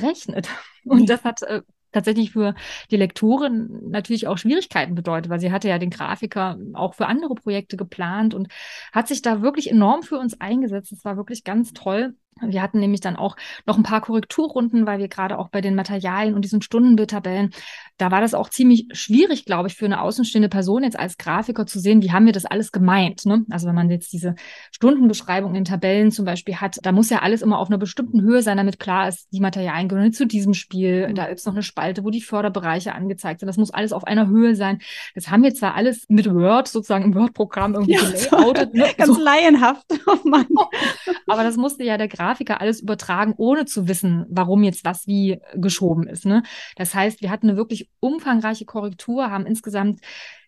Und 0.86 1.10
das 1.10 1.24
hat 1.24 1.42
äh, 1.44 1.62
tatsächlich 1.92 2.32
für 2.32 2.56
die 2.92 2.98
Lektorin 2.98 3.90
natürlich 3.90 4.28
auch 4.28 4.38
Schwierigkeiten 4.38 4.96
bedeutet, 4.96 5.30
weil 5.30 5.40
sie 5.40 5.52
hatte 5.52 5.68
ja 5.68 5.80
den 5.80 5.90
Grafiker 5.90 6.58
auch 6.74 6.94
für 6.94 7.08
andere 7.08 7.36
Projekte 7.36 7.78
geplant 7.78 8.34
und 8.34 8.48
hat 8.92 9.08
sich 9.08 9.22
da 9.22 9.42
wirklich 9.42 9.70
enorm 9.70 10.04
für 10.04 10.18
uns 10.18 10.40
eingesetzt. 10.40 10.92
Es 10.92 11.06
war 11.06 11.18
wirklich 11.18 11.44
ganz 11.44 11.74
toll. 11.74 12.16
Wir 12.42 12.62
hatten 12.62 12.80
nämlich 12.80 13.02
dann 13.02 13.16
auch 13.16 13.36
noch 13.66 13.78
ein 13.78 13.84
paar 13.84 14.02
Korrekturrunden, 14.02 14.86
weil 14.86 15.00
wir 15.00 15.08
gerade 15.08 15.38
auch 15.38 15.50
bei 15.50 15.62
den 15.62 15.76
Materialien 15.76 16.36
und 16.36 16.44
diesen 16.44 16.62
Stundenbildtabellen, 16.62 17.52
da 17.98 18.12
war 18.12 18.22
das 18.22 18.34
auch 18.34 18.50
ziemlich 18.50 18.88
schwierig, 18.92 19.46
glaube 19.46 19.68
ich, 19.68 19.76
für 19.76 19.86
eine 19.86 20.02
außenstehende 20.02 20.50
Person 20.50 20.84
jetzt 20.84 21.00
als 21.00 21.18
Grafiker 21.18 21.66
zu 21.66 21.80
sehen, 21.80 22.02
wie 22.02 22.12
haben 22.12 22.26
wir 22.26 22.34
das 22.34 22.46
alles 22.46 22.72
gemeint. 22.72 23.26
Ne? 23.26 23.46
Also 23.50 23.68
wenn 23.68 23.76
man 23.76 23.90
jetzt 23.90 24.14
diese 24.14 24.36
Stundenbeschreibung 24.72 25.56
in 25.56 25.66
Tabellen 25.66 26.12
zum 26.12 26.26
Beispiel 26.26 26.58
hat, 26.58 26.78
da 26.84 26.92
muss 26.92 27.10
ja 27.10 27.20
alles 27.20 27.42
immer 27.42 27.60
auf 27.60 27.70
einer 27.70 27.78
bestimmten 27.78 28.22
Höhe 28.22 28.42
sein, 28.42 28.58
damit 28.58 28.80
klar 28.80 29.08
ist, 29.08 29.28
die 29.32 29.40
Materialien 29.40 29.90
gehören 29.90 30.14
zu 30.14 30.28
diesem 30.28 30.54
Spiel. 30.54 31.08
Mhm. 31.10 31.16
Da 31.16 31.26
ist 31.26 31.46
noch 31.46 31.54
eine 31.54 31.64
Spalte, 31.64 32.04
wo 32.04 32.10
die 32.10 32.22
Förderbereiche 32.22 32.94
angezeigt 32.94 33.40
sind. 33.40 33.48
Das 33.48 33.58
muss 33.58 33.72
alles 33.72 33.94
auf 33.94 34.04
einer 34.06 34.28
Höhe 34.28 34.56
sein. 34.56 34.80
Das 35.16 35.30
haben 35.30 35.44
wir 35.44 35.54
zwar 35.54 35.76
alles 35.76 36.06
mit 36.08 36.32
Word, 36.32 36.68
sozusagen 36.68 37.06
im 37.06 37.16
Word-Programm 37.16 37.74
irgendwie 37.74 37.94
ja, 37.94 38.02
gelayoutet. 38.02 38.74
Ne? 38.74 38.86
Ganz 38.98 39.16
so. 39.16 39.22
laienhaft. 39.22 39.86
Oh 40.10 40.20
Mann. 40.24 40.48
Aber 41.28 41.44
das 41.44 41.58
musste 41.58 41.84
ja 41.84 41.98
der 41.98 42.08
Grafiker 42.08 42.27
Grafiker 42.28 42.60
alles 42.60 42.82
übertragen, 42.82 43.34
ohne 43.38 43.66
zu 43.66 43.88
wissen, 43.88 44.26
warum 44.30 44.64
jetzt 44.64 44.84
was 44.84 45.08
wie 45.08 45.40
geschoben 45.56 46.08
ist. 46.08 46.26
Ne? 46.26 46.44
Das 46.76 46.94
heißt, 46.94 47.22
wir 47.22 47.30
hatten 47.30 47.50
eine 47.50 47.58
wirklich 47.58 47.90
umfangreiche 48.00 48.66
Korrektur, 48.66 49.32
haben 49.32 49.46
insgesamt 49.46 50.02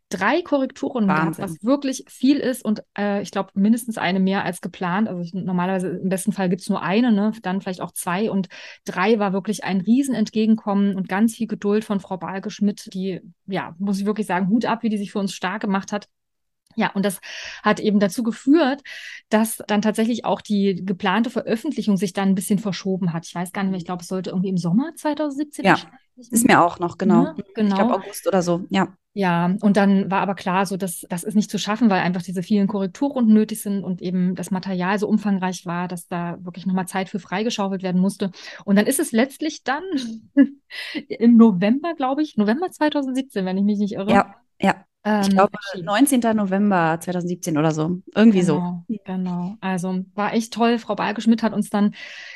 drei 0.10 0.42
Korrekturen 0.42 1.08
gehabt, 1.08 1.38
was 1.38 1.64
wirklich 1.64 2.04
viel 2.08 2.38
ist 2.38 2.66
und 2.66 2.84
äh, 2.98 3.22
ich 3.22 3.30
glaube 3.30 3.52
mindestens 3.54 4.00
eine 4.00 4.20
mehr 4.20 4.44
als 4.44 4.60
geplant. 4.60 5.08
Also 5.08 5.22
ich, 5.22 5.34
normalerweise 5.36 5.88
im 5.90 6.10
besten 6.10 6.32
Fall 6.32 6.50
gibt 6.50 6.64
es 6.64 6.70
nur 6.70 6.82
eine, 6.82 7.12
ne? 7.12 7.32
dann 7.44 7.62
vielleicht 7.62 7.80
auch 7.80 7.92
zwei 7.92 8.32
und 8.32 8.50
drei 8.86 9.20
war 9.20 9.34
wirklich 9.34 9.64
ein 9.64 9.82
Riesenentgegenkommen 9.82 10.96
und 10.96 11.08
ganz 11.08 11.36
viel 11.36 11.46
Geduld 11.46 11.86
von 11.86 12.00
Frau 12.00 12.18
Balke-Schmidt, 12.18 12.90
die, 12.94 13.22
ja, 13.46 13.76
muss 13.78 14.00
ich 14.00 14.08
wirklich 14.08 14.26
sagen, 14.26 14.50
Hut 14.50 14.66
ab, 14.66 14.82
wie 14.82 14.90
die 14.90 14.98
sich 14.98 15.12
für 15.12 15.20
uns 15.20 15.34
stark 15.34 15.62
gemacht 15.62 15.92
hat. 15.92 16.10
Ja, 16.80 16.92
und 16.94 17.04
das 17.04 17.20
hat 17.62 17.82
eben 17.82 18.00
dazu 18.00 18.24
geführt, 18.24 18.82
dass 19.28 19.62
dann 19.68 19.82
tatsächlich 19.82 20.24
auch 20.24 20.40
die 20.40 20.82
geplante 20.86 21.30
Veröffentlichung 21.30 21.98
sich 21.98 22.14
dann 22.14 22.30
ein 22.30 22.36
bisschen 22.36 22.58
verschoben 22.58 23.12
hat. 23.12 23.28
Ich 23.28 23.36
weiß 23.36 23.52
gar 23.52 23.64
nicht 23.64 23.72
mehr, 23.72 23.80
ich 23.80 23.86
glaube, 23.86 24.02
es 24.02 24.08
sollte 24.08 24.30
irgendwie 24.30 24.48
im 24.48 24.58
Sommer 24.58 24.94
2017 24.96 25.66
Ja, 25.66 25.78
ist 26.16 26.48
mir 26.48 26.62
auch 26.62 26.80
noch, 26.80 26.98
genau. 26.98 27.26
Ja, 27.26 27.36
genau. 27.54 27.76
Ich 27.76 27.76
glaube, 27.76 27.96
August 27.96 28.28
oder 28.28 28.42
so, 28.42 28.66
ja. 28.70 28.96
Ja, 29.14 29.54
und 29.60 29.76
dann 29.76 30.10
war 30.10 30.22
aber 30.22 30.36
klar, 30.36 30.66
so 30.66 30.78
dass 30.78 31.06
das 31.10 31.26
ist 31.26 31.36
nicht 31.36 31.52
zu 31.52 31.58
schaffen, 31.58 31.90
weil 31.90 32.00
einfach 32.00 32.22
diese 32.22 32.44
vielen 32.44 32.68
Korrekturrunden 32.68 33.34
nötig 33.34 33.62
sind 33.62 33.84
und 33.84 34.02
eben 34.02 34.36
das 34.36 34.52
Material 34.52 34.98
so 35.00 35.10
umfangreich 35.10 35.66
war, 35.66 35.90
dass 35.90 36.08
da 36.08 36.38
wirklich 36.42 36.66
nochmal 36.66 36.88
Zeit 36.88 37.10
für 37.10 37.20
freigeschaufelt 37.20 37.84
werden 37.84 38.00
musste. 38.00 38.32
Und 38.64 38.78
dann 38.78 38.86
ist 38.86 39.00
es 39.00 39.12
letztlich 39.12 39.64
dann 39.64 39.84
im 41.10 41.36
November, 41.36 41.96
glaube 41.96 42.22
ich, 42.22 42.38
November 42.38 42.72
2017, 42.72 43.46
wenn 43.46 43.58
ich 43.58 43.64
mich 43.64 43.80
nicht 43.80 43.96
irre. 43.96 44.12
Ja, 44.12 44.36
ja. 44.62 44.86
Ähm, 45.06 45.22
ich 45.22 45.30
glaube, 45.30 45.52
19. 45.82 46.20
November 46.36 46.98
2017 47.00 47.58
oder 47.58 47.72
so. 47.72 48.02
Irgendwie 48.14 48.42
genau, 48.42 48.84
so. 48.88 48.96
Genau. 49.06 49.56
Also 49.62 50.04
war 50.14 50.34
echt 50.34 50.54
toll. 50.54 50.78
Frau 50.78 50.96
Balke-Schmidt 50.96 51.42
hat 51.42 51.54
uns 51.54 51.70
dann, 51.70 51.96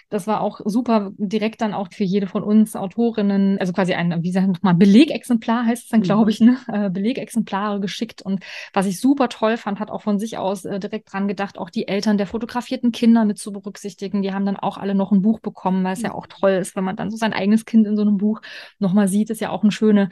das 0.10 0.28
war 0.28 0.40
auch 0.40 0.62
super, 0.64 1.12
direkt 1.18 1.62
dann 1.62 1.74
auch 1.74 1.90
für 1.92 2.06
jede 2.06 2.28
von 2.28 2.42
uns 2.42 2.78
Autorinnen, 2.78 3.60
also 3.60 3.74
quasi 3.74 3.94
ein, 3.94 4.24
wie 4.24 4.32
sagen 4.32 4.54
wir 4.54 4.60
mal, 4.62 4.74
Belegexemplar 4.74 5.66
heißt 5.66 5.84
es 5.84 5.90
dann, 5.90 6.02
glaube 6.02 6.24
mhm. 6.24 6.30
ich, 6.30 6.40
ne? 6.40 6.58
Äh, 6.68 6.90
Belegexemplare 6.90 7.82
geschickt. 7.82 8.22
Und 8.22 8.44
was 8.74 8.86
ich 8.86 9.02
super 9.02 9.28
toll 9.28 9.58
fand, 9.58 9.80
hat 9.80 9.92
auch 9.92 10.02
von 10.02 10.18
sich 10.18 10.38
aus 10.38 10.64
äh, 10.64 10.80
direkt 10.80 11.12
dran 11.12 11.28
gedacht, 11.28 11.58
auch 11.58 11.70
die 11.70 11.90
Eltern 11.90 12.18
der 12.18 12.28
fotografierten 12.28 12.94
Kinder 12.94 13.26
mit 13.26 13.38
zu 13.40 13.52
berücksichtigen. 13.52 14.22
Die 14.22 14.34
haben 14.34 14.46
dann 14.46 14.56
auch 14.56 14.78
alle 14.78 14.96
noch 14.96 15.12
ein 15.12 15.22
Buch 15.22 15.42
bekommen, 15.42 15.84
weil 15.84 15.94
es 15.94 16.00
mhm. 16.00 16.06
ja 16.06 16.14
auch 16.14 16.28
toll 16.28 16.52
ist, 16.52 16.78
wenn 16.78 16.86
man 16.86 16.96
dann 16.96 17.12
so 17.12 17.18
sein 17.18 17.34
eigenes 17.34 17.66
Kind 17.66 17.86
in 17.88 17.98
so 17.98 18.04
einem 18.04 18.18
Buch 18.18 18.42
nochmal 18.80 19.10
sieht, 19.10 19.30
ist 19.30 19.42
ja 19.42 19.50
auch 19.50 19.64
eine 19.64 19.72
schöne 19.74 20.10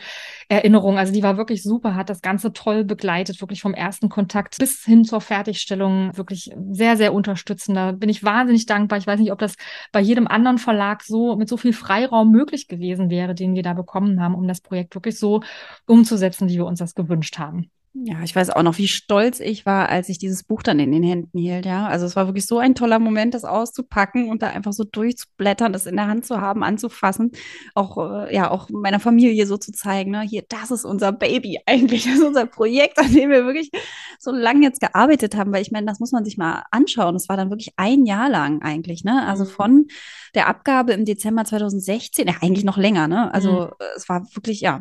Erinnerung. 0.49 0.97
Also 0.97 1.13
die 1.13 1.23
war 1.23 1.37
wirklich 1.37 1.63
super, 1.63 1.95
hat 1.95 2.09
das 2.09 2.21
Ganze 2.21 2.40
Ganze 2.41 2.53
toll 2.53 2.83
begleitet, 2.83 3.39
wirklich 3.39 3.61
vom 3.61 3.75
ersten 3.75 4.09
Kontakt 4.09 4.57
bis 4.57 4.83
hin 4.83 5.05
zur 5.05 5.21
Fertigstellung, 5.21 6.17
wirklich 6.17 6.51
sehr, 6.71 6.97
sehr 6.97 7.13
unterstützend. 7.13 7.77
Da 7.77 7.91
bin 7.91 8.09
ich 8.09 8.23
wahnsinnig 8.23 8.65
dankbar. 8.65 8.97
Ich 8.97 9.05
weiß 9.05 9.19
nicht, 9.19 9.31
ob 9.31 9.37
das 9.37 9.53
bei 9.91 10.01
jedem 10.01 10.27
anderen 10.27 10.57
Verlag 10.57 11.03
so 11.03 11.35
mit 11.35 11.47
so 11.47 11.55
viel 11.55 11.73
Freiraum 11.73 12.31
möglich 12.31 12.67
gewesen 12.67 13.11
wäre, 13.11 13.35
den 13.35 13.53
wir 13.53 13.61
da 13.61 13.73
bekommen 13.73 14.19
haben, 14.19 14.33
um 14.33 14.47
das 14.47 14.61
Projekt 14.61 14.95
wirklich 14.95 15.19
so 15.19 15.41
umzusetzen, 15.85 16.49
wie 16.49 16.55
wir 16.55 16.65
uns 16.65 16.79
das 16.79 16.95
gewünscht 16.95 17.37
haben. 17.37 17.69
Ja, 17.93 18.23
ich 18.23 18.33
weiß 18.33 18.51
auch 18.51 18.63
noch, 18.63 18.77
wie 18.77 18.87
stolz 18.87 19.41
ich 19.41 19.65
war, 19.65 19.89
als 19.89 20.07
ich 20.07 20.17
dieses 20.17 20.43
Buch 20.43 20.63
dann 20.63 20.79
in 20.79 20.93
den 20.93 21.03
Händen 21.03 21.37
hielt. 21.37 21.65
Ja, 21.65 21.87
also 21.87 22.05
es 22.05 22.15
war 22.15 22.25
wirklich 22.25 22.45
so 22.45 22.57
ein 22.57 22.73
toller 22.73 22.99
Moment, 22.99 23.33
das 23.33 23.43
auszupacken 23.43 24.29
und 24.29 24.41
da 24.41 24.47
einfach 24.47 24.71
so 24.71 24.85
durchzublättern, 24.85 25.73
das 25.73 25.87
in 25.87 25.97
der 25.97 26.07
Hand 26.07 26.25
zu 26.25 26.39
haben, 26.39 26.63
anzufassen, 26.63 27.33
auch 27.75 27.97
äh, 27.97 28.33
ja 28.33 28.49
auch 28.49 28.69
meiner 28.69 29.01
Familie 29.01 29.45
so 29.45 29.57
zu 29.57 29.73
zeigen. 29.73 30.11
Ne? 30.11 30.21
Hier, 30.21 30.43
das 30.47 30.71
ist 30.71 30.85
unser 30.85 31.11
Baby 31.11 31.59
eigentlich, 31.65 32.05
das 32.05 32.13
ist 32.13 32.23
unser 32.23 32.45
Projekt, 32.45 32.97
an 32.97 33.13
dem 33.13 33.29
wir 33.29 33.45
wirklich 33.45 33.71
so 34.19 34.31
lange 34.31 34.61
jetzt 34.63 34.79
gearbeitet 34.79 35.35
haben, 35.35 35.51
weil 35.51 35.61
ich 35.61 35.71
meine, 35.71 35.87
das 35.87 35.99
muss 35.99 36.13
man 36.13 36.23
sich 36.23 36.37
mal 36.37 36.63
anschauen. 36.71 37.15
Das 37.15 37.27
war 37.27 37.35
dann 37.35 37.49
wirklich 37.49 37.73
ein 37.75 38.05
Jahr 38.05 38.29
lang 38.29 38.61
eigentlich, 38.61 39.03
ne? 39.03 39.27
Also 39.27 39.43
mhm. 39.43 39.49
von 39.49 39.87
der 40.33 40.47
Abgabe 40.47 40.93
im 40.93 41.03
Dezember 41.03 41.43
2016, 41.43 42.25
ja 42.25 42.35
eigentlich 42.39 42.63
noch 42.63 42.77
länger, 42.77 43.09
ne? 43.09 43.33
Also 43.33 43.51
mhm. 43.51 43.85
es 43.97 44.07
war 44.07 44.25
wirklich 44.33 44.61
ja 44.61 44.79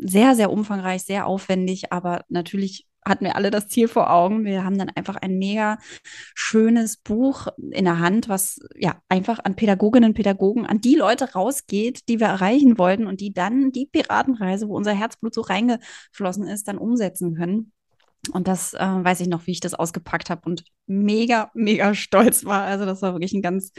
sehr 0.00 0.34
sehr 0.34 0.50
umfangreich, 0.50 1.02
sehr 1.02 1.26
aufwendig, 1.26 1.92
aber 1.92 2.24
natürlich 2.30 2.45
natürlich 2.46 2.86
hatten 3.04 3.24
wir 3.24 3.36
alle 3.36 3.50
das 3.50 3.68
Ziel 3.68 3.88
vor 3.88 4.10
Augen. 4.10 4.44
Wir 4.44 4.64
haben 4.64 4.78
dann 4.78 4.90
einfach 4.90 5.16
ein 5.16 5.38
mega 5.38 5.78
schönes 6.34 6.96
Buch 6.96 7.46
in 7.70 7.84
der 7.84 8.00
Hand, 8.00 8.28
was 8.28 8.58
ja 8.74 9.00
einfach 9.08 9.38
an 9.44 9.54
Pädagoginnen 9.54 10.10
und 10.10 10.14
Pädagogen, 10.14 10.66
an 10.66 10.80
die 10.80 10.96
Leute 10.96 11.32
rausgeht, 11.32 12.08
die 12.08 12.18
wir 12.18 12.26
erreichen 12.26 12.78
wollten 12.78 13.06
und 13.06 13.20
die 13.20 13.32
dann 13.32 13.70
die 13.70 13.86
Piratenreise, 13.86 14.68
wo 14.68 14.76
unser 14.76 14.92
Herzblut 14.92 15.34
so 15.34 15.42
reingeflossen 15.42 16.48
ist, 16.48 16.66
dann 16.66 16.78
umsetzen 16.78 17.36
können. 17.36 17.72
Und 18.32 18.48
das 18.48 18.74
äh, 18.74 18.78
weiß 18.78 19.20
ich 19.20 19.28
noch, 19.28 19.46
wie 19.46 19.52
ich 19.52 19.60
das 19.60 19.74
ausgepackt 19.74 20.30
habe 20.30 20.42
und 20.44 20.64
mega, 20.86 21.50
mega 21.54 21.94
stolz 21.94 22.44
war. 22.44 22.62
Also 22.62 22.84
das 22.84 23.02
war 23.02 23.12
wirklich 23.12 23.34
ein 23.34 23.42
ganz, 23.42 23.72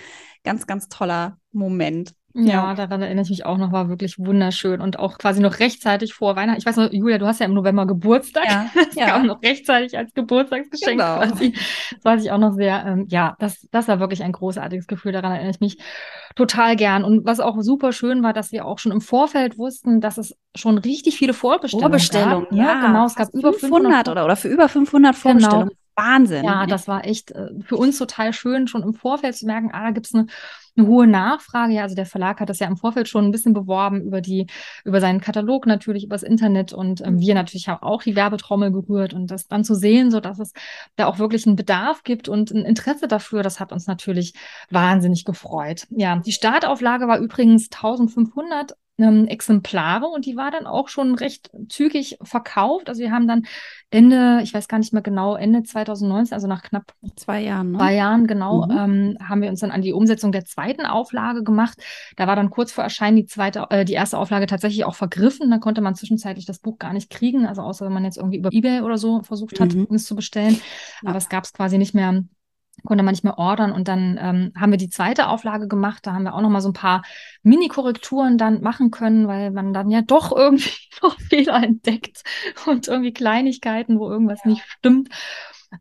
ganz, 0.44 0.68
ganz 0.68 0.88
toller 0.88 1.38
Moment. 1.52 2.14
Ja, 2.46 2.74
daran 2.76 3.02
erinnere 3.02 3.24
ich 3.24 3.30
mich 3.30 3.46
auch 3.46 3.58
noch, 3.58 3.72
war 3.72 3.90
wirklich 3.90 4.20
wunderschön 4.20 4.80
und 4.80 5.00
auch 5.00 5.18
quasi 5.18 5.42
noch 5.42 5.60
rechtzeitig 5.60 6.14
vor 6.14 6.36
Weihnachten. 6.36 6.60
Ich 6.60 6.66
weiß 6.66 6.76
noch, 6.76 6.92
Julia, 6.92 7.18
du 7.18 7.26
hast 7.26 7.40
ja 7.40 7.46
im 7.46 7.54
November 7.54 7.88
Geburtstag. 7.88 8.46
Ja, 8.46 8.70
das 8.76 8.96
ja. 8.96 9.08
kam 9.08 9.26
noch 9.26 9.42
rechtzeitig 9.42 9.98
als 9.98 10.14
Geburtstagsgeschenk 10.14 11.00
genau. 11.00 11.18
quasi. 11.18 11.54
Das 11.92 12.06
weiß 12.06 12.24
ich 12.24 12.32
auch 12.32 12.38
noch 12.38 12.54
sehr. 12.54 12.86
Ähm, 12.86 13.06
ja, 13.10 13.36
das, 13.40 13.68
das 13.72 13.88
war 13.88 14.00
wirklich 14.00 14.24
ein 14.24 14.32
großartiges 14.32 14.88
Gefühl. 14.88 15.14
Daran 15.14 15.32
erinnere 15.32 15.52
ich 15.52 15.60
mich 15.60 15.78
total 16.36 16.76
gern. 16.76 17.04
Und 17.04 17.26
was 17.26 17.40
auch 17.40 17.60
super 17.62 17.92
schön 17.92 18.22
war, 18.22 18.34
dass 18.34 18.52
wir 18.52 18.66
auch 18.66 18.80
schon 18.80 18.92
im 18.92 19.02
Vorfeld 19.02 19.58
wussten, 19.58 20.00
dass 20.00 20.18
es 20.18 20.38
schon 20.56 20.78
richtig 20.78 21.18
viele 21.18 21.34
Vorbestellungen 21.34 21.90
Vorbestellungen, 21.90 22.44
gab. 22.44 22.52
Ne? 22.52 22.58
Ja, 22.60 22.88
genau. 22.88 23.06
Es 23.06 23.16
gab 23.16 23.30
über 23.34 23.54
500, 23.54 24.08
500 24.08 24.10
oder, 24.10 24.26
oder 24.26 24.36
für 24.36 24.48
über 24.48 24.70
500 24.70 25.14
genau. 25.14 25.22
Vorbestellungen. 25.22 25.70
Genau. 25.70 25.78
Wahnsinn. 25.98 26.46
Ja, 26.46 26.68
das 26.68 26.88
war 26.88 27.06
echt 27.06 27.32
äh, 27.32 27.50
für 27.66 27.76
uns 27.76 27.98
total 27.98 28.32
schön, 28.32 28.68
schon 28.68 28.84
im 28.84 28.94
Vorfeld 28.94 29.36
zu 29.36 29.48
merken, 29.48 29.72
ah, 29.74 29.86
da 29.86 29.92
gibt 29.92 30.06
es 30.06 30.14
eine, 30.14 30.28
eine 30.78 30.88
hohe 30.88 31.08
Nachfrage. 31.08 31.74
Ja, 31.74 31.84
also 31.84 31.96
der 31.96 32.06
Verlag 32.06 32.40
hat 32.40 32.50
das 32.50 32.60
ja 32.60 32.68
im 32.68 32.78
Vorfeld 32.78 33.08
schon 33.08 33.26
ein 33.26 33.32
bisschen 33.32 33.54
beworben 33.54 34.02
über 34.02 34.22
die, 34.22 34.48
über 34.86 35.02
seinen 35.02 35.22
Katalog 35.22 35.66
natürlich, 35.66 36.04
übers 36.04 36.24
Internet 36.24 36.74
und 36.74 37.02
ähm, 37.02 37.20
wir 37.20 37.36
natürlich 37.36 37.68
haben 37.68 37.84
auch 37.84 38.04
die 38.04 38.16
Werbetrommel 38.16 38.72
gerührt 38.72 39.14
und 39.14 39.32
das 39.32 39.48
dann 39.48 39.64
zu 39.64 39.76
sehen, 39.76 40.12
so 40.12 40.20
dass 40.20 40.40
es 40.40 40.54
da 40.96 41.08
auch 41.08 41.20
wirklich 41.20 41.46
einen 41.48 41.56
Bedarf 41.56 42.04
gibt 42.04 42.30
und 42.30 42.52
ein 42.52 42.66
Interesse 42.66 43.08
dafür, 43.08 43.44
das 43.44 43.60
hat 43.60 43.72
uns 43.72 43.88
natürlich 43.88 44.34
wahnsinnig 44.70 45.26
gefreut. 45.26 45.88
Ja, 45.90 46.18
die 46.18 46.32
Startauflage 46.32 47.08
war 47.08 47.20
übrigens 47.20 47.70
1500 47.72 48.76
ähm, 48.98 49.28
Exemplare 49.28 50.08
und 50.08 50.26
die 50.26 50.36
war 50.36 50.52
dann 50.52 50.66
auch 50.66 50.90
schon 50.90 51.16
recht 51.16 51.52
zügig 51.70 52.18
verkauft. 52.22 52.90
Also 52.90 53.02
wir 53.02 53.12
haben 53.12 53.28
dann 53.28 53.46
Ende, 53.90 54.40
ich 54.44 54.54
weiß 54.54 54.68
gar 54.68 54.80
nicht 54.80 54.94
mehr 54.94 55.02
genau, 55.02 55.36
Ende 55.36 55.64
2019, 55.64 56.34
also 56.34 56.48
nach 56.48 56.64
knapp 56.64 56.94
zwei 57.16 57.42
Jahren, 57.42 57.72
ne? 57.72 57.78
zwei 57.78 57.94
Jahren 57.94 58.28
genau, 58.28 58.66
mhm. 58.66 58.78
ähm, 58.78 59.18
haben 59.28 59.42
wir 59.42 59.50
uns 59.50 59.60
dann 59.60 59.72
an 59.72 59.82
die 59.82 59.94
Umsetzung 59.94 60.32
der 60.32 60.46
zweiten 60.46 60.67
Auflage 60.76 61.44
gemacht. 61.44 61.78
Da 62.16 62.28
war 62.28 62.36
dann 62.36 62.50
kurz 62.50 62.72
vor 62.72 62.84
Erscheinen 62.84 63.18
die 63.18 63.26
zweite, 63.26 63.68
äh, 63.70 63.86
die 63.86 63.94
erste 63.94 64.18
Auflage 64.18 64.48
tatsächlich 64.48 64.86
auch 64.86 64.96
vergriffen. 64.96 65.50
Da 65.50 65.58
konnte 65.58 65.82
man 65.82 65.96
zwischenzeitlich 65.96 66.46
das 66.46 66.60
Buch 66.60 66.78
gar 66.78 66.94
nicht 66.94 67.10
kriegen, 67.10 67.46
also 67.46 67.62
außer 67.62 67.86
wenn 67.86 67.94
man 67.94 68.06
jetzt 68.06 68.18
irgendwie 68.18 68.38
über 68.38 68.50
eBay 68.52 68.82
oder 68.82 68.98
so 68.98 69.22
versucht 69.24 69.60
hat, 69.60 69.74
mhm. 69.74 69.88
es 69.94 70.06
zu 70.06 70.16
bestellen. 70.16 70.60
Aber 71.06 71.18
es 71.18 71.30
gab 71.30 71.44
es 71.44 71.54
quasi 71.54 71.78
nicht 71.78 71.94
mehr 71.94 72.24
konnte 72.86 73.04
man 73.04 73.14
nicht 73.14 73.24
mehr 73.24 73.38
ordern. 73.38 73.72
Und 73.72 73.88
dann 73.88 74.18
ähm, 74.22 74.52
haben 74.56 74.72
wir 74.72 74.78
die 74.78 74.90
zweite 74.90 75.28
Auflage 75.28 75.68
gemacht. 75.68 76.06
Da 76.06 76.14
haben 76.14 76.24
wir 76.24 76.34
auch 76.34 76.42
noch 76.42 76.50
mal 76.50 76.62
so 76.62 76.70
ein 76.70 76.74
paar 76.74 77.04
Mini-Korrekturen 77.44 78.38
dann 78.38 78.62
machen 78.62 78.92
können, 78.92 79.28
weil 79.28 79.52
man 79.52 79.74
dann 79.74 79.90
ja 79.90 80.02
doch 80.02 80.36
irgendwie 80.36 80.72
noch 81.02 81.20
Fehler 81.20 81.64
entdeckt 81.64 82.24
und 82.66 82.88
irgendwie 82.88 83.14
Kleinigkeiten, 83.14 84.00
wo 84.00 84.10
irgendwas 84.10 84.42
ja. 84.44 84.52
nicht 84.52 84.64
stimmt. 84.68 85.10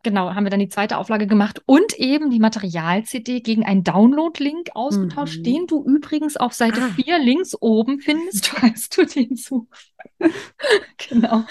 Genau, 0.03 0.35
haben 0.35 0.45
wir 0.45 0.51
dann 0.51 0.61
die 0.61 0.69
zweite 0.69 0.99
Auflage 0.99 1.27
gemacht 1.27 1.63
und 1.67 1.95
eben 1.99 2.31
die 2.31 2.39
Material-CD 2.39 3.41
gegen 3.41 3.65
einen 3.65 3.85
Download-Link 3.85 4.71
ausgetauscht, 4.75 5.39
mhm. 5.39 5.45
den 5.45 5.67
du 5.67 5.85
übrigens 5.85 6.37
auf 6.37 6.53
Seite 6.53 6.81
ah. 6.83 6.91
4 6.95 7.19
links 7.19 7.57
oben 7.61 8.01
findest, 8.01 8.47
falls 8.49 8.89
du 8.89 9.05
den 9.05 9.37
suchst. 9.37 9.93
genau. 11.09 11.45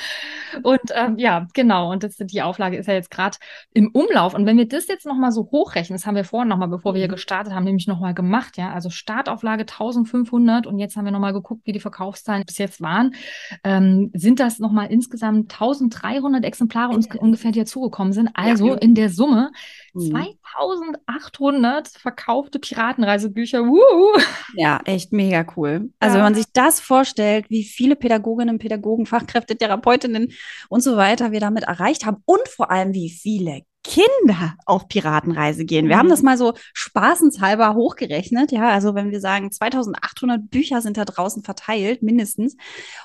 Und 0.63 0.91
ähm, 0.93 1.17
ja, 1.17 1.47
genau. 1.53 1.91
Und 1.91 2.03
das, 2.03 2.15
die 2.17 2.41
Auflage 2.41 2.77
ist 2.77 2.87
ja 2.87 2.93
jetzt 2.93 3.11
gerade 3.11 3.37
im 3.73 3.89
Umlauf. 3.91 4.33
Und 4.33 4.45
wenn 4.45 4.57
wir 4.57 4.67
das 4.67 4.87
jetzt 4.87 5.05
nochmal 5.05 5.31
so 5.31 5.49
hochrechnen, 5.51 5.97
das 5.97 6.05
haben 6.05 6.15
wir 6.15 6.23
vorhin 6.23 6.49
nochmal, 6.49 6.67
bevor 6.67 6.93
wir 6.93 6.99
hier 6.99 7.07
mhm. 7.07 7.13
gestartet 7.13 7.53
haben, 7.53 7.63
nämlich 7.63 7.87
nochmal 7.87 8.13
gemacht, 8.13 8.57
ja. 8.57 8.71
Also 8.73 8.89
Startauflage 8.89 9.61
1500 9.61 10.67
und 10.67 10.79
jetzt 10.79 10.95
haben 10.95 11.05
wir 11.05 11.11
nochmal 11.11 11.33
geguckt, 11.33 11.65
wie 11.65 11.71
die 11.71 11.79
Verkaufszahlen 11.79 12.43
bis 12.45 12.57
jetzt 12.57 12.81
waren. 12.81 13.15
Ähm, 13.63 14.11
sind 14.13 14.39
das 14.39 14.59
nochmal 14.59 14.87
insgesamt 14.91 15.53
1300 15.53 16.43
Exemplare 16.45 16.93
uns 16.93 17.07
ungefähr, 17.15 17.51
die 17.51 17.59
dazugekommen 17.59 18.13
sind. 18.13 18.29
Also 18.33 18.73
in 18.73 18.95
der 18.95 19.09
Summe 19.09 19.51
2800 19.95 21.85
mhm. 21.85 21.99
verkaufte 21.99 22.59
Piratenreisebücher. 22.59 23.63
Woo! 23.65 24.19
Ja, 24.55 24.79
echt 24.85 25.11
mega 25.13 25.45
cool. 25.55 25.89
Also 25.99 26.13
ja. 26.13 26.23
wenn 26.23 26.31
man 26.31 26.35
sich 26.35 26.45
das 26.53 26.79
vorstellt, 26.79 27.49
wie 27.49 27.63
viele 27.63 27.95
Pädagoginnen, 27.95 28.59
Pädagogen, 28.59 29.05
Fachkräfte, 29.05 29.57
Therapeutinnen 29.57 30.31
und 30.69 30.81
so 30.81 30.97
weiter 30.97 31.31
wir 31.31 31.39
damit 31.39 31.63
erreicht 31.63 32.05
haben 32.05 32.23
und 32.25 32.47
vor 32.47 32.71
allem 32.71 32.93
wie 32.93 33.09
viele 33.09 33.61
Kinder 33.85 34.55
auf 34.65 34.87
Piratenreise 34.87 35.63
gehen. 35.63 35.87
Wir 35.87 35.95
mhm. 35.95 35.99
haben 35.99 36.09
das 36.09 36.23
mal 36.23 36.39
so 36.39 36.53
spaßenshalber 36.73 37.75
hochgerechnet. 37.75 38.51
Ja, 38.51 38.69
also 38.69 38.95
wenn 38.95 39.11
wir 39.11 39.19
sagen, 39.19 39.51
2800 39.51 40.49
Bücher 40.49 40.81
sind 40.81 40.97
da 40.97 41.05
draußen 41.05 41.43
verteilt, 41.43 42.01
mindestens. 42.01 42.57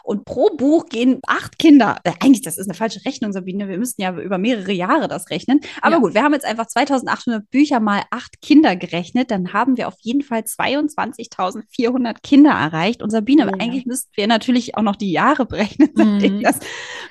Und 0.03 0.25
pro 0.25 0.49
Buch 0.57 0.87
gehen 0.87 1.21
acht 1.27 1.59
Kinder. 1.59 1.99
Äh, 2.05 2.13
eigentlich, 2.21 2.41
das 2.41 2.57
ist 2.57 2.67
eine 2.67 2.75
falsche 2.75 3.05
Rechnung, 3.05 3.33
Sabine. 3.33 3.69
Wir 3.69 3.77
müssten 3.77 4.01
ja 4.01 4.17
über 4.17 4.39
mehrere 4.39 4.73
Jahre 4.73 5.07
das 5.07 5.29
rechnen. 5.29 5.61
Aber 5.83 5.97
ja. 5.97 6.01
gut, 6.01 6.15
wir 6.15 6.23
haben 6.23 6.33
jetzt 6.33 6.47
einfach 6.47 6.67
2800 6.67 7.51
Bücher 7.51 7.79
mal 7.79 8.03
acht 8.11 8.41
Kinder 8.41 8.75
gerechnet. 8.75 9.31
Dann 9.31 9.53
haben 9.53 9.77
wir 9.77 9.87
auf 9.87 9.97
jeden 10.01 10.23
Fall 10.23 10.41
22.400 10.41 12.17
Kinder 12.23 12.53
erreicht. 12.53 13.03
Und 13.03 13.11
Sabine, 13.11 13.43
ja. 13.43 13.53
eigentlich 13.61 13.85
müssten 13.85 14.13
wir 14.15 14.27
natürlich 14.27 14.77
auch 14.77 14.83
noch 14.83 14.97
die 14.97 15.13
Jahre 15.13 15.45
berechnen, 15.45 15.91
seitdem 15.95 16.39
mhm. 16.39 16.43
das 16.43 16.59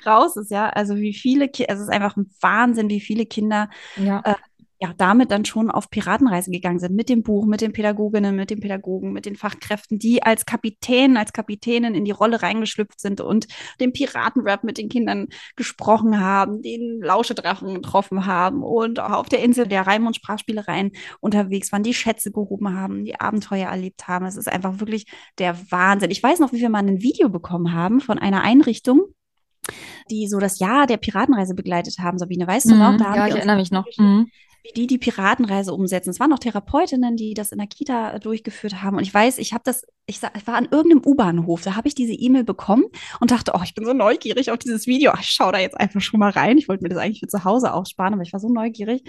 raus 0.04 0.36
ist. 0.36 0.50
Ja, 0.50 0.70
also 0.70 0.96
wie 0.96 1.14
viele 1.14 1.48
Kinder, 1.48 1.72
es 1.72 1.80
ist 1.80 1.90
einfach 1.90 2.16
ein 2.16 2.32
Wahnsinn, 2.40 2.88
wie 2.88 3.00
viele 3.00 3.26
Kinder 3.26 3.59
ja. 3.96 4.20
Äh, 4.24 4.34
ja, 4.82 4.94
damit 4.96 5.30
dann 5.30 5.44
schon 5.44 5.70
auf 5.70 5.90
Piratenreise 5.90 6.50
gegangen 6.50 6.78
sind, 6.78 6.96
mit 6.96 7.10
dem 7.10 7.22
Buch, 7.22 7.44
mit 7.44 7.60
den 7.60 7.74
Pädagoginnen, 7.74 8.34
mit 8.34 8.48
den 8.48 8.60
Pädagogen, 8.60 9.12
mit 9.12 9.26
den 9.26 9.36
Fachkräften, 9.36 9.98
die 9.98 10.22
als 10.22 10.46
Kapitän, 10.46 11.18
als 11.18 11.34
Kapitänin 11.34 11.94
in 11.94 12.06
die 12.06 12.12
Rolle 12.12 12.40
reingeschlüpft 12.40 12.98
sind 12.98 13.20
und 13.20 13.46
den 13.78 13.92
Piratenrap 13.92 14.64
mit 14.64 14.78
den 14.78 14.88
Kindern 14.88 15.28
gesprochen 15.54 16.18
haben, 16.18 16.62
den 16.62 16.98
Lauschedrachen 17.02 17.74
getroffen 17.74 18.24
haben 18.24 18.62
und 18.62 19.00
auch 19.00 19.12
auf 19.12 19.28
der 19.28 19.42
Insel 19.42 19.66
der 19.66 19.86
Reim- 19.86 20.06
und 20.06 20.16
Sprachspielereien 20.16 20.92
unterwegs 21.20 21.70
waren, 21.72 21.82
die 21.82 21.92
Schätze 21.92 22.32
gehoben 22.32 22.74
haben, 22.74 23.04
die 23.04 23.20
Abenteuer 23.20 23.68
erlebt 23.68 24.08
haben. 24.08 24.24
Es 24.24 24.38
ist 24.38 24.48
einfach 24.48 24.80
wirklich 24.80 25.04
der 25.38 25.58
Wahnsinn. 25.70 26.10
Ich 26.10 26.22
weiß 26.22 26.38
noch, 26.38 26.54
wie 26.54 26.60
wir 26.60 26.70
mal 26.70 26.78
ein 26.78 27.02
Video 27.02 27.28
bekommen 27.28 27.74
haben 27.74 28.00
von 28.00 28.18
einer 28.18 28.40
Einrichtung, 28.40 29.12
die 30.10 30.28
so 30.28 30.38
das 30.38 30.58
Jahr 30.58 30.86
der 30.86 30.96
Piratenreise 30.96 31.54
begleitet 31.54 31.98
haben. 31.98 32.18
Sabine, 32.18 32.46
weißt 32.46 32.70
du 32.70 32.74
noch? 32.74 32.92
Mhm. 32.92 33.00
Ja, 33.00 33.26
ich 33.28 33.34
erinnere 33.34 33.56
mich 33.56 33.70
noch. 33.70 33.86
Mhm 33.96 34.30
wie 34.62 34.72
die 34.72 34.86
die 34.86 34.98
Piratenreise 34.98 35.72
umsetzen. 35.72 36.10
Es 36.10 36.20
waren 36.20 36.30
noch 36.30 36.38
Therapeutinnen, 36.38 37.16
die 37.16 37.34
das 37.34 37.52
in 37.52 37.58
der 37.58 37.66
Kita 37.66 38.18
durchgeführt 38.18 38.82
haben. 38.82 38.96
Und 38.96 39.02
ich 39.02 39.12
weiß, 39.12 39.38
ich 39.38 39.52
habe 39.52 39.62
das, 39.64 39.86
ich, 40.06 40.20
ich, 40.36 40.46
war 40.46 40.54
an 40.54 40.68
irgendeinem 40.70 41.02
U-Bahnhof, 41.04 41.62
da 41.62 41.76
habe 41.76 41.88
ich 41.88 41.94
diese 41.94 42.12
E-Mail 42.12 42.44
bekommen 42.44 42.84
und 43.20 43.30
dachte, 43.30 43.52
oh, 43.54 43.60
ich 43.64 43.74
bin 43.74 43.84
so 43.84 43.92
neugierig 43.92 44.50
auf 44.50 44.58
dieses 44.58 44.86
Video. 44.86 45.12
Ich 45.20 45.28
schaue 45.28 45.52
da 45.52 45.58
jetzt 45.58 45.78
einfach 45.78 46.00
schon 46.00 46.20
mal 46.20 46.30
rein. 46.30 46.58
Ich 46.58 46.68
wollte 46.68 46.82
mir 46.82 46.90
das 46.90 46.98
eigentlich 46.98 47.20
für 47.20 47.28
zu 47.28 47.44
Hause 47.44 47.72
aufsparen, 47.72 48.14
aber 48.14 48.22
ich 48.22 48.32
war 48.32 48.40
so 48.40 48.48
neugierig. 48.48 49.02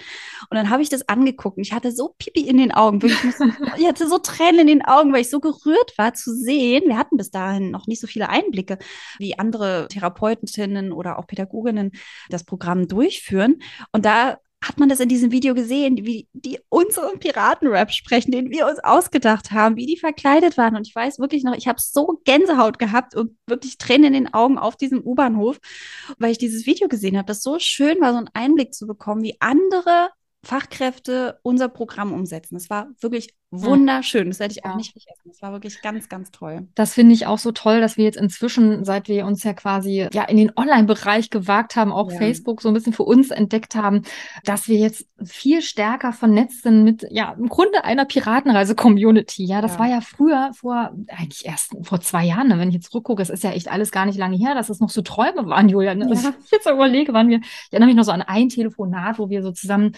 Und 0.50 0.56
dann 0.56 0.70
habe 0.70 0.82
ich 0.82 0.90
das 0.90 1.08
angeguckt 1.10 1.58
und 1.58 1.64
ich 1.64 1.74
hatte 1.74 1.92
so 1.92 2.16
Pipi 2.18 2.42
in 2.42 2.58
den 2.58 2.72
Augen. 2.72 3.02
Wirklich, 3.02 3.22
ich 3.78 3.88
hatte 3.88 4.08
so 4.08 4.20
Tränen 4.20 4.62
in 4.62 4.68
den 4.68 4.86
Augen, 4.86 5.12
weil 5.12 5.22
ich 5.22 5.30
so 5.30 5.40
gerührt 5.40 5.98
war 5.98 6.14
zu 6.14 6.34
sehen. 6.34 6.84
Wir 6.86 6.98
hatten 6.98 7.18
bis 7.18 7.32
dahin 7.32 7.72
noch 7.72 7.88
nicht 7.88 8.00
so 8.00 8.08
viele 8.08 8.30
Einblicke, 8.30 8.78
wie 9.18 9.38
andere 9.38 9.88
Therapeutinnen 9.90 10.94
oder 10.94 11.20
auch 11.20 11.28
Pädagoginnen 11.28 11.92
das 12.30 12.44
Programm 12.44 12.88
durchführen. 12.88 13.60
Und 13.92 14.06
da 14.06 14.38
hat 14.64 14.80
man 14.80 14.90
das 14.90 15.00
in 15.00 15.10
diesem 15.10 15.32
Video 15.32 15.56
gesehen, 15.56 15.98
wie 16.06 16.28
die 16.34 16.60
unseren 16.70 17.20
Piratenrap 17.20 17.92
sprechen, 17.92 18.32
den 18.32 18.52
wir 18.52 18.68
uns 18.68 18.80
ausgedacht 18.80 19.52
haben, 19.52 19.76
wie 19.76 19.88
die 19.88 19.98
verkleidet 19.98 20.56
waren. 20.58 20.76
Und 20.76 20.88
ich 20.88 20.96
weiß 20.96 21.18
wirklich 21.18 21.44
noch, 21.44 21.56
ich 21.56 21.68
habe 21.68 21.82
so 21.82 22.22
Gänsehaut 22.26 22.78
gehabt 22.78 23.16
und 23.16 23.36
wirklich 23.48 23.80
Tränen 23.80 24.14
in 24.14 24.26
den 24.26 24.34
Augen 24.34 24.60
auf 24.60 24.76
diesem 24.76 25.02
U-Bahnhof, 25.04 25.60
weil 26.20 26.32
ich 26.32 26.38
dieses 26.38 26.68
Video 26.68 26.88
gesehen 26.88 27.18
habe, 27.18 27.26
das 27.26 27.42
so 27.42 27.58
schön 27.58 28.00
war, 28.02 28.12
so 28.12 28.20
einen 28.20 28.30
Einblick 28.34 28.74
zu 28.74 28.86
bekommen, 28.86 29.24
wie 29.24 29.38
andere 29.40 30.10
Fachkräfte 30.44 31.40
unser 31.42 31.68
Programm 31.70 32.14
umsetzen. 32.14 32.56
Es 32.56 32.70
war 32.70 32.90
wirklich 33.00 33.34
wunderschön. 33.52 34.30
Das 34.30 34.40
werde 34.40 34.54
ich 34.54 34.64
auch 34.64 34.72
ja. 34.72 34.76
nicht 34.78 34.94
vergessen. 34.94 35.22
Das 35.26 35.42
war 35.42 35.52
wirklich 35.52 35.82
ganz, 35.82 36.08
ganz 36.08 36.32
toll. 36.32 36.68
Das 36.74 36.94
finde 36.94 37.14
ich 37.14 37.28
auch 37.28 37.38
so 37.38 37.52
toll, 37.52 37.82
dass 37.82 37.98
wir 37.98 38.06
jetzt 38.06 38.18
inzwischen, 38.18 38.86
seit 38.86 39.10
wir 39.10 39.26
uns 39.26 39.44
ja 39.44 39.54
quasi 39.54 40.08
ja 40.14 40.24
in 40.24 40.38
den 40.38 40.52
Online-Bereich 40.56 41.30
gewagt 41.30 41.76
haben, 41.76 41.92
auch 41.92 42.12
ja. 42.12 42.18
Facebook 42.18 42.62
so 42.62 42.70
ein 42.70 42.74
bisschen 42.74 42.94
für 42.94 43.04
uns 43.04 43.30
entdeckt 43.30 43.76
haben, 43.76 44.04
dass 44.46 44.68
wir 44.68 44.78
jetzt 44.78 45.06
viel 45.24 45.62
stärker 45.62 46.14
vernetzt 46.14 46.64
sind 46.64 46.84
mit 46.84 47.06
ja 47.12 47.34
im 47.34 47.50
Grunde 47.50 47.84
einer 47.84 48.06
Piratenreise-Community. 48.06 49.46
Ja, 49.46 49.62
das 49.62 49.74
ja. 49.74 49.80
war 49.80 49.88
ja 49.88 50.02
früher 50.02 50.52
vor 50.54 50.92
eigentlich 51.08 51.46
erst 51.46 51.76
vor 51.84 52.00
zwei 52.00 52.26
Jahren, 52.26 52.48
ne? 52.48 52.58
wenn 52.58 52.70
ich 52.70 52.76
jetzt 52.76 52.92
zurückgucke, 52.92 53.22
es 53.22 53.30
ist 53.30 53.44
ja 53.44 53.52
echt 53.52 53.70
alles 53.70 53.92
gar 53.92 54.06
nicht 54.06 54.18
lange 54.18 54.38
her, 54.38 54.56
dass 54.56 54.70
es 54.70 54.80
noch 54.80 54.90
so 54.90 55.02
Träume 55.02 55.46
waren, 55.48 55.68
Julia. 55.68 55.94
Ne? 55.94 56.08
Also, 56.08 56.30
ich 56.46 56.52
jetzt 56.52 56.70
überlege, 56.70 57.14
waren 57.14 57.28
wir, 57.28 57.40
ich 57.40 57.72
erinnere 57.72 57.88
mich 57.88 57.96
noch 57.98 58.06
so 58.06 58.12
an 58.12 58.22
ein 58.22 58.50
Telefonat, 58.50 59.20
wo 59.20 59.30
wir 59.30 59.44
so 59.44 59.52
zusammen 59.52 59.94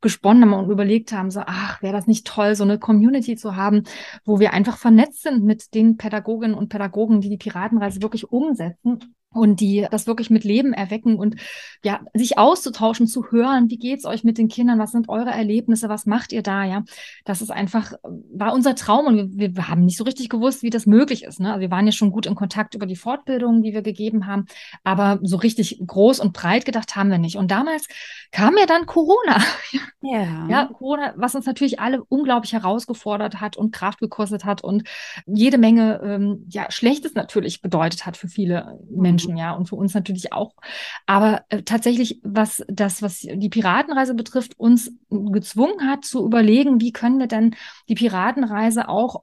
gesponnen 0.00 0.50
haben 0.50 0.64
und 0.64 0.70
überlegt 0.70 1.12
haben, 1.12 1.30
so, 1.30 1.42
ach, 1.46 1.82
wäre 1.82 1.92
das 1.92 2.06
nicht 2.06 2.26
toll, 2.26 2.54
so 2.54 2.64
eine 2.64 2.78
Community 2.78 3.36
zu 3.36 3.56
haben, 3.56 3.84
wo 4.24 4.40
wir 4.40 4.52
einfach 4.52 4.76
vernetzt 4.76 5.22
sind 5.22 5.44
mit 5.44 5.74
den 5.74 5.96
Pädagoginnen 5.96 6.56
und 6.56 6.68
Pädagogen, 6.68 7.20
die 7.20 7.28
die 7.28 7.36
Piratenreise 7.36 8.02
wirklich 8.02 8.30
umsetzen. 8.30 9.14
Und 9.32 9.60
die 9.60 9.86
das 9.90 10.06
wirklich 10.08 10.28
mit 10.28 10.42
Leben 10.42 10.72
erwecken 10.72 11.16
und 11.16 11.36
ja, 11.84 12.00
sich 12.14 12.36
auszutauschen, 12.36 13.06
zu 13.06 13.30
hören, 13.30 13.70
wie 13.70 13.78
geht's 13.78 14.04
euch 14.04 14.24
mit 14.24 14.38
den 14.38 14.48
Kindern, 14.48 14.80
was 14.80 14.90
sind 14.90 15.08
eure 15.08 15.30
Erlebnisse, 15.30 15.88
was 15.88 16.04
macht 16.04 16.32
ihr 16.32 16.42
da, 16.42 16.64
ja? 16.64 16.82
Das 17.24 17.40
ist 17.40 17.50
einfach, 17.50 17.92
war 18.34 18.52
unser 18.52 18.74
Traum 18.74 19.06
und 19.06 19.38
wir, 19.38 19.54
wir 19.54 19.68
haben 19.68 19.84
nicht 19.84 19.96
so 19.96 20.04
richtig 20.04 20.28
gewusst, 20.30 20.64
wie 20.64 20.70
das 20.70 20.86
möglich 20.86 21.22
ist. 21.22 21.38
Ne? 21.38 21.50
Also 21.50 21.60
wir 21.60 21.70
waren 21.70 21.86
ja 21.86 21.92
schon 21.92 22.10
gut 22.10 22.26
in 22.26 22.34
Kontakt 22.34 22.74
über 22.74 22.86
die 22.86 22.96
Fortbildungen, 22.96 23.62
die 23.62 23.72
wir 23.72 23.82
gegeben 23.82 24.26
haben, 24.26 24.46
aber 24.82 25.20
so 25.22 25.36
richtig 25.36 25.80
groß 25.86 26.18
und 26.18 26.32
breit 26.32 26.64
gedacht 26.64 26.96
haben 26.96 27.10
wir 27.10 27.18
nicht. 27.18 27.36
Und 27.36 27.52
damals 27.52 27.86
kam 28.32 28.56
ja 28.58 28.66
dann 28.66 28.86
Corona. 28.86 29.40
Ja. 30.02 30.46
ja, 30.48 30.64
Corona, 30.64 31.12
was 31.16 31.34
uns 31.34 31.44
natürlich 31.44 31.78
alle 31.78 32.02
unglaublich 32.02 32.54
herausgefordert 32.54 33.42
hat 33.42 33.58
und 33.58 33.70
Kraft 33.70 33.98
gekostet 33.98 34.46
hat 34.46 34.64
und 34.64 34.88
jede 35.26 35.58
Menge 35.58 36.00
ähm, 36.02 36.46
ja, 36.48 36.70
Schlechtes 36.70 37.12
natürlich 37.12 37.60
bedeutet 37.60 38.06
hat 38.06 38.16
für 38.16 38.26
viele 38.26 38.78
Menschen. 38.90 39.19
Menschen, 39.20 39.36
ja, 39.36 39.52
und 39.52 39.68
für 39.68 39.76
uns 39.76 39.94
natürlich 39.94 40.32
auch. 40.32 40.54
Aber 41.06 41.44
äh, 41.48 41.62
tatsächlich, 41.62 42.20
was 42.22 42.64
das, 42.68 43.02
was 43.02 43.20
die 43.20 43.48
Piratenreise 43.48 44.14
betrifft, 44.14 44.58
uns 44.58 44.92
gezwungen 45.10 45.88
hat 45.88 46.04
zu 46.04 46.24
überlegen, 46.24 46.80
wie 46.80 46.92
können 46.92 47.18
wir 47.18 47.26
denn 47.26 47.54
die 47.88 47.94
Piratenreise 47.94 48.88
auch 48.88 49.22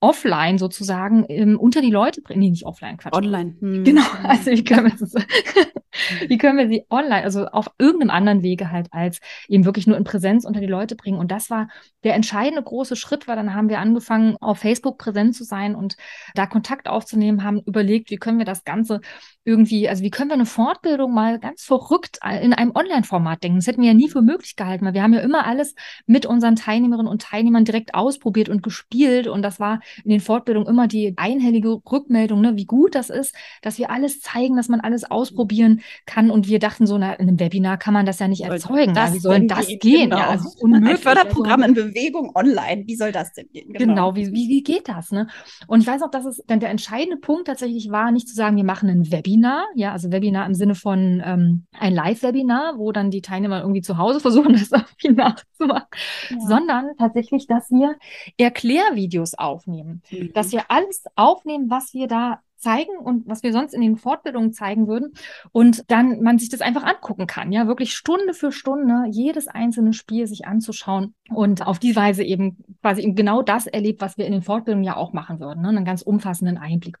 offline 0.00 0.58
sozusagen 0.58 1.24
ähm, 1.28 1.58
unter 1.58 1.80
die 1.80 1.90
Leute 1.90 2.22
bringen. 2.22 2.40
Nee, 2.40 2.50
nicht 2.50 2.66
offline, 2.66 2.96
Quatsch. 2.98 3.14
Online. 3.14 3.56
Hm. 3.60 3.84
Genau, 3.84 4.04
also 4.22 4.50
wie 4.52 4.62
können, 4.62 4.86
wir 4.86 4.96
das, 4.96 5.14
wie 6.28 6.38
können 6.38 6.56
wir 6.56 6.68
sie 6.68 6.84
online, 6.88 7.24
also 7.24 7.46
auf 7.46 7.68
irgendeinem 7.78 8.10
anderen 8.10 8.42
Wege 8.42 8.70
halt 8.70 8.88
als 8.92 9.18
eben 9.48 9.64
wirklich 9.64 9.88
nur 9.88 9.96
in 9.96 10.04
Präsenz 10.04 10.44
unter 10.44 10.60
die 10.60 10.66
Leute 10.66 10.94
bringen. 10.94 11.18
Und 11.18 11.32
das 11.32 11.50
war 11.50 11.68
der 12.04 12.14
entscheidende 12.14 12.62
große 12.62 12.94
Schritt, 12.94 13.26
weil 13.26 13.34
dann 13.34 13.54
haben 13.54 13.68
wir 13.68 13.80
angefangen, 13.80 14.36
auf 14.40 14.60
Facebook 14.60 14.98
präsent 14.98 15.34
zu 15.34 15.42
sein 15.42 15.74
und 15.74 15.96
da 16.34 16.46
Kontakt 16.46 16.88
aufzunehmen, 16.88 17.42
haben 17.42 17.60
überlegt, 17.66 18.10
wie 18.10 18.16
können 18.16 18.38
wir 18.38 18.44
das 18.44 18.62
Ganze 18.64 19.00
irgendwie, 19.44 19.88
also 19.88 20.04
wie 20.04 20.10
können 20.10 20.30
wir 20.30 20.34
eine 20.34 20.46
Fortbildung 20.46 21.12
mal 21.12 21.40
ganz 21.40 21.64
verrückt 21.64 22.18
in 22.42 22.52
einem 22.52 22.72
Online-Format 22.74 23.42
denken? 23.42 23.58
Das 23.58 23.66
hätten 23.66 23.80
wir 23.80 23.88
ja 23.88 23.94
nie 23.94 24.08
für 24.08 24.22
möglich 24.22 24.54
gehalten, 24.54 24.84
weil 24.84 24.94
wir 24.94 25.02
haben 25.02 25.14
ja 25.14 25.20
immer 25.20 25.44
alles 25.44 25.74
mit 26.06 26.24
unseren 26.24 26.54
Teilnehmerinnen 26.54 27.10
und 27.10 27.22
Teilnehmern 27.22 27.64
direkt 27.64 27.94
ausprobiert 27.94 28.48
und 28.48 28.62
gespielt 28.62 29.26
und 29.26 29.42
das 29.42 29.58
war 29.58 29.80
in 30.04 30.10
den 30.10 30.20
Fortbildungen 30.20 30.68
immer 30.68 30.88
die 30.88 31.14
einhellige 31.16 31.80
Rückmeldung, 31.90 32.40
ne, 32.40 32.56
wie 32.56 32.64
gut 32.64 32.94
das 32.94 33.10
ist, 33.10 33.34
dass 33.62 33.78
wir 33.78 33.90
alles 33.90 34.20
zeigen, 34.20 34.56
dass 34.56 34.68
man 34.68 34.80
alles 34.80 35.10
ausprobieren 35.10 35.80
kann. 36.06 36.30
Und 36.30 36.48
wir 36.48 36.58
dachten 36.58 36.86
so, 36.86 36.98
na, 36.98 37.14
in 37.14 37.28
einem 37.28 37.40
Webinar 37.40 37.78
kann 37.78 37.94
man 37.94 38.06
das 38.06 38.18
ja 38.18 38.28
nicht 38.28 38.44
erzeugen. 38.44 38.94
Ja, 38.94 39.12
wie 39.12 39.18
soll 39.18 39.46
das 39.46 39.66
gehen? 39.66 39.78
gehen? 39.78 40.10
Genau. 40.10 40.18
Ja, 40.18 40.28
also 40.28 40.48
unmöglich. 40.60 40.90
Ein 40.90 40.98
Förderprogramm 40.98 41.62
in 41.62 41.74
Bewegung 41.74 42.32
online. 42.34 42.84
Wie 42.86 42.96
soll 42.96 43.12
das 43.12 43.32
denn 43.32 43.48
gehen? 43.52 43.72
Genau, 43.72 44.12
genau 44.12 44.16
wie, 44.16 44.32
wie, 44.32 44.48
wie 44.48 44.62
geht 44.62 44.88
das? 44.88 45.10
Ne? 45.10 45.26
Und 45.66 45.80
ich 45.80 45.86
weiß 45.86 46.02
auch, 46.02 46.10
dass 46.10 46.24
es 46.24 46.42
dann 46.46 46.60
der 46.60 46.70
entscheidende 46.70 47.16
Punkt 47.16 47.46
tatsächlich 47.46 47.90
war, 47.90 48.10
nicht 48.12 48.28
zu 48.28 48.34
sagen, 48.34 48.56
wir 48.56 48.64
machen 48.64 48.88
ein 48.88 49.10
Webinar, 49.10 49.66
ja, 49.74 49.92
also 49.92 50.12
Webinar 50.12 50.46
im 50.46 50.54
Sinne 50.54 50.74
von 50.74 51.22
ähm, 51.24 51.66
ein 51.78 51.94
Live-Webinar, 51.94 52.78
wo 52.78 52.92
dann 52.92 53.10
die 53.10 53.22
Teilnehmer 53.22 53.60
irgendwie 53.60 53.82
zu 53.82 53.98
Hause 53.98 54.20
versuchen, 54.20 54.52
das 54.70 54.70
irgendwie 54.70 55.14
nachzumachen, 55.14 55.86
ja. 56.30 56.40
sondern 56.46 56.90
tatsächlich, 56.98 57.46
dass 57.46 57.70
wir 57.70 57.96
Erklärvideos 58.36 59.34
aufnehmen 59.34 59.77
aufnehmen. 59.78 60.02
Mhm. 60.10 60.32
Dass 60.32 60.52
wir 60.52 60.70
alles 60.70 61.04
aufnehmen, 61.16 61.70
was 61.70 61.94
wir 61.94 62.08
da 62.08 62.40
zeigen 62.56 62.98
und 62.98 63.28
was 63.28 63.44
wir 63.44 63.52
sonst 63.52 63.72
in 63.72 63.80
den 63.80 63.96
Fortbildungen 63.96 64.52
zeigen 64.52 64.88
würden 64.88 65.12
und 65.52 65.84
dann 65.92 66.22
man 66.22 66.40
sich 66.40 66.48
das 66.48 66.60
einfach 66.60 66.82
angucken 66.82 67.28
kann, 67.28 67.52
ja, 67.52 67.68
wirklich 67.68 67.94
Stunde 67.94 68.34
für 68.34 68.50
Stunde 68.50 69.04
jedes 69.10 69.46
einzelne 69.46 69.92
Spiel 69.92 70.26
sich 70.26 70.44
anzuschauen 70.44 71.14
und 71.30 71.64
auf 71.64 71.78
die 71.78 71.94
Weise 71.94 72.24
eben 72.24 72.58
quasi 72.82 73.02
eben 73.02 73.14
genau 73.14 73.42
das 73.42 73.68
erlebt, 73.68 74.00
was 74.00 74.18
wir 74.18 74.26
in 74.26 74.32
den 74.32 74.42
Fortbildungen 74.42 74.84
ja 74.84 74.96
auch 74.96 75.12
machen 75.12 75.38
würden, 75.38 75.62
ne? 75.62 75.68
einen 75.68 75.84
ganz 75.84 76.02
umfassenden 76.02 76.58
Einblick. 76.58 76.98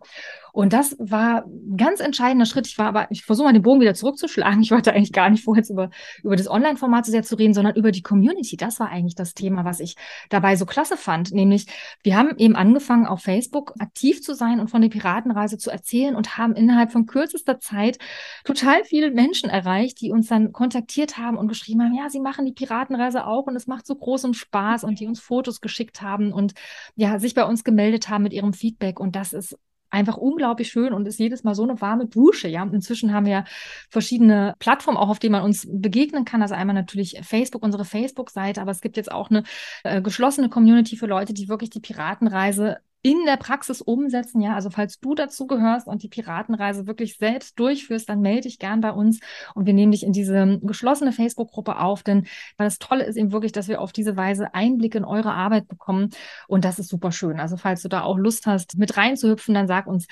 Und 0.58 0.72
das 0.72 0.96
war 0.98 1.44
ein 1.46 1.76
ganz 1.76 2.00
entscheidender 2.00 2.44
Schritt. 2.44 2.66
Ich 2.66 2.78
war 2.78 2.86
aber, 2.86 3.06
ich 3.12 3.24
versuche 3.24 3.46
mal 3.46 3.52
den 3.52 3.62
Bogen 3.62 3.80
wieder 3.80 3.94
zurückzuschlagen. 3.94 4.60
Ich 4.60 4.72
wollte 4.72 4.92
eigentlich 4.92 5.12
gar 5.12 5.30
nicht 5.30 5.44
vor, 5.44 5.54
jetzt 5.54 5.70
über, 5.70 5.88
über 6.24 6.34
das 6.34 6.50
Online-Format 6.50 7.06
so 7.06 7.12
sehr 7.12 7.22
zu 7.22 7.36
reden, 7.36 7.54
sondern 7.54 7.76
über 7.76 7.92
die 7.92 8.02
Community. 8.02 8.56
Das 8.56 8.80
war 8.80 8.88
eigentlich 8.88 9.14
das 9.14 9.34
Thema, 9.34 9.64
was 9.64 9.78
ich 9.78 9.94
dabei 10.30 10.56
so 10.56 10.66
klasse 10.66 10.96
fand. 10.96 11.30
Nämlich, 11.30 11.66
wir 12.02 12.16
haben 12.16 12.36
eben 12.38 12.56
angefangen, 12.56 13.06
auf 13.06 13.20
Facebook 13.20 13.74
aktiv 13.78 14.20
zu 14.20 14.34
sein 14.34 14.58
und 14.58 14.68
von 14.68 14.82
der 14.82 14.88
Piratenreise 14.88 15.58
zu 15.58 15.70
erzählen 15.70 16.16
und 16.16 16.38
haben 16.38 16.56
innerhalb 16.56 16.90
von 16.90 17.06
kürzester 17.06 17.60
Zeit 17.60 17.98
total 18.42 18.82
viele 18.82 19.12
Menschen 19.12 19.50
erreicht, 19.50 20.00
die 20.00 20.10
uns 20.10 20.26
dann 20.26 20.50
kontaktiert 20.50 21.18
haben 21.18 21.36
und 21.36 21.46
geschrieben 21.46 21.84
haben, 21.84 21.94
ja, 21.94 22.10
sie 22.10 22.18
machen 22.18 22.46
die 22.46 22.52
Piratenreise 22.52 23.28
auch 23.28 23.46
und 23.46 23.54
es 23.54 23.68
macht 23.68 23.86
so 23.86 23.94
großen 23.94 24.34
Spaß 24.34 24.82
und 24.82 24.98
die 24.98 25.06
uns 25.06 25.20
Fotos 25.20 25.60
geschickt 25.60 26.02
haben 26.02 26.32
und 26.32 26.54
ja, 26.96 27.20
sich 27.20 27.34
bei 27.34 27.44
uns 27.44 27.62
gemeldet 27.62 28.08
haben 28.08 28.24
mit 28.24 28.32
ihrem 28.32 28.52
Feedback. 28.52 28.98
Und 28.98 29.14
das 29.14 29.32
ist 29.32 29.56
einfach 29.90 30.16
unglaublich 30.16 30.68
schön 30.68 30.92
und 30.92 31.06
ist 31.06 31.18
jedes 31.18 31.44
Mal 31.44 31.54
so 31.54 31.62
eine 31.62 31.80
warme 31.80 32.06
Dusche. 32.06 32.48
Ja, 32.48 32.62
und 32.62 32.74
inzwischen 32.74 33.12
haben 33.12 33.26
wir 33.26 33.44
verschiedene 33.90 34.54
Plattformen 34.58 34.98
auch, 34.98 35.08
auf 35.08 35.18
denen 35.18 35.32
man 35.32 35.42
uns 35.42 35.66
begegnen 35.70 36.24
kann. 36.24 36.42
Also 36.42 36.54
einmal 36.54 36.74
natürlich 36.74 37.20
Facebook, 37.22 37.62
unsere 37.62 37.84
Facebook-Seite, 37.84 38.60
aber 38.60 38.70
es 38.70 38.80
gibt 38.80 38.96
jetzt 38.96 39.10
auch 39.10 39.30
eine 39.30 39.44
äh, 39.84 40.02
geschlossene 40.02 40.48
Community 40.48 40.96
für 40.96 41.06
Leute, 41.06 41.32
die 41.32 41.48
wirklich 41.48 41.70
die 41.70 41.80
Piratenreise 41.80 42.78
in 43.08 43.24
der 43.24 43.38
Praxis 43.38 43.80
umsetzen. 43.80 44.42
Ja, 44.42 44.54
also 44.54 44.68
falls 44.68 45.00
du 45.00 45.14
dazu 45.14 45.46
gehörst 45.46 45.86
und 45.86 46.02
die 46.02 46.08
Piratenreise 46.08 46.86
wirklich 46.86 47.16
selbst 47.16 47.58
durchführst, 47.58 48.06
dann 48.06 48.20
melde 48.20 48.42
dich 48.42 48.58
gern 48.58 48.82
bei 48.82 48.90
uns 48.90 49.20
und 49.54 49.64
wir 49.64 49.72
nehmen 49.72 49.92
dich 49.92 50.02
in 50.04 50.12
diese 50.12 50.58
geschlossene 50.62 51.12
Facebook-Gruppe 51.12 51.78
auf. 51.78 52.02
Denn 52.02 52.26
das 52.58 52.78
Tolle 52.78 53.04
ist 53.04 53.16
eben 53.16 53.32
wirklich, 53.32 53.52
dass 53.52 53.66
wir 53.66 53.80
auf 53.80 53.92
diese 53.92 54.18
Weise 54.18 54.52
Einblick 54.52 54.94
in 54.94 55.06
eure 55.06 55.32
Arbeit 55.32 55.68
bekommen 55.68 56.10
und 56.48 56.66
das 56.66 56.78
ist 56.78 56.88
super 56.88 57.10
schön. 57.10 57.40
Also 57.40 57.56
falls 57.56 57.80
du 57.80 57.88
da 57.88 58.02
auch 58.02 58.18
Lust 58.18 58.46
hast, 58.46 58.76
mit 58.76 58.98
reinzuhüpfen, 58.98 59.54
dann 59.54 59.68
sag 59.68 59.86
uns 59.86 60.06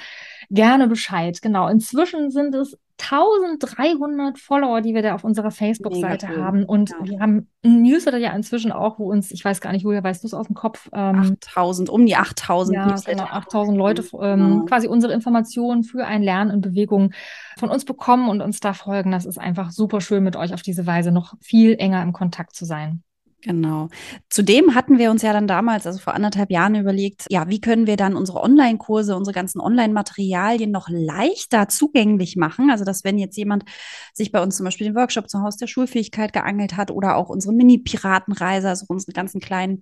gerne 0.48 0.88
Bescheid. 0.88 1.42
Genau. 1.42 1.68
Inzwischen 1.68 2.30
sind 2.30 2.54
es 2.54 2.78
1300 2.98 4.38
Follower, 4.38 4.80
die 4.80 4.94
wir 4.94 5.02
da 5.02 5.14
auf 5.14 5.24
unserer 5.24 5.50
Facebook-Seite 5.50 6.28
haben. 6.28 6.64
Und 6.64 6.90
ja. 6.90 6.96
wir 7.02 7.20
haben 7.20 7.48
ein 7.62 7.82
Newsletter 7.82 8.16
ja 8.16 8.34
inzwischen 8.34 8.72
auch, 8.72 8.98
wo 8.98 9.10
uns, 9.10 9.30
ich 9.30 9.44
weiß 9.44 9.60
gar 9.60 9.72
nicht, 9.72 9.84
woher 9.84 10.02
weißt 10.02 10.22
du 10.22 10.26
es 10.26 10.34
aus 10.34 10.46
dem 10.46 10.54
Kopf? 10.54 10.88
Ähm, 10.92 11.36
8000, 11.42 11.90
um 11.90 12.06
die 12.06 12.16
8000 12.16 12.74
ja, 12.74 12.86
Newsletter. 12.86 13.24
Genau, 13.24 13.36
8000 13.36 13.76
Leute 13.76 14.02
ähm, 14.20 14.38
genau. 14.38 14.64
quasi 14.64 14.88
unsere 14.88 15.12
Informationen 15.12 15.84
für 15.84 16.06
ein 16.06 16.22
Lernen 16.22 16.50
in 16.50 16.60
Bewegung 16.60 17.12
von 17.58 17.68
uns 17.68 17.84
bekommen 17.84 18.28
und 18.28 18.40
uns 18.40 18.60
da 18.60 18.72
folgen. 18.72 19.10
Das 19.10 19.26
ist 19.26 19.38
einfach 19.38 19.70
super 19.70 20.00
schön, 20.00 20.24
mit 20.24 20.36
euch 20.36 20.54
auf 20.54 20.62
diese 20.62 20.86
Weise 20.86 21.12
noch 21.12 21.34
viel 21.40 21.76
enger 21.78 22.02
im 22.02 22.12
Kontakt 22.12 22.56
zu 22.56 22.64
sein. 22.64 23.02
Genau. 23.46 23.90
Zudem 24.28 24.74
hatten 24.74 24.98
wir 24.98 25.12
uns 25.12 25.22
ja 25.22 25.32
dann 25.32 25.46
damals, 25.46 25.86
also 25.86 26.00
vor 26.00 26.14
anderthalb 26.14 26.50
Jahren, 26.50 26.74
überlegt, 26.74 27.26
ja, 27.30 27.48
wie 27.48 27.60
können 27.60 27.86
wir 27.86 27.96
dann 27.96 28.16
unsere 28.16 28.42
Online-Kurse, 28.42 29.14
unsere 29.14 29.32
ganzen 29.34 29.60
Online-Materialien 29.60 30.72
noch 30.72 30.88
leichter 30.90 31.68
zugänglich 31.68 32.34
machen? 32.34 32.70
Also, 32.72 32.84
dass 32.84 33.04
wenn 33.04 33.18
jetzt 33.18 33.36
jemand 33.36 33.64
sich 34.12 34.32
bei 34.32 34.42
uns 34.42 34.56
zum 34.56 34.64
Beispiel 34.64 34.88
den 34.88 34.96
Workshop 34.96 35.30
zum 35.30 35.42
Haus 35.44 35.56
der 35.56 35.68
Schulfähigkeit 35.68 36.32
geangelt 36.32 36.76
hat 36.76 36.90
oder 36.90 37.14
auch 37.16 37.28
unsere 37.28 37.54
Mini-Piratenreise, 37.54 38.68
also 38.68 38.84
unsere 38.88 39.12
ganzen 39.12 39.40
kleinen 39.40 39.80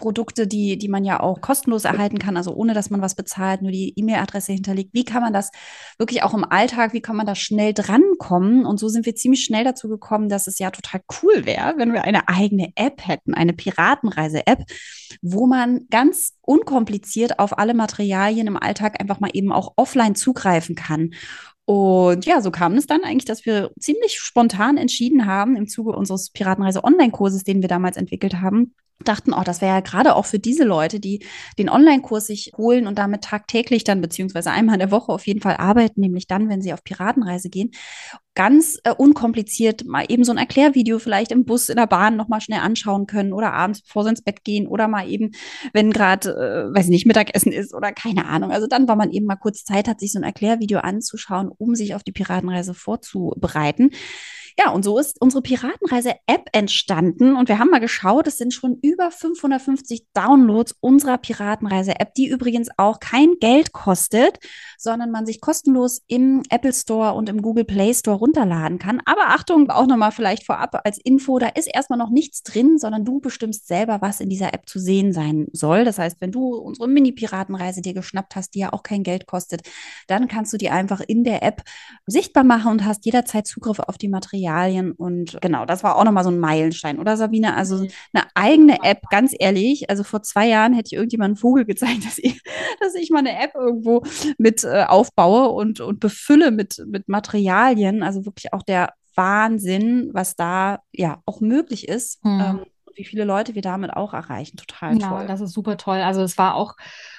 Produkte, 0.00 0.46
die, 0.46 0.78
die 0.78 0.88
man 0.88 1.04
ja 1.04 1.20
auch 1.20 1.40
kostenlos 1.40 1.84
erhalten 1.84 2.18
kann, 2.18 2.36
also 2.36 2.52
ohne 2.52 2.74
dass 2.74 2.90
man 2.90 3.02
was 3.02 3.14
bezahlt, 3.14 3.62
nur 3.62 3.70
die 3.70 3.92
E-Mail-Adresse 3.96 4.52
hinterlegt. 4.52 4.90
Wie 4.94 5.04
kann 5.04 5.22
man 5.22 5.32
das 5.32 5.50
wirklich 5.98 6.22
auch 6.22 6.34
im 6.34 6.44
Alltag, 6.44 6.92
wie 6.92 7.02
kann 7.02 7.16
man 7.16 7.26
da 7.26 7.34
schnell 7.34 7.74
drankommen? 7.74 8.66
Und 8.66 8.80
so 8.80 8.88
sind 8.88 9.06
wir 9.06 9.14
ziemlich 9.14 9.44
schnell 9.44 9.62
dazu 9.62 9.88
gekommen, 9.88 10.28
dass 10.28 10.46
es 10.46 10.58
ja 10.58 10.70
total 10.70 11.02
cool 11.22 11.44
wäre, 11.46 11.74
wenn 11.76 11.92
wir 11.92 12.02
eine 12.02 12.28
eigene 12.28 12.72
App 12.74 13.06
hätten, 13.06 13.34
eine 13.34 13.52
Piratenreise-App, 13.52 14.64
wo 15.22 15.46
man 15.46 15.86
ganz 15.90 16.34
unkompliziert 16.40 17.38
auf 17.38 17.58
alle 17.58 17.74
Materialien 17.74 18.46
im 18.46 18.56
Alltag 18.56 19.00
einfach 19.00 19.20
mal 19.20 19.30
eben 19.34 19.52
auch 19.52 19.74
offline 19.76 20.14
zugreifen 20.16 20.74
kann. 20.74 21.10
Und 21.66 22.26
ja, 22.26 22.40
so 22.40 22.50
kam 22.50 22.74
es 22.74 22.88
dann 22.88 23.04
eigentlich, 23.04 23.26
dass 23.26 23.46
wir 23.46 23.70
ziemlich 23.78 24.18
spontan 24.18 24.76
entschieden 24.76 25.26
haben, 25.26 25.54
im 25.54 25.68
Zuge 25.68 25.92
unseres 25.92 26.30
Piratenreise 26.30 26.82
Online-Kurses, 26.82 27.44
den 27.44 27.62
wir 27.62 27.68
damals 27.68 27.96
entwickelt 27.96 28.40
haben, 28.40 28.74
dachten, 29.04 29.32
oh, 29.32 29.42
das 29.44 29.60
wäre 29.60 29.74
ja 29.74 29.80
gerade 29.80 30.14
auch 30.14 30.26
für 30.26 30.38
diese 30.38 30.64
Leute, 30.64 31.00
die 31.00 31.24
den 31.58 31.68
Online-Kurs 31.68 32.26
sich 32.26 32.52
holen 32.56 32.86
und 32.86 32.98
damit 32.98 33.24
tagtäglich 33.24 33.84
dann, 33.84 34.00
beziehungsweise 34.00 34.50
einmal 34.50 34.74
in 34.74 34.80
der 34.80 34.90
Woche 34.90 35.12
auf 35.12 35.26
jeden 35.26 35.40
Fall 35.40 35.56
arbeiten, 35.56 36.00
nämlich 36.00 36.26
dann, 36.26 36.48
wenn 36.48 36.62
sie 36.62 36.72
auf 36.72 36.84
Piratenreise 36.84 37.48
gehen, 37.48 37.70
ganz 38.34 38.78
äh, 38.84 38.92
unkompliziert 38.92 39.84
mal 39.84 40.04
eben 40.08 40.24
so 40.24 40.32
ein 40.32 40.38
Erklärvideo 40.38 40.98
vielleicht 40.98 41.32
im 41.32 41.44
Bus, 41.44 41.68
in 41.68 41.76
der 41.76 41.86
Bahn 41.86 42.16
nochmal 42.16 42.40
schnell 42.40 42.60
anschauen 42.60 43.06
können 43.06 43.32
oder 43.32 43.52
abends, 43.52 43.82
bevor 43.82 44.04
sie 44.04 44.10
ins 44.10 44.22
Bett 44.22 44.44
gehen 44.44 44.66
oder 44.66 44.88
mal 44.88 45.08
eben, 45.08 45.32
wenn 45.72 45.90
gerade, 45.90 46.30
äh, 46.30 46.74
weiß 46.74 46.84
ich 46.84 46.90
nicht, 46.90 47.06
Mittagessen 47.06 47.52
ist 47.52 47.74
oder 47.74 47.92
keine 47.92 48.26
Ahnung. 48.26 48.50
Also 48.52 48.66
dann, 48.66 48.86
weil 48.88 48.96
man 48.96 49.10
eben 49.10 49.26
mal 49.26 49.36
kurz 49.36 49.64
Zeit 49.64 49.88
hat, 49.88 50.00
sich 50.00 50.12
so 50.12 50.18
ein 50.18 50.24
Erklärvideo 50.24 50.78
anzuschauen, 50.80 51.50
um 51.56 51.74
sich 51.74 51.94
auf 51.94 52.02
die 52.02 52.12
Piratenreise 52.12 52.74
vorzubereiten 52.74 53.90
ja, 54.60 54.72
und 54.72 54.84
so 54.84 54.98
ist 54.98 55.18
unsere 55.22 55.40
Piratenreise-App 55.40 56.50
entstanden. 56.52 57.34
Und 57.34 57.48
wir 57.48 57.58
haben 57.58 57.70
mal 57.70 57.80
geschaut, 57.80 58.26
es 58.26 58.36
sind 58.36 58.52
schon 58.52 58.78
über 58.82 59.10
550 59.10 60.08
Downloads 60.12 60.76
unserer 60.80 61.16
Piratenreise-App, 61.16 62.12
die 62.12 62.28
übrigens 62.28 62.68
auch 62.76 63.00
kein 63.00 63.36
Geld 63.40 63.72
kostet, 63.72 64.38
sondern 64.76 65.10
man 65.10 65.24
sich 65.24 65.40
kostenlos 65.40 66.02
im 66.08 66.42
Apple 66.50 66.74
Store 66.74 67.14
und 67.14 67.30
im 67.30 67.40
Google 67.40 67.64
Play 67.64 67.94
Store 67.94 68.18
runterladen 68.18 68.78
kann. 68.78 69.00
Aber 69.06 69.28
Achtung, 69.28 69.70
auch 69.70 69.86
nochmal 69.86 70.12
vielleicht 70.12 70.44
vorab 70.44 70.78
als 70.84 70.98
Info, 70.98 71.38
da 71.38 71.48
ist 71.48 71.68
erstmal 71.72 71.98
noch 71.98 72.10
nichts 72.10 72.42
drin, 72.42 72.76
sondern 72.76 73.06
du 73.06 73.18
bestimmst 73.20 73.66
selber, 73.66 74.02
was 74.02 74.20
in 74.20 74.28
dieser 74.28 74.52
App 74.52 74.68
zu 74.68 74.78
sehen 74.78 75.14
sein 75.14 75.46
soll. 75.52 75.86
Das 75.86 75.98
heißt, 75.98 76.20
wenn 76.20 76.32
du 76.32 76.54
unsere 76.56 76.86
Mini-Piratenreise 76.86 77.80
dir 77.80 77.94
geschnappt 77.94 78.36
hast, 78.36 78.54
die 78.54 78.58
ja 78.58 78.74
auch 78.74 78.82
kein 78.82 79.04
Geld 79.04 79.26
kostet, 79.26 79.62
dann 80.06 80.28
kannst 80.28 80.52
du 80.52 80.58
die 80.58 80.68
einfach 80.68 81.00
in 81.00 81.24
der 81.24 81.42
App 81.42 81.62
sichtbar 82.06 82.44
machen 82.44 82.72
und 82.72 82.84
hast 82.84 83.06
jederzeit 83.06 83.46
Zugriff 83.46 83.78
auf 83.78 83.96
die 83.96 84.08
Materialien. 84.08 84.49
Und 84.92 85.38
genau, 85.40 85.64
das 85.66 85.82
war 85.82 85.96
auch 85.96 86.04
nochmal 86.04 86.24
so 86.24 86.30
ein 86.30 86.38
Meilenstein, 86.38 86.98
oder 86.98 87.16
Sabine? 87.16 87.54
Also 87.54 87.76
mhm. 87.76 87.88
eine 88.12 88.24
eigene 88.34 88.78
App, 88.82 89.02
ganz 89.10 89.34
ehrlich. 89.38 89.90
Also 89.90 90.04
vor 90.04 90.22
zwei 90.22 90.48
Jahren 90.48 90.74
hätte 90.74 90.88
ich 90.88 90.92
irgendjemand 90.94 91.30
einen 91.30 91.36
Vogel 91.36 91.64
gezeigt, 91.64 92.04
dass 92.04 92.18
ich, 92.18 92.42
dass 92.80 92.94
ich 92.94 93.10
mal 93.10 93.20
eine 93.20 93.38
App 93.38 93.54
irgendwo 93.54 94.02
mit 94.38 94.64
äh, 94.64 94.84
aufbaue 94.84 95.48
und, 95.50 95.80
und 95.80 96.00
befülle 96.00 96.50
mit, 96.50 96.82
mit 96.86 97.08
Materialien. 97.08 98.02
Also 98.02 98.24
wirklich 98.24 98.52
auch 98.52 98.62
der 98.62 98.94
Wahnsinn, 99.14 100.10
was 100.12 100.36
da 100.36 100.80
ja 100.92 101.22
auch 101.26 101.40
möglich 101.40 101.88
ist. 101.88 102.22
Hm. 102.22 102.40
Ähm, 102.40 102.60
wie 102.94 103.04
viele 103.04 103.24
Leute 103.24 103.54
wir 103.54 103.62
damit 103.62 103.92
auch 103.94 104.12
erreichen. 104.14 104.56
Total 104.56 104.98
ja, 104.98 105.08
toll. 105.08 105.26
Das 105.26 105.40
ist 105.40 105.52
super 105.52 105.76
toll. 105.76 105.98
Also 105.98 106.22
es 106.22 106.38
war 106.38 106.54
auch, 106.54 106.76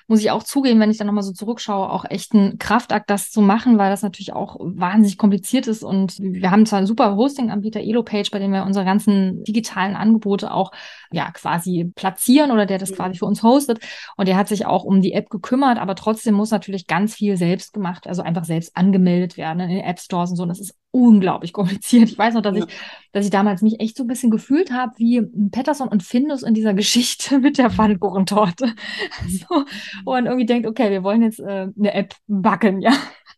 muss 0.07 0.19
ich 0.19 0.31
auch 0.31 0.43
zugeben, 0.43 0.79
wenn 0.79 0.91
ich 0.91 0.97
dann 0.97 1.07
nochmal 1.07 1.23
so 1.23 1.31
zurückschaue, 1.31 1.89
auch 1.89 2.05
echt 2.09 2.33
ein 2.33 2.57
Kraftakt, 2.57 3.09
das 3.09 3.29
zu 3.29 3.41
machen, 3.41 3.77
weil 3.77 3.89
das 3.89 4.01
natürlich 4.01 4.33
auch 4.33 4.57
wahnsinnig 4.59 5.17
kompliziert 5.17 5.67
ist. 5.67 5.83
Und 5.83 6.17
wir 6.19 6.51
haben 6.51 6.65
zwar 6.65 6.77
einen 6.77 6.87
super 6.87 7.15
Hosting-Anbieter, 7.15 7.79
Elopage, 7.79 8.29
bei 8.31 8.39
dem 8.39 8.51
wir 8.51 8.63
unsere 8.63 8.85
ganzen 8.85 9.43
digitalen 9.43 9.95
Angebote 9.95 10.53
auch 10.53 10.71
ja 11.11 11.31
quasi 11.31 11.91
platzieren 11.95 12.51
oder 12.51 12.65
der 12.65 12.77
das 12.77 12.91
mhm. 12.91 12.95
quasi 12.95 13.17
für 13.19 13.25
uns 13.25 13.43
hostet. 13.43 13.79
Und 14.17 14.27
der 14.27 14.37
hat 14.37 14.47
sich 14.47 14.65
auch 14.65 14.83
um 14.83 15.01
die 15.01 15.13
App 15.13 15.29
gekümmert, 15.29 15.77
aber 15.77 15.95
trotzdem 15.95 16.35
muss 16.35 16.51
natürlich 16.51 16.87
ganz 16.87 17.15
viel 17.15 17.37
selbst 17.37 17.73
gemacht, 17.73 18.07
also 18.07 18.21
einfach 18.21 18.45
selbst 18.45 18.75
angemeldet 18.75 19.37
werden 19.37 19.59
in 19.61 19.69
den 19.69 19.79
App 19.85 19.99
Stores 19.99 20.31
und 20.31 20.35
so. 20.35 20.43
Und 20.43 20.49
das 20.49 20.59
ist 20.59 20.75
unglaublich 20.91 21.53
kompliziert. 21.53 22.09
Ich 22.09 22.17
weiß 22.17 22.33
noch, 22.33 22.41
dass 22.41 22.57
ja. 22.57 22.65
ich, 22.65 22.73
dass 23.13 23.25
ich 23.25 23.31
damals 23.31 23.61
mich 23.61 23.79
echt 23.79 23.97
so 23.97 24.03
ein 24.03 24.07
bisschen 24.07 24.29
gefühlt 24.29 24.71
habe 24.71 24.93
wie 24.97 25.21
Patterson 25.51 25.87
und 25.87 26.03
Findus 26.03 26.43
in 26.43 26.53
dieser 26.53 26.73
Geschichte 26.75 27.39
mit 27.39 27.57
der 27.57 27.69
Pfannkuchentorte. 27.69 28.73
so, 29.27 29.65
man 30.05 30.25
irgendwie 30.25 30.45
denkt, 30.45 30.67
okay, 30.67 30.91
wir 30.91 31.03
wollen 31.03 31.21
jetzt 31.23 31.39
äh, 31.39 31.67
eine 31.77 31.93
App 31.93 32.15
backen, 32.27 32.81
ja. 32.81 32.93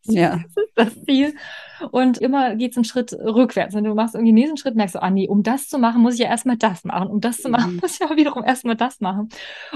Ja. 0.06 0.44
Das 0.56 0.64
ist 0.64 0.98
das 0.98 1.06
Ziel. 1.06 1.34
Und 1.92 2.18
immer 2.18 2.56
geht 2.56 2.72
es 2.72 2.78
einen 2.78 2.86
Schritt 2.86 3.14
rückwärts. 3.14 3.76
Wenn 3.76 3.84
du 3.84 3.94
machst 3.94 4.16
irgendwie 4.16 4.32
den 4.32 4.36
nächsten 4.36 4.58
Schritt, 4.58 4.76
merkst 4.76 4.96
du, 4.96 5.02
ah 5.02 5.10
nee, 5.10 5.28
um 5.28 5.44
das 5.44 5.68
zu 5.68 5.78
machen, 5.78 6.02
muss 6.02 6.16
ich 6.16 6.22
ja 6.22 6.28
erstmal 6.28 6.58
das 6.58 6.84
machen. 6.84 7.08
Um 7.10 7.22
das 7.22 7.38
zu 7.38 7.50
machen, 7.50 7.74
mhm. 7.74 7.80
muss 7.82 7.94
ich 7.94 8.00
ja 8.00 8.16
wiederum 8.16 8.44
erstmal 8.44 8.76
das 8.76 9.00
machen. 9.02 9.30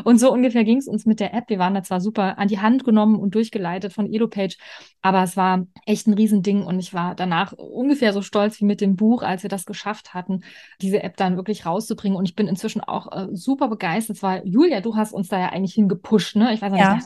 Und 0.03 0.19
so 0.19 0.31
ungefähr 0.31 0.63
ging 0.63 0.77
es 0.77 0.87
uns 0.87 1.05
mit 1.05 1.19
der 1.19 1.33
App. 1.33 1.49
Wir 1.49 1.59
waren 1.59 1.73
da 1.73 1.83
zwar 1.83 2.01
super 2.01 2.37
an 2.37 2.47
die 2.47 2.59
Hand 2.59 2.83
genommen 2.83 3.19
und 3.19 3.35
durchgeleitet 3.35 3.93
von 3.93 4.11
EloPage, 4.11 4.57
aber 5.01 5.23
es 5.23 5.37
war 5.37 5.65
echt 5.85 6.07
ein 6.07 6.13
Riesending 6.13 6.63
und 6.63 6.79
ich 6.79 6.93
war 6.93 7.15
danach 7.15 7.53
ungefähr 7.53 8.13
so 8.13 8.21
stolz 8.21 8.59
wie 8.59 8.65
mit 8.65 8.81
dem 8.81 8.95
Buch, 8.95 9.23
als 9.23 9.43
wir 9.43 9.49
das 9.49 9.65
geschafft 9.65 10.13
hatten, 10.13 10.41
diese 10.81 11.03
App 11.03 11.17
dann 11.17 11.35
wirklich 11.35 11.65
rauszubringen. 11.65 12.17
Und 12.17 12.27
ich 12.27 12.35
bin 12.35 12.47
inzwischen 12.47 12.81
auch 12.81 13.11
äh, 13.11 13.27
super 13.31 13.67
begeistert, 13.67 14.21
weil 14.23 14.41
Julia, 14.45 14.81
du 14.81 14.95
hast 14.95 15.13
uns 15.13 15.27
da 15.29 15.39
ja 15.39 15.49
eigentlich 15.49 15.73
hingepusht, 15.73 16.35
ne? 16.35 16.53
Ich 16.53 16.61
weiß 16.61 16.71
nicht, 16.71 16.81
ja. 16.81 16.99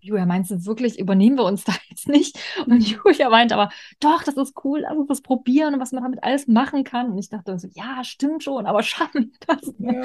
Julia, 0.00 0.26
meinst 0.26 0.50
du 0.50 0.64
wirklich, 0.66 0.98
übernehmen 0.98 1.36
wir 1.36 1.44
uns 1.44 1.64
da 1.64 1.72
jetzt 1.88 2.08
nicht? 2.08 2.38
Und 2.66 2.86
Julia 2.88 3.30
meint 3.30 3.52
aber, 3.52 3.70
doch, 4.00 4.22
das 4.22 4.36
ist 4.36 4.43
cool, 4.64 4.80
lass 4.80 4.96
uns 4.96 5.08
das 5.08 5.22
probieren 5.22 5.74
und 5.74 5.80
was 5.80 5.92
man 5.92 6.02
damit 6.02 6.22
alles 6.22 6.46
machen 6.46 6.84
kann. 6.84 7.12
Und 7.12 7.18
ich 7.18 7.28
dachte 7.28 7.58
so, 7.58 7.68
ja, 7.72 8.02
stimmt 8.02 8.42
schon, 8.42 8.66
aber 8.66 8.82
schaffen 8.82 9.32
wir 9.32 9.54
das? 9.54 9.74
Ja. 9.78 10.02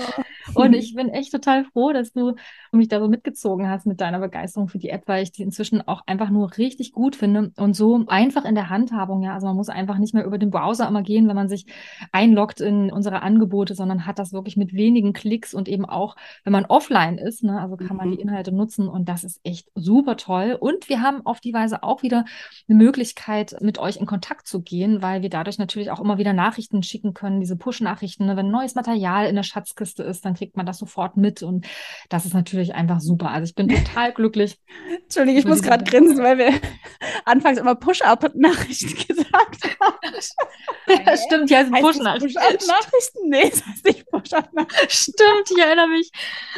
Und 0.54 0.74
ich 0.74 0.96
bin 0.96 1.10
echt 1.10 1.32
total 1.32 1.66
froh, 1.66 1.92
dass 1.92 2.14
du 2.14 2.36
mich 2.72 2.88
da 2.88 3.00
so 3.00 3.08
mitgezogen 3.08 3.70
hast 3.70 3.86
mit 3.86 4.02
deiner 4.02 4.20
Begeisterung 4.20 4.68
für 4.68 4.80
die 4.80 4.90
App, 4.90 5.08
weil 5.08 5.24
ich 5.24 5.32
die 5.32 5.44
inzwischen 5.44 5.88
auch 5.88 6.02
einfach 6.06 6.30
nur 6.30 6.58
richtig 6.58 6.92
gut 6.92 7.16
finde 7.16 7.52
und 7.58 7.76
so 7.76 8.06
einfach 8.08 8.46
in 8.46 8.56
der 8.56 8.70
Handhabung, 8.70 9.22
ja. 9.24 9.34
Also 9.34 9.48
man 9.48 9.56
muss 9.56 9.70
einfach 9.70 9.98
nicht 9.98 10.14
mehr 10.14 10.26
über 10.26 10.38
den 10.38 10.52
Browser 10.52 10.88
immer 10.88 11.02
gehen, 11.02 11.28
wenn 11.28 11.36
man 11.36 11.50
sich 11.50 11.66
einloggt 12.12 12.62
in 12.62 12.92
unsere 12.92 13.22
Angebote, 13.22 13.76
sondern 13.76 14.06
hat 14.06 14.20
das 14.20 14.34
wirklich 14.34 14.58
mit 14.58 14.74
wenigen 14.74 15.14
Klicks 15.14 15.54
und 15.54 15.68
eben 15.68 15.86
auch, 15.86 16.16
wenn 16.44 16.54
man 16.54 16.66
offline 16.66 17.18
ist, 17.18 17.44
ne, 17.44 17.60
also 17.60 17.76
kann 17.76 17.98
man 17.98 18.12
die 18.12 18.18
mhm. 18.18 18.30
Inhalte 18.30 18.52
nutzen 18.52 18.88
und 18.88 19.10
das 19.10 19.24
ist 19.24 19.40
echt 19.44 19.70
super 19.76 20.18
toll. 20.18 20.58
Und 20.60 20.90
wir 20.90 21.02
haben 21.02 21.26
auf 21.26 21.40
die 21.40 21.54
Weise 21.54 21.84
auch 21.84 22.04
wieder 22.04 22.26
eine 22.68 22.78
Möglichkeit, 22.78 23.56
mit 23.62 23.80
euch 23.80 23.98
in 23.98 24.06
Kontakt 24.06 24.29
zu 24.44 24.62
gehen, 24.62 25.02
weil 25.02 25.22
wir 25.22 25.30
dadurch 25.30 25.58
natürlich 25.58 25.92
auch 25.92 26.00
immer 26.00 26.18
wieder 26.18 26.34
Nachrichten 26.34 26.84
schicken 26.84 27.14
können, 27.14 27.40
diese 27.40 27.56
Push-Nachrichten. 27.56 28.26
Ne? 28.26 28.38
Wenn 28.38 28.50
neues 28.50 28.76
Material 28.76 29.28
in 29.28 29.36
der 29.36 29.44
Schatzkiste 29.44 30.04
ist, 30.04 30.26
dann 30.26 30.36
kriegt 30.36 30.56
man 30.56 30.66
das 30.66 30.78
sofort 30.78 31.18
mit 31.18 31.44
und 31.44 31.68
das 32.10 32.26
ist 32.26 32.34
natürlich 32.34 32.74
einfach 32.74 33.00
super. 33.00 33.32
Also 33.32 33.46
ich 33.46 33.56
bin 33.56 33.68
total 33.86 34.14
glücklich. 34.14 34.60
Entschuldige, 35.04 35.40
ich 35.40 35.46
muss 35.46 35.62
gerade 35.62 35.84
grinsen, 35.84 36.24
weil 36.24 36.38
wir 36.38 36.54
anfangs 37.26 37.58
immer 37.58 37.76
Push-Up-Nachrichten 37.76 39.08
gesagt 39.08 39.78
haben. 39.80 41.06
ja, 41.06 41.18
stimmt, 41.18 41.50
ja, 41.50 41.64
Push-Nachrichten. 41.64 42.40
Push-Up-Nachrichten? 42.40 43.30
Nee, 43.30 43.50
das 43.50 43.66
heißt 43.66 43.86
nicht 43.86 44.06
Push-Up-Nachrichten. 44.12 44.90
Stimmt, 44.90 45.52
ich 45.52 45.58
erinnere 45.58 45.88
mich, 45.88 46.12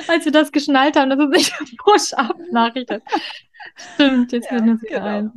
als 0.08 0.26
wir 0.26 0.32
das 0.32 0.52
geschnallt 0.52 0.96
haben, 0.96 1.10
dass 1.10 1.20
es 1.20 1.30
nicht 1.30 1.78
Push-Up-Nachricht 1.78 2.92
ist. 2.92 3.04
Stimmt, 3.76 4.32
jetzt 4.32 4.52
ja, 4.52 4.66
wird 4.66 4.82
genau. 4.82 5.06
ein. 5.06 5.32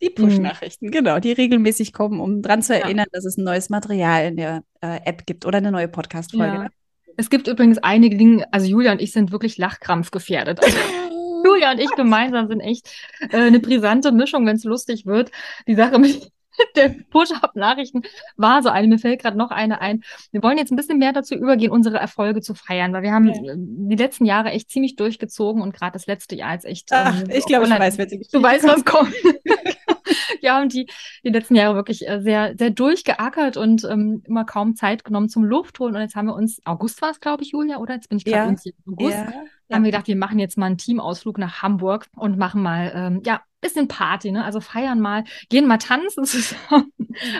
Die 0.00 0.10
Push-Nachrichten, 0.10 0.86
mhm. 0.86 0.90
genau, 0.90 1.18
die 1.18 1.32
regelmäßig 1.32 1.92
kommen, 1.92 2.20
um 2.20 2.42
daran 2.42 2.62
zu 2.62 2.74
erinnern, 2.74 3.06
ja. 3.12 3.12
dass 3.12 3.24
es 3.24 3.36
ein 3.36 3.44
neues 3.44 3.70
Material 3.70 4.26
in 4.26 4.36
der 4.36 4.62
äh, 4.80 5.00
App 5.04 5.26
gibt 5.26 5.46
oder 5.46 5.58
eine 5.58 5.72
neue 5.72 5.88
Podcast-Folge. 5.88 6.54
Ja. 6.54 6.68
Es 7.16 7.30
gibt 7.30 7.48
übrigens 7.48 7.78
einige 7.78 8.16
Dinge, 8.16 8.46
also 8.52 8.66
Julia 8.66 8.92
und 8.92 9.00
ich 9.00 9.12
sind 9.12 9.32
wirklich 9.32 9.56
Lachkrampf 9.56 10.10
gefährdet. 10.10 10.62
Also, 10.62 10.76
Julia 11.44 11.72
und 11.72 11.78
ich 11.78 11.90
gemeinsam 11.96 12.48
sind 12.48 12.60
echt 12.60 12.90
äh, 13.30 13.36
eine 13.36 13.60
brisante 13.60 14.12
Mischung, 14.12 14.46
wenn 14.46 14.56
es 14.56 14.64
lustig 14.64 15.06
wird. 15.06 15.30
Die 15.66 15.74
Sache 15.74 15.98
mit 15.98 16.30
der 16.76 16.94
Push-Up-Nachrichten 17.10 18.02
war 18.36 18.62
so 18.62 18.68
eine. 18.68 18.88
Mir 18.88 18.98
fällt 18.98 19.20
gerade 19.20 19.36
noch 19.36 19.50
eine 19.50 19.80
ein. 19.80 20.02
Wir 20.32 20.42
wollen 20.42 20.58
jetzt 20.58 20.72
ein 20.72 20.76
bisschen 20.76 20.98
mehr 20.98 21.12
dazu 21.12 21.34
übergehen, 21.34 21.70
unsere 21.70 21.98
Erfolge 21.98 22.40
zu 22.40 22.54
feiern, 22.54 22.92
weil 22.92 23.02
wir 23.02 23.12
haben 23.12 23.28
ja. 23.28 23.54
die 23.56 23.96
letzten 23.96 24.24
Jahre 24.24 24.50
echt 24.50 24.70
ziemlich 24.70 24.96
durchgezogen 24.96 25.62
und 25.62 25.74
gerade 25.74 25.92
das 25.92 26.06
letzte 26.06 26.36
Jahr 26.36 26.54
ist 26.54 26.64
echt. 26.64 26.88
Ach, 26.92 27.20
ähm, 27.20 27.30
ich 27.30 27.44
glaube, 27.46 27.66
ich 27.66 27.70
weiß, 27.70 27.98
wer 27.98 28.06
Du 28.06 28.42
weißt, 28.42 28.64
was 28.64 28.84
kommt. 28.84 29.12
wir 30.40 30.54
haben 30.54 30.68
die, 30.68 30.86
die 31.24 31.30
letzten 31.30 31.54
Jahre 31.54 31.74
wirklich 31.74 32.06
äh, 32.08 32.20
sehr, 32.20 32.54
sehr 32.56 32.70
durchgeackert 32.70 33.56
und 33.56 33.84
ähm, 33.84 34.22
immer 34.26 34.44
kaum 34.44 34.76
Zeit 34.76 35.04
genommen 35.04 35.28
zum 35.28 35.44
Luftholen. 35.44 35.96
Und 35.96 36.02
jetzt 36.02 36.14
haben 36.14 36.26
wir 36.26 36.34
uns, 36.34 36.60
August 36.64 37.02
war 37.02 37.10
es, 37.10 37.20
glaube 37.20 37.42
ich, 37.42 37.52
Julia, 37.52 37.78
oder? 37.78 37.94
Jetzt 37.94 38.08
bin 38.08 38.18
ich 38.18 38.24
gerade 38.24 38.54
ja. 38.54 38.72
August. 38.86 39.16
Ja. 39.16 39.32
Haben 39.72 39.84
wir 39.84 39.90
gedacht, 39.90 40.06
wir 40.06 40.16
machen 40.16 40.38
jetzt 40.38 40.56
mal 40.56 40.66
einen 40.66 40.78
Teamausflug 40.78 41.38
nach 41.38 41.62
Hamburg 41.62 42.06
und 42.16 42.38
machen 42.38 42.62
mal, 42.62 42.92
ähm, 42.94 43.22
ja, 43.24 43.40
bisschen 43.60 43.88
Party, 43.88 44.30
ne? 44.30 44.44
Also 44.44 44.60
feiern 44.60 45.00
mal, 45.00 45.24
gehen 45.48 45.66
mal 45.66 45.78
tanzen 45.78 46.24
zusammen. 46.24 46.92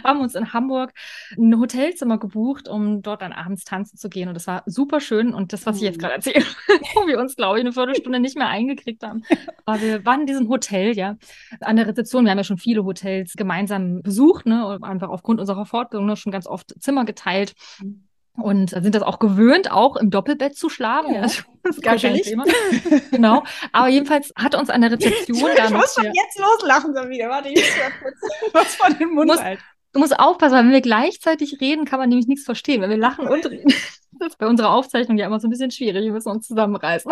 haben 0.03 0.21
uns 0.21 0.35
in 0.35 0.53
Hamburg 0.53 0.93
ein 1.37 1.59
Hotelzimmer 1.59 2.19
gebucht, 2.19 2.69
um 2.69 3.03
dort 3.03 3.23
dann 3.23 3.33
abends 3.33 3.65
tanzen 3.65 3.97
zu 3.97 4.09
gehen. 4.09 4.29
Und 4.29 4.35
das 4.35 4.47
war 4.47 4.63
super 4.67 5.01
schön. 5.01 5.35
Und 5.35 5.53
das, 5.53 5.67
was 5.67 5.77
ich 5.77 5.83
jetzt 5.83 5.97
mhm. 5.97 6.01
gerade 6.01 6.15
erzähle, 6.15 6.45
wo 6.95 7.07
wir 7.07 7.19
uns, 7.19 7.37
glaube 7.37 7.59
ich, 7.59 7.65
eine 7.65 7.73
Viertelstunde 7.73 8.19
nicht 8.19 8.37
mehr 8.37 8.49
eingekriegt 8.49 9.03
haben. 9.03 9.23
Aber 9.65 9.81
wir 9.81 10.05
waren 10.05 10.23
in 10.23 10.27
diesem 10.27 10.49
Hotel, 10.49 10.97
ja, 10.97 11.17
an 11.61 11.77
der 11.77 11.87
Rezeption. 11.87 12.25
Wir 12.25 12.31
haben 12.31 12.39
ja 12.39 12.45
schon 12.45 12.59
viele 12.59 12.85
Hotels 12.85 13.35
gemeinsam 13.35 14.03
besucht, 14.03 14.47
ne? 14.47 14.79
Einfach 14.83 15.11
aufgrund 15.11 15.41
unserer 15.41 15.67
Fortbildung 15.67 16.07
ne? 16.07 16.17
schon 16.17 16.33
ganz 16.33 16.47
oft 16.47 16.75
Zimmer 16.81 17.05
geteilt. 17.05 17.55
Mhm 17.81 18.06
und 18.37 18.71
sind 18.71 18.95
das 18.95 19.03
auch 19.03 19.19
gewöhnt, 19.19 19.71
auch 19.71 19.97
im 19.97 20.11
Doppelbett 20.11 20.57
zu 20.57 20.69
schlafen. 20.69 21.15
Ja. 21.15 21.27
Das 21.67 21.79
ist 21.79 21.83
gar 21.83 21.97
kein 21.97 22.15
Thema. 22.23 22.45
genau. 23.11 23.43
Aber 23.73 23.89
jedenfalls 23.89 24.33
hat 24.37 24.55
uns 24.55 24.71
an 24.71 24.83
der 24.83 24.93
Rezeption 24.93 25.37
ich 25.37 25.57
dann. 25.57 25.73
Ich 25.73 25.73
muss 25.73 25.95
schon 25.95 26.05
jetzt 26.05 26.39
loslachen, 26.39 26.95
Sabine. 26.95 27.29
Warte, 27.29 27.49
ich 27.49 27.57
muss 27.57 27.67
kurz 28.01 28.53
was 28.53 28.75
von 28.77 28.97
den 28.97 29.13
Mund 29.13 29.33
halten. 29.43 29.61
Du 29.93 29.99
musst 29.99 30.17
aufpassen, 30.17 30.55
weil 30.55 30.65
wenn 30.65 30.71
wir 30.71 30.81
gleichzeitig 30.81 31.61
reden, 31.61 31.85
kann 31.85 31.99
man 31.99 32.09
nämlich 32.09 32.29
nichts 32.29 32.45
verstehen. 32.45 32.83
Wenn 32.83 32.91
wir 32.91 32.97
lachen 32.97 33.27
und 33.27 33.45
reden, 33.47 33.75
das 34.13 34.29
ist 34.29 34.39
bei 34.39 34.47
unserer 34.47 34.71
Aufzeichnung 34.71 35.19
ja 35.19 35.27
immer 35.27 35.41
so 35.41 35.49
ein 35.49 35.51
bisschen 35.51 35.73
schwierig. 35.73 36.05
Wir 36.05 36.13
müssen 36.13 36.29
uns 36.29 36.47
zusammenreißen. 36.47 37.11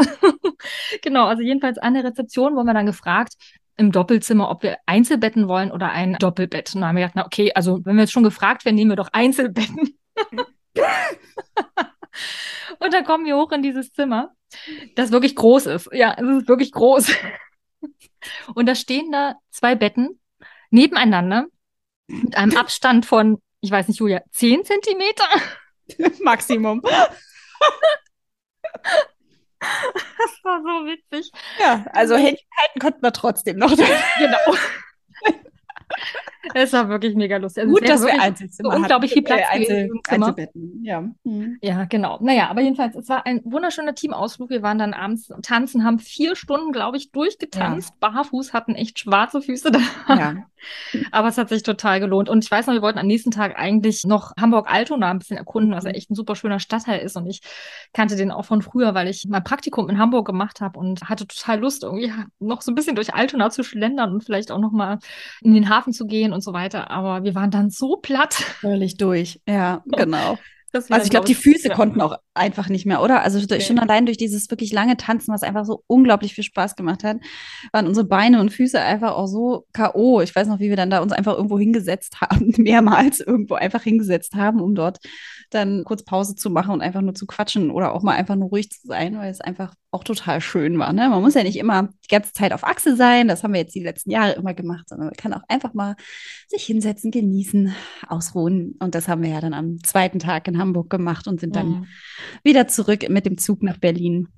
genau, 1.03 1.27
also 1.27 1.43
jedenfalls 1.43 1.79
an 1.79 1.95
der 1.95 2.05
Rezeption 2.05 2.55
wurden 2.55 2.69
wir 2.69 2.75
dann 2.75 2.87
gefragt, 2.87 3.35
im 3.77 3.91
Doppelzimmer, 3.91 4.51
ob 4.51 4.63
wir 4.63 4.79
Einzelbetten 4.87 5.49
wollen 5.49 5.73
oder 5.73 5.91
ein 5.91 6.15
Doppelbett. 6.15 6.75
Und 6.75 6.83
dann 6.83 6.91
haben 6.91 6.97
wir 6.97 7.03
gedacht, 7.03 7.17
na 7.17 7.27
okay, 7.27 7.53
also 7.55 7.85
wenn 7.85 7.97
wir 7.97 8.03
jetzt 8.03 8.13
schon 8.13 8.23
gefragt 8.23 8.65
werden, 8.65 8.77
nehmen 8.77 8.93
wir 8.93 8.97
doch 8.97 9.09
Einzelbetten. 9.13 9.99
und 12.79 12.93
dann 12.93 13.05
kommen 13.05 13.27
wir 13.27 13.37
hoch 13.37 13.53
in 13.53 13.63
dieses 13.63 13.93
Zimmer, 13.93 14.35
das 14.97 15.13
wirklich 15.13 15.37
groß 15.37 15.67
ist. 15.67 15.89
Ja, 15.93 16.17
es 16.19 16.43
ist 16.43 16.49
wirklich 16.49 16.73
groß. 16.73 17.13
Und 18.55 18.67
da 18.67 18.75
stehen 18.75 19.13
da 19.13 19.35
zwei 19.51 19.75
Betten 19.75 20.19
nebeneinander 20.71 21.47
mit 22.07 22.37
einem 22.37 22.57
Abstand 22.57 23.05
von, 23.07 23.41
ich 23.61 23.71
weiß 23.71 23.89
nicht, 23.89 24.01
Julia, 24.01 24.23
10 24.31 24.65
Zentimeter? 24.65 25.29
Maximum. 26.23 26.81
Das 26.81 27.11
war 30.43 30.63
so 30.63 30.87
witzig. 30.87 31.31
Ja, 31.59 31.85
also 31.93 32.17
Händchen 32.17 32.49
halten 32.61 32.81
konnten 32.81 33.03
wir 33.03 33.13
trotzdem 33.13 33.59
noch. 33.59 33.71
Genau. 33.71 34.57
Es 36.55 36.73
war 36.73 36.89
wirklich 36.89 37.15
mega 37.15 37.37
lustig. 37.37 37.63
Also 37.65 37.75
Gut, 37.75 37.89
dass 37.89 38.05
wir 38.05 38.21
Einzelzimmer 38.21 38.71
so 38.71 38.77
unglaublich 38.77 39.13
viel 39.13 39.23
Platz 39.23 39.41
äh, 39.41 39.57
Einzel 39.57 39.91
Einzelbetten. 40.09 40.81
Ja. 40.85 41.01
Mhm. 41.25 41.59
ja, 41.63 41.85
genau. 41.85 42.19
Naja, 42.21 42.49
aber 42.49 42.61
jedenfalls, 42.61 42.97
es 42.97 43.09
war 43.09 43.27
ein 43.27 43.41
wunderschöner 43.45 43.95
Teamausflug. 43.95 44.51
Wir 44.51 44.63
waren 44.63 44.79
dann 44.79 44.95
abends 44.95 45.33
tanzen, 45.43 45.85
haben 45.85 45.99
vier 45.99 46.37
Stunden, 46.37 46.73
glaube 46.73 46.97
ich, 46.97 47.11
durchgetanzt. 47.13 47.95
Ja. 48.01 48.11
Barfuß, 48.11 48.53
hatten 48.53 48.75
echt 48.75 48.99
schwarze 48.99 49.41
Füße 49.41 49.71
da. 49.71 49.81
Ja. 50.09 50.35
aber 51.13 51.29
es 51.29 51.39
hat 51.39 51.49
sich 51.49 51.63
total 51.63 52.01
gelohnt. 52.01 52.29
Und 52.29 52.45
ich 52.45 52.51
weiß 52.51 52.67
noch, 52.67 52.75
wir 52.75 52.83
wollten 52.83 52.99
am 52.99 53.07
nächsten 53.07 53.31
Tag 53.31 53.59
eigentlich 53.59 54.05
noch 54.05 54.33
Hamburg-Altona 54.39 55.11
ein 55.11 55.19
bisschen 55.19 55.37
erkunden, 55.37 55.73
was 55.73 55.85
ja 55.85 55.91
mhm. 55.91 55.97
echt 55.97 56.11
ein 56.11 56.15
super 56.15 56.37
schöner 56.37 56.61
Stadtteil 56.61 57.01
ist. 57.01 57.17
Und 57.17 57.27
ich 57.27 57.41
kannte 57.93 58.17
den 58.17 58.31
auch 58.31 58.45
von 58.45 58.63
früher, 58.63 58.95
weil 58.95 59.09
ich 59.09 59.27
mein 59.29 59.45
Praktikum 59.45 59.89
in 59.91 59.99
Hamburg 59.99 60.27
gemacht 60.27 60.61
habe 60.61 60.79
und 60.79 61.09
hatte 61.09 61.27
total 61.27 61.61
Lust, 61.61 61.83
irgendwie 61.83 62.13
noch 62.39 62.63
so 62.63 62.73
ein 62.73 62.75
bisschen 62.75 62.97
durch 62.97 63.15
Altona 63.15 63.51
zu 63.51 63.63
schlendern 63.63 64.13
und 64.13 64.25
vielleicht 64.25 64.51
auch 64.51 64.61
noch 64.61 64.73
mal 64.73 64.99
in 65.41 65.55
den 65.55 65.69
Hafen 65.69 65.93
zu 65.93 66.07
gehen 66.07 66.33
und 66.33 66.43
so 66.43 66.53
weiter. 66.53 66.91
Aber 66.91 67.25
wir 67.25 67.35
waren 67.35 67.51
dann 67.51 67.71
so 67.71 67.97
platt. 67.97 68.35
Völlig 68.35 68.97
durch. 68.97 69.41
Ja, 69.49 69.83
genau. 69.87 70.39
Also 70.75 71.05
ich 71.05 71.11
glaube, 71.11 71.27
die 71.27 71.35
Füße 71.35 71.69
ja. 71.69 71.75
konnten 71.75 72.01
auch 72.01 72.17
einfach 72.35 72.69
nicht 72.69 72.87
mehr, 72.87 73.03
oder? 73.03 73.23
Also 73.23 73.39
okay. 73.39 73.61
schon 73.61 73.79
allein 73.79 74.07
durch 74.07 74.17
dieses 74.17 74.51
wirklich 74.51 74.73
lange 74.73 74.97
Tanzen, 74.97 75.33
was 75.33 75.43
einfach 75.43 75.65
so 75.65 75.83
unglaublich 75.87 76.35
viel 76.35 76.45
Spaß 76.45 76.77
gemacht 76.77 77.05
hat, 77.05 77.19
waren 77.73 77.87
unsere 77.87 78.07
Beine 78.07 78.41
und 78.41 78.53
Füße 78.53 78.81
einfach 78.81 79.13
auch 79.13 79.27
so 79.27 79.67
K.O. 79.73 80.21
Ich 80.21 80.35
weiß 80.35 80.49
noch, 80.49 80.61
wie 80.61 80.69
wir 80.69 80.77
dann 80.77 80.91
da 80.91 81.01
uns 81.01 81.13
einfach 81.13 81.35
irgendwo 81.35 81.59
hingesetzt 81.59 82.21
haben, 82.21 82.53
mehrmals 82.59 83.21
irgendwo 83.21 83.55
einfach 83.55 83.83
hingesetzt 83.83 84.35
haben, 84.35 84.61
um 84.61 84.75
dort 84.75 84.99
dann 85.51 85.85
kurz 85.85 86.05
Pause 86.05 86.35
zu 86.35 86.51
machen 86.51 86.73
und 86.73 86.81
einfach 86.81 87.01
nur 87.01 87.15
zu 87.15 87.27
quatschen 87.27 87.71
oder 87.71 87.93
auch 87.93 88.03
mal 88.03 88.15
einfach 88.15 88.37
nur 88.37 88.49
ruhig 88.49 88.71
zu 88.71 88.87
sein, 88.87 89.17
weil 89.17 89.31
es 89.31 89.41
einfach 89.41 89.75
auch 89.95 90.05
total 90.05 90.41
schön 90.41 90.79
war. 90.79 90.93
Ne? 90.93 91.09
Man 91.09 91.23
muss 91.23 91.35
ja 91.35 91.43
nicht 91.43 91.57
immer 91.57 91.89
die 92.05 92.09
ganze 92.09 92.33
Zeit 92.33 92.53
auf 92.53 92.65
Achse 92.65 92.97
sein, 92.97 93.29
das 93.29 93.43
haben 93.43 93.55
wir 93.55 93.61
jetzt 93.61 93.75
die 93.75 93.83
letzten 93.83 94.11
Jahre 94.11 94.33
immer 94.33 94.53
gemacht, 94.53 94.89
sondern 94.89 95.07
man 95.07 95.17
kann 95.17 95.33
auch 95.33 95.43
einfach 95.49 95.73
mal 95.73 95.97
sich 96.49 96.65
hinsetzen, 96.65 97.11
genießen, 97.11 97.75
ausruhen. 98.09 98.77
Und 98.81 98.95
das 98.95 99.09
haben 99.09 99.23
wir 99.23 99.31
ja 99.31 99.41
dann 99.41 99.55
am 99.55 99.83
zweiten 99.83 100.19
Tag 100.19 100.49
in 100.49 100.59
Hamburg 100.59 100.91
gemacht 100.91 101.29
und 101.29 101.41
sind 101.41 101.57
dann 101.57 101.69
mhm. 101.69 101.87
wieder 102.43 102.69
zurück 102.69 103.09
mit 103.09 103.25
dem 103.25 103.39
Zug 103.39 103.63
nach 103.63 103.79
Berlin 103.79 104.29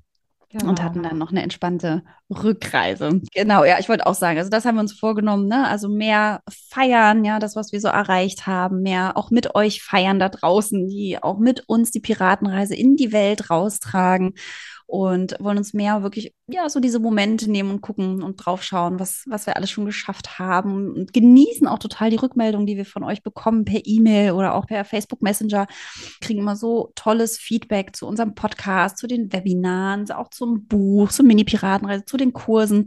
Genau. 0.49 0.69
Und 0.69 0.81
hatten 0.81 1.03
dann 1.03 1.17
noch 1.17 1.31
eine 1.31 1.43
entspannte 1.43 2.03
Rückreise. 2.29 3.19
Genau, 3.33 3.65
ja, 3.65 3.79
ich 3.79 3.89
wollte 3.89 4.07
auch 4.07 4.13
sagen, 4.13 4.37
also 4.37 4.49
das 4.49 4.63
haben 4.63 4.75
wir 4.75 4.81
uns 4.81 4.97
vorgenommen, 4.97 5.47
ne? 5.47 5.67
Also 5.67 5.89
mehr 5.89 6.41
feiern, 6.49 7.25
ja, 7.25 7.39
das, 7.39 7.57
was 7.57 7.73
wir 7.73 7.81
so 7.81 7.89
erreicht 7.89 8.47
haben, 8.47 8.81
mehr 8.81 9.17
auch 9.17 9.29
mit 9.29 9.55
euch 9.55 9.83
feiern 9.83 10.19
da 10.19 10.29
draußen, 10.29 10.87
die 10.87 11.21
auch 11.21 11.39
mit 11.39 11.67
uns 11.67 11.91
die 11.91 11.99
Piratenreise 11.99 12.75
in 12.75 12.95
die 12.95 13.11
Welt 13.11 13.49
raustragen 13.49 14.35
und 14.87 15.35
wollen 15.39 15.57
uns 15.57 15.73
mehr 15.73 16.01
wirklich, 16.01 16.33
ja, 16.47 16.69
so 16.69 16.79
diese 16.79 16.99
Momente 16.99 17.51
nehmen 17.51 17.69
und 17.69 17.81
gucken 17.81 18.23
und 18.23 18.37
draufschauen, 18.37 19.01
was, 19.01 19.23
was 19.27 19.45
wir 19.45 19.57
alles 19.57 19.69
schon 19.69 19.85
geschafft 19.85 20.39
haben 20.39 20.93
und 20.93 21.13
genießen 21.13 21.67
auch 21.67 21.77
total 21.77 22.09
die 22.09 22.15
Rückmeldungen, 22.15 22.65
die 22.65 22.77
wir 22.77 22.85
von 22.85 23.03
euch 23.03 23.21
bekommen 23.21 23.65
per 23.65 23.81
E-Mail 23.83 24.31
oder 24.31 24.55
auch 24.55 24.65
per 24.65 24.85
Facebook 24.85 25.21
Messenger. 25.21 25.67
Kriegen 26.21 26.39
immer 26.39 26.55
so 26.55 26.93
tolles 26.95 27.37
Feedback 27.37 27.97
zu 27.97 28.07
unserem 28.07 28.33
Podcast, 28.33 28.97
zu 28.97 29.07
den 29.07 29.31
Webinaren, 29.33 30.09
auch 30.11 30.29
zum 30.29 30.65
Buch, 30.67 31.09
zur 31.09 31.25
Mini-Piratenreise, 31.25 32.05
zu 32.05 32.15
den 32.15 32.31
Kursen 32.31 32.85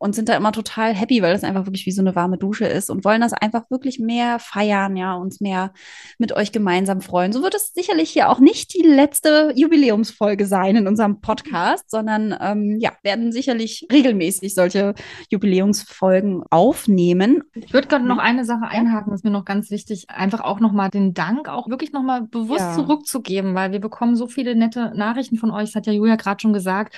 und 0.00 0.14
sind 0.14 0.30
da 0.30 0.36
immer 0.36 0.50
total 0.50 0.94
happy, 0.94 1.20
weil 1.20 1.34
das 1.34 1.44
einfach 1.44 1.66
wirklich 1.66 1.84
wie 1.84 1.92
so 1.92 2.00
eine 2.00 2.16
warme 2.16 2.38
Dusche 2.38 2.64
ist 2.64 2.88
und 2.88 3.04
wollen 3.04 3.20
das 3.20 3.34
einfach 3.34 3.70
wirklich 3.70 3.98
mehr 3.98 4.38
feiern, 4.38 4.96
ja, 4.96 5.14
uns 5.14 5.42
mehr 5.42 5.74
mit 6.16 6.32
euch 6.32 6.52
gemeinsam 6.52 7.02
freuen. 7.02 7.32
So 7.32 7.42
wird 7.42 7.54
es 7.54 7.74
sicherlich 7.74 8.08
hier 8.08 8.30
auch 8.30 8.40
nicht 8.40 8.72
die 8.72 8.82
letzte 8.82 9.52
Jubiläumsfolge 9.54 10.46
sein 10.46 10.76
in 10.76 10.88
unserem 10.88 11.20
Podcast, 11.20 11.90
sondern 11.90 12.34
ähm, 12.40 12.78
ja, 12.80 12.92
werden 13.02 13.30
sicherlich 13.30 13.86
regelmäßig 13.92 14.54
solche 14.54 14.94
Jubiläumsfolgen 15.28 16.44
aufnehmen. 16.48 17.42
Ich 17.52 17.74
würde 17.74 17.88
gerade 17.88 18.06
noch 18.06 18.18
eine 18.18 18.46
Sache 18.46 18.68
einhaken, 18.68 19.10
das 19.10 19.20
ist 19.20 19.24
mir 19.24 19.30
noch 19.30 19.44
ganz 19.44 19.70
wichtig, 19.70 20.06
einfach 20.08 20.40
auch 20.40 20.60
nochmal 20.60 20.88
den 20.88 21.12
Dank 21.12 21.46
auch 21.50 21.68
wirklich 21.68 21.92
nochmal 21.92 22.22
bewusst 22.22 22.60
ja. 22.60 22.74
zurückzugeben, 22.74 23.54
weil 23.54 23.72
wir 23.72 23.80
bekommen 23.80 24.16
so 24.16 24.26
viele 24.28 24.56
nette 24.56 24.92
Nachrichten 24.96 25.36
von 25.36 25.50
euch, 25.50 25.66
das 25.66 25.74
hat 25.74 25.86
ja 25.86 25.92
Julia 25.92 26.16
gerade 26.16 26.40
schon 26.40 26.54
gesagt. 26.54 26.96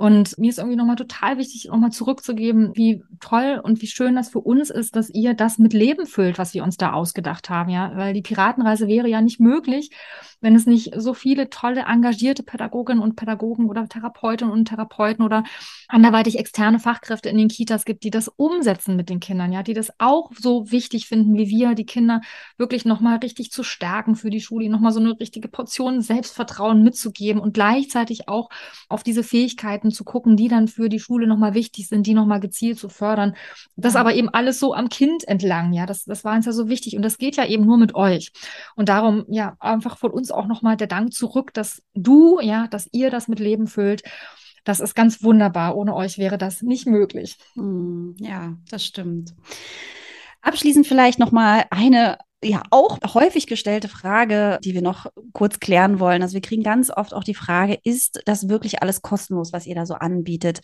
Und 0.00 0.38
mir 0.38 0.48
ist 0.48 0.56
irgendwie 0.56 0.78
nochmal 0.78 0.96
total 0.96 1.36
wichtig, 1.36 1.66
nochmal 1.66 1.92
zurückzugeben, 1.92 2.74
wie 2.74 3.04
toll 3.20 3.60
und 3.62 3.82
wie 3.82 3.86
schön 3.86 4.16
das 4.16 4.30
für 4.30 4.38
uns 4.38 4.70
ist, 4.70 4.96
dass 4.96 5.10
ihr 5.10 5.34
das 5.34 5.58
mit 5.58 5.74
Leben 5.74 6.06
füllt, 6.06 6.38
was 6.38 6.54
wir 6.54 6.64
uns 6.64 6.78
da 6.78 6.94
ausgedacht 6.94 7.50
haben, 7.50 7.68
ja. 7.68 7.92
Weil 7.94 8.14
die 8.14 8.22
Piratenreise 8.22 8.88
wäre 8.88 9.08
ja 9.08 9.20
nicht 9.20 9.40
möglich, 9.40 9.90
wenn 10.40 10.54
es 10.54 10.64
nicht 10.64 10.94
so 10.96 11.12
viele 11.12 11.50
tolle, 11.50 11.82
engagierte 11.82 12.42
Pädagoginnen 12.42 13.02
und 13.02 13.14
Pädagogen 13.14 13.68
oder 13.68 13.86
Therapeutinnen 13.90 14.50
und 14.50 14.68
Therapeuten 14.68 15.22
oder 15.22 15.44
anderweitig 15.86 16.38
externe 16.38 16.78
Fachkräfte 16.78 17.28
in 17.28 17.36
den 17.36 17.48
Kitas 17.48 17.84
gibt, 17.84 18.02
die 18.02 18.10
das 18.10 18.28
umsetzen 18.28 18.96
mit 18.96 19.10
den 19.10 19.20
Kindern, 19.20 19.52
ja, 19.52 19.62
die 19.62 19.74
das 19.74 19.92
auch 19.98 20.30
so 20.34 20.70
wichtig 20.72 21.08
finden 21.08 21.36
wie 21.36 21.50
wir, 21.50 21.74
die 21.74 21.84
Kinder 21.84 22.22
wirklich 22.56 22.86
nochmal 22.86 23.18
richtig 23.18 23.50
zu 23.50 23.62
stärken 23.62 24.16
für 24.16 24.30
die 24.30 24.40
Schule, 24.40 24.70
nochmal 24.70 24.92
so 24.92 25.00
eine 25.00 25.20
richtige 25.20 25.48
Portion 25.48 26.00
Selbstvertrauen 26.00 26.82
mitzugeben 26.82 27.38
und 27.38 27.52
gleichzeitig 27.52 28.28
auch 28.30 28.48
auf 28.88 29.02
diese 29.02 29.22
Fähigkeiten 29.22 29.89
zu 29.92 30.04
gucken, 30.04 30.36
die 30.36 30.48
dann 30.48 30.68
für 30.68 30.88
die 30.88 31.00
Schule 31.00 31.26
nochmal 31.26 31.54
wichtig 31.54 31.88
sind, 31.88 32.06
die 32.06 32.14
nochmal 32.14 32.40
gezielt 32.40 32.78
zu 32.78 32.88
fördern. 32.88 33.34
Das 33.76 33.96
aber 33.96 34.14
eben 34.14 34.28
alles 34.28 34.58
so 34.58 34.74
am 34.74 34.88
Kind 34.88 35.26
entlang, 35.26 35.72
ja, 35.72 35.86
das, 35.86 36.04
das 36.04 36.24
war 36.24 36.34
uns 36.34 36.46
ja 36.46 36.52
so 36.52 36.68
wichtig 36.68 36.96
und 36.96 37.02
das 37.02 37.18
geht 37.18 37.36
ja 37.36 37.46
eben 37.46 37.64
nur 37.64 37.78
mit 37.78 37.94
euch. 37.94 38.32
Und 38.76 38.88
darum, 38.88 39.24
ja, 39.28 39.56
einfach 39.60 39.98
von 39.98 40.10
uns 40.10 40.30
auch 40.30 40.46
nochmal 40.46 40.76
der 40.76 40.86
Dank 40.86 41.12
zurück, 41.12 41.52
dass 41.54 41.82
du, 41.94 42.40
ja, 42.40 42.66
dass 42.68 42.88
ihr 42.92 43.10
das 43.10 43.28
mit 43.28 43.40
Leben 43.40 43.66
füllt. 43.66 44.02
Das 44.64 44.80
ist 44.80 44.94
ganz 44.94 45.22
wunderbar. 45.22 45.76
Ohne 45.76 45.94
euch 45.94 46.18
wäre 46.18 46.38
das 46.38 46.62
nicht 46.62 46.86
möglich. 46.86 47.38
Hm, 47.54 48.14
ja, 48.18 48.54
das 48.70 48.84
stimmt. 48.84 49.34
Abschließend 50.42 50.86
vielleicht 50.86 51.18
noch 51.18 51.32
mal 51.32 51.64
eine 51.70 52.18
ja 52.42 52.62
auch 52.70 52.98
häufig 53.14 53.46
gestellte 53.46 53.88
Frage, 53.88 54.58
die 54.64 54.74
wir 54.74 54.82
noch 54.82 55.06
kurz 55.32 55.60
klären 55.60 56.00
wollen. 56.00 56.22
Also 56.22 56.34
wir 56.34 56.40
kriegen 56.40 56.62
ganz 56.62 56.90
oft 56.90 57.12
auch 57.12 57.24
die 57.24 57.34
Frage, 57.34 57.78
ist 57.84 58.22
das 58.24 58.48
wirklich 58.48 58.82
alles 58.82 59.02
kostenlos, 59.02 59.52
was 59.52 59.66
ihr 59.66 59.74
da 59.74 59.84
so 59.84 59.94
anbietet? 59.94 60.60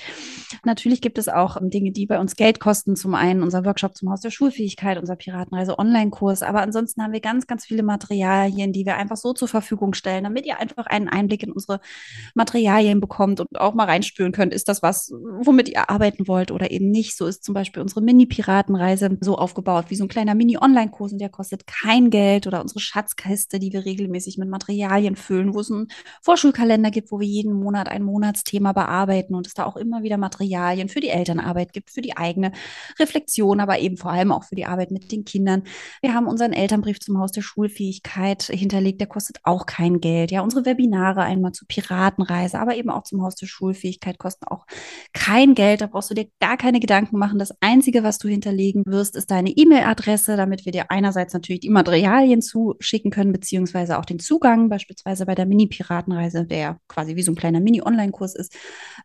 Natürlich 0.65 1.03
gibt 1.03 1.19
es 1.19 1.29
auch 1.29 1.59
Dinge, 1.61 1.93
die 1.93 2.07
bei 2.07 2.19
uns 2.19 2.37
Geld 2.37 2.61
kosten. 2.61 2.97
Zum 2.97 3.15
einen 3.15 3.43
unser 3.43 3.65
Workshop 3.65 3.95
zum 3.95 4.11
Haus 4.11 4.21
der 4.21 4.31
Schulfähigkeit, 4.31 4.99
unser 4.99 5.17
Piratenreise 5.17 5.79
Online-Kurs. 5.79 6.43
Aber 6.43 6.63
ansonsten 6.63 7.03
haben 7.03 7.13
wir 7.13 7.21
ganz, 7.21 7.47
ganz 7.47 7.67
viele 7.67 7.83
Materialien, 7.83 8.73
die 8.73 8.87
wir 8.87 8.97
einfach 8.97 9.19
so 9.19 9.35
zur 9.35 9.49
Verfügung 9.49 9.93
stellen, 9.93 10.25
damit 10.25 10.47
ihr 10.47 10.59
einfach 10.59 10.87
einen 10.87 11.09
Einblick 11.09 11.43
in 11.43 11.53
unsere 11.53 11.81
Materialien 12.35 13.01
bekommt 13.01 13.41
und 13.41 13.61
auch 13.61 13.75
mal 13.75 13.85
reinspüren 13.85 14.33
könnt, 14.33 14.55
ist 14.55 14.69
das 14.69 14.83
was, 14.83 15.13
womit 15.13 15.69
ihr 15.69 15.91
arbeiten 15.91 16.27
wollt 16.27 16.51
oder 16.51 16.71
eben 16.71 16.91
nicht. 16.91 17.17
So 17.17 17.27
ist 17.27 17.45
zum 17.45 17.55
Beispiel 17.55 17.83
unsere 17.83 18.01
Mini-Piratenreise 18.01 19.19
so 19.21 19.37
aufgebaut, 19.37 19.87
wie 19.89 19.97
so 19.97 20.05
ein 20.05 20.09
kleiner 20.09 20.35
Mini-Online-Kurs 20.35 21.13
und 21.13 21.19
der 21.19 21.29
kostet 21.29 21.66
kein 21.67 22.11
Geld 22.11 22.47
oder 22.47 22.61
unsere 22.61 22.81
Schatzkiste, 22.81 23.59
die 23.59 23.73
wir 23.73 23.85
regelmäßig 23.85 24.39
mit 24.39 24.49
Materialien 24.49 25.17
füllen, 25.17 25.55
wo 25.55 25.61
es 25.61 25.71
einen 25.71 25.89
Vorschulkalender 26.23 26.91
gibt, 26.91 27.11
wo 27.11 27.21
wir 27.21 27.27
jeden 27.27 27.53
Monat 27.53 27.89
ein 27.89 28.03
Monatsthema 28.03 28.73
bearbeiten 28.73 29.35
und 29.35 29.47
es 29.47 29.55
da 29.55 29.65
auch 29.65 29.77
immer 29.77 30.03
wieder 30.03 30.17
Materialien 30.17 30.89
für 30.89 31.01
die 31.01 31.09
Elternarbeit 31.09 31.73
gibt, 31.73 31.91
für 31.91 32.01
die 32.01 32.17
eigene 32.17 32.53
Reflexion, 32.99 33.61
aber 33.61 33.79
eben 33.79 33.97
vor 33.97 34.13
allem 34.13 34.33
auch 34.33 34.45
für 34.45 34.55
die 34.55 34.67
Arbeit 34.67 34.91
mit 34.91 35.11
den 35.13 35.25
Kindern. 35.25 35.65
Wir 36.01 36.15
haben 36.15 36.27
unseren 36.27 36.53
Elternbrief 36.53 37.01
zum 37.01 37.19
Haus 37.19 37.33
der 37.33 37.43
Schulfähigkeit 37.43 38.45
hinterlegt, 38.45 39.01
der 39.01 39.09
kostet 39.09 39.39
auch 39.43 39.67
kein 39.67 40.01
Geld. 40.01 40.31
Ja, 40.31 40.43
unsere 40.43 40.65
Webinare 40.65 41.23
einmal 41.23 41.53
zur 41.53 41.69
Piratenreise, 41.69 42.59
aber 42.59 42.77
eben 42.77 42.91
auch 42.91 43.03
zum 43.03 43.23
Haus 43.23 43.35
der 43.35 43.47
Schulfähigkeit 43.47 44.19
kosten 44.19 44.47
auch 44.47 44.67
kein 45.13 45.55
Geld. 45.55 45.81
Da 45.81 45.87
brauchst 45.87 46.11
du 46.11 46.15
dir 46.15 46.29
gar 46.41 46.57
keine 46.57 46.81
Gedanken 46.81 47.19
machen. 47.19 47.39
Das 47.39 47.55
Einzige, 47.61 48.03
was 48.03 48.19
du 48.19 48.29
hinterlegen 48.29 48.83
wirst, 48.87 49.17
ist 49.17 49.31
deine 49.31 49.51
E-Mail-Adresse, 49.51 50.37
damit 50.37 50.65
wir 50.65 50.73
dir 50.73 50.91
einerseits 50.91 51.35
natürlich 51.35 51.56
natürlich 51.57 51.61
die 51.61 51.71
Materialien 51.71 52.43
zuschicken 52.43 53.11
können, 53.11 53.33
beziehungsweise 53.33 53.99
auch 53.99 54.05
den 54.05 54.19
Zugang, 54.19 54.69
beispielsweise 54.69 55.27
bei 55.27 55.35
der 55.35 55.47
Mini-Piratenreise, 55.47 56.45
der 56.45 56.79
quasi 56.89 57.17
wie 57.17 57.23
so 57.23 57.33
ein 57.33 57.37
kleiner 57.37 57.61
Mini-Online-Kurs 57.61 58.35
ist. 58.35 58.57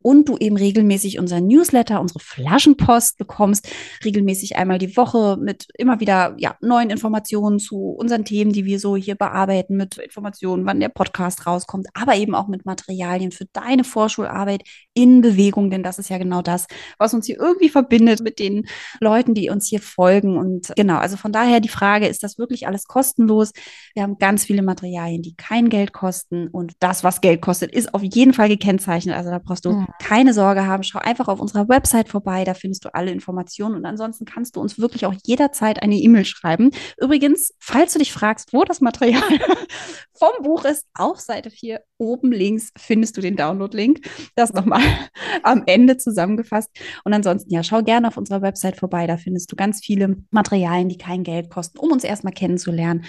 Und 0.01 0.27
du 0.27 0.37
eben 0.37 0.57
regelmäßig 0.57 1.19
unseren 1.19 1.47
Newsletter, 1.47 2.01
unsere 2.01 2.19
Flaschenpost 2.19 3.17
bekommst, 3.17 3.67
regelmäßig 4.03 4.55
einmal 4.57 4.77
die 4.77 4.95
Woche 4.97 5.37
mit 5.39 5.67
immer 5.77 5.99
wieder 5.99 6.35
ja, 6.37 6.55
neuen 6.61 6.89
Informationen 6.89 7.59
zu 7.59 7.91
unseren 7.91 8.25
Themen, 8.25 8.51
die 8.51 8.65
wir 8.65 8.79
so 8.79 8.95
hier 8.95 9.15
bearbeiten, 9.15 9.77
mit 9.77 9.97
Informationen, 9.97 10.65
wann 10.65 10.79
der 10.79 10.89
Podcast 10.89 11.45
rauskommt, 11.45 11.87
aber 11.93 12.15
eben 12.15 12.35
auch 12.35 12.47
mit 12.47 12.65
Materialien 12.65 13.31
für 13.31 13.45
deine 13.53 13.83
Vorschularbeit 13.83 14.63
in 14.93 15.21
Bewegung, 15.21 15.69
denn 15.69 15.83
das 15.83 15.99
ist 15.99 16.09
ja 16.09 16.17
genau 16.17 16.41
das, 16.41 16.67
was 16.97 17.13
uns 17.13 17.25
hier 17.25 17.39
irgendwie 17.39 17.69
verbindet 17.69 18.21
mit 18.21 18.39
den 18.39 18.67
Leuten, 18.99 19.33
die 19.33 19.49
uns 19.49 19.67
hier 19.67 19.81
folgen. 19.81 20.37
Und 20.37 20.73
genau, 20.75 20.97
also 20.97 21.15
von 21.17 21.31
daher 21.31 21.61
die 21.61 21.69
Frage, 21.69 22.07
ist 22.07 22.23
das 22.23 22.37
wirklich 22.37 22.67
alles 22.67 22.85
kostenlos. 22.85 23.51
Wir 23.93 24.03
haben 24.03 24.17
ganz 24.17 24.45
viele 24.45 24.61
Materialien, 24.61 25.21
die 25.21 25.35
kein 25.35 25.69
Geld 25.69 25.93
kosten. 25.93 26.47
Und 26.47 26.73
das, 26.79 27.03
was 27.03 27.21
Geld 27.21 27.41
kostet, 27.41 27.71
ist 27.71 27.93
auf 27.93 28.03
jeden 28.03 28.33
Fall 28.33 28.49
gekennzeichnet. 28.49 29.15
Also 29.15 29.29
da 29.29 29.39
brauchst 29.39 29.65
du 29.65 29.71
ja. 29.71 29.87
keine 29.99 30.33
Sorge 30.33 30.65
haben. 30.65 30.83
Schau 30.83 30.99
einfach 30.99 31.29
auf 31.29 31.39
unserer 31.39 31.69
Website 31.69 32.09
vorbei. 32.09 32.43
Da 32.43 32.53
findest 32.53 32.83
du 32.83 32.93
alle 32.93 33.11
Informationen. 33.11 33.75
Und 33.75 33.85
ansonsten 33.85 34.25
kannst 34.25 34.57
du 34.57 34.61
uns 34.61 34.77
wirklich 34.77 35.05
auch 35.05 35.15
jederzeit 35.25 35.81
eine 35.81 35.95
E-Mail 35.95 36.25
schreiben. 36.25 36.71
Übrigens, 36.99 37.53
falls 37.59 37.93
du 37.93 37.99
dich 37.99 38.11
fragst, 38.11 38.51
wo 38.51 38.65
das 38.65 38.81
Material 38.81 39.23
vom 40.13 40.43
Buch 40.43 40.65
ist, 40.65 40.85
auf 40.93 41.19
Seite 41.19 41.49
4 41.49 41.81
oben 42.01 42.31
links 42.31 42.71
findest 42.77 43.15
du 43.15 43.21
den 43.21 43.35
Download-Link. 43.35 44.01
Das 44.35 44.51
nochmal 44.53 44.81
am 45.43 45.63
Ende 45.67 45.97
zusammengefasst. 45.97 46.69
Und 47.05 47.13
ansonsten, 47.13 47.53
ja, 47.53 47.63
schau 47.63 47.83
gerne 47.83 48.07
auf 48.07 48.17
unserer 48.17 48.41
Website 48.41 48.75
vorbei. 48.75 49.05
Da 49.07 49.17
findest 49.17 49.51
du 49.51 49.55
ganz 49.55 49.79
viele 49.85 50.17
Materialien, 50.31 50.89
die 50.89 50.97
kein 50.97 51.23
Geld 51.23 51.49
kosten, 51.49 51.77
um 51.77 51.91
uns 51.91 52.03
erstmal 52.03 52.33
kennenzulernen. 52.33 53.05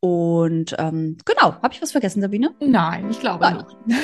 Und 0.00 0.76
ähm, 0.78 1.16
genau, 1.24 1.54
habe 1.62 1.72
ich 1.72 1.82
was 1.82 1.90
vergessen, 1.90 2.20
Sabine? 2.20 2.54
Nein, 2.60 3.10
ich 3.10 3.18
glaube 3.18 3.40
Nein. 3.40 3.64
nicht. 3.86 4.00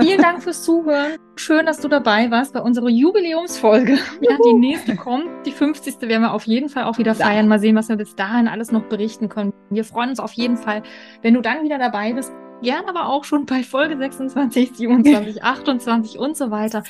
Vielen 0.00 0.20
Dank 0.20 0.42
fürs 0.42 0.64
Zuhören. 0.64 1.16
Schön, 1.36 1.66
dass 1.66 1.80
du 1.80 1.86
dabei 1.86 2.30
warst 2.30 2.54
bei 2.54 2.60
unserer 2.60 2.88
Jubiläumsfolge. 2.88 3.98
Ja, 4.20 4.36
die 4.44 4.54
nächste 4.54 4.96
kommt. 4.96 5.28
Die 5.46 5.52
50. 5.52 6.00
werden 6.00 6.22
wir 6.22 6.32
auf 6.32 6.44
jeden 6.44 6.68
Fall 6.68 6.84
auch 6.84 6.98
wieder 6.98 7.14
feiern. 7.14 7.46
Mal 7.46 7.60
sehen, 7.60 7.76
was 7.76 7.88
wir 7.88 7.96
bis 7.96 8.16
dahin 8.16 8.48
alles 8.48 8.72
noch 8.72 8.88
berichten 8.88 9.28
können. 9.28 9.52
Wir 9.70 9.84
freuen 9.84 10.10
uns 10.10 10.18
auf 10.18 10.32
jeden 10.32 10.56
Fall, 10.56 10.82
wenn 11.22 11.34
du 11.34 11.40
dann 11.40 11.62
wieder 11.62 11.78
dabei 11.78 12.14
bist. 12.14 12.32
Gern 12.62 12.86
aber 12.86 13.08
auch 13.08 13.24
schon 13.24 13.46
bei 13.46 13.62
Folge 13.62 13.96
26, 13.96 14.72
27, 14.76 15.42
28 15.42 16.18
und 16.18 16.36
so 16.36 16.50
weiter. 16.50 16.82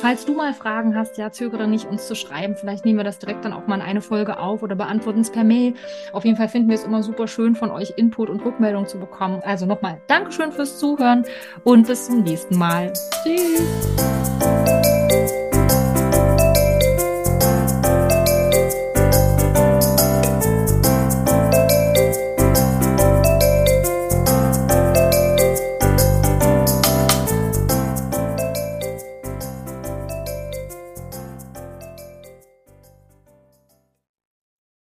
Falls 0.00 0.26
du 0.26 0.34
mal 0.34 0.52
Fragen 0.52 0.94
hast, 0.94 1.16
ja, 1.16 1.32
zögere 1.32 1.66
nicht, 1.66 1.86
uns 1.86 2.06
zu 2.06 2.14
schreiben. 2.14 2.54
Vielleicht 2.56 2.84
nehmen 2.84 2.98
wir 2.98 3.04
das 3.04 3.18
direkt 3.18 3.44
dann 3.44 3.54
auch 3.54 3.66
mal 3.66 3.76
in 3.76 3.82
eine 3.82 4.02
Folge 4.02 4.38
auf 4.38 4.62
oder 4.62 4.76
beantworten 4.76 5.20
es 5.20 5.30
per 5.30 5.44
Mail. 5.44 5.74
Auf 6.12 6.24
jeden 6.24 6.36
Fall 6.36 6.48
finden 6.48 6.68
wir 6.68 6.74
es 6.74 6.84
immer 6.84 7.02
super 7.02 7.26
schön, 7.26 7.56
von 7.56 7.70
euch 7.70 7.94
Input 7.96 8.28
und 8.28 8.44
Rückmeldung 8.44 8.86
zu 8.86 8.98
bekommen. 8.98 9.40
Also 9.44 9.64
nochmal 9.64 10.00
Dankeschön 10.06 10.52
fürs 10.52 10.78
Zuhören 10.78 11.24
und 11.64 11.86
bis 11.86 12.06
zum 12.06 12.22
nächsten 12.22 12.58
Mal. 12.58 12.92
Tschüss. 13.24 13.62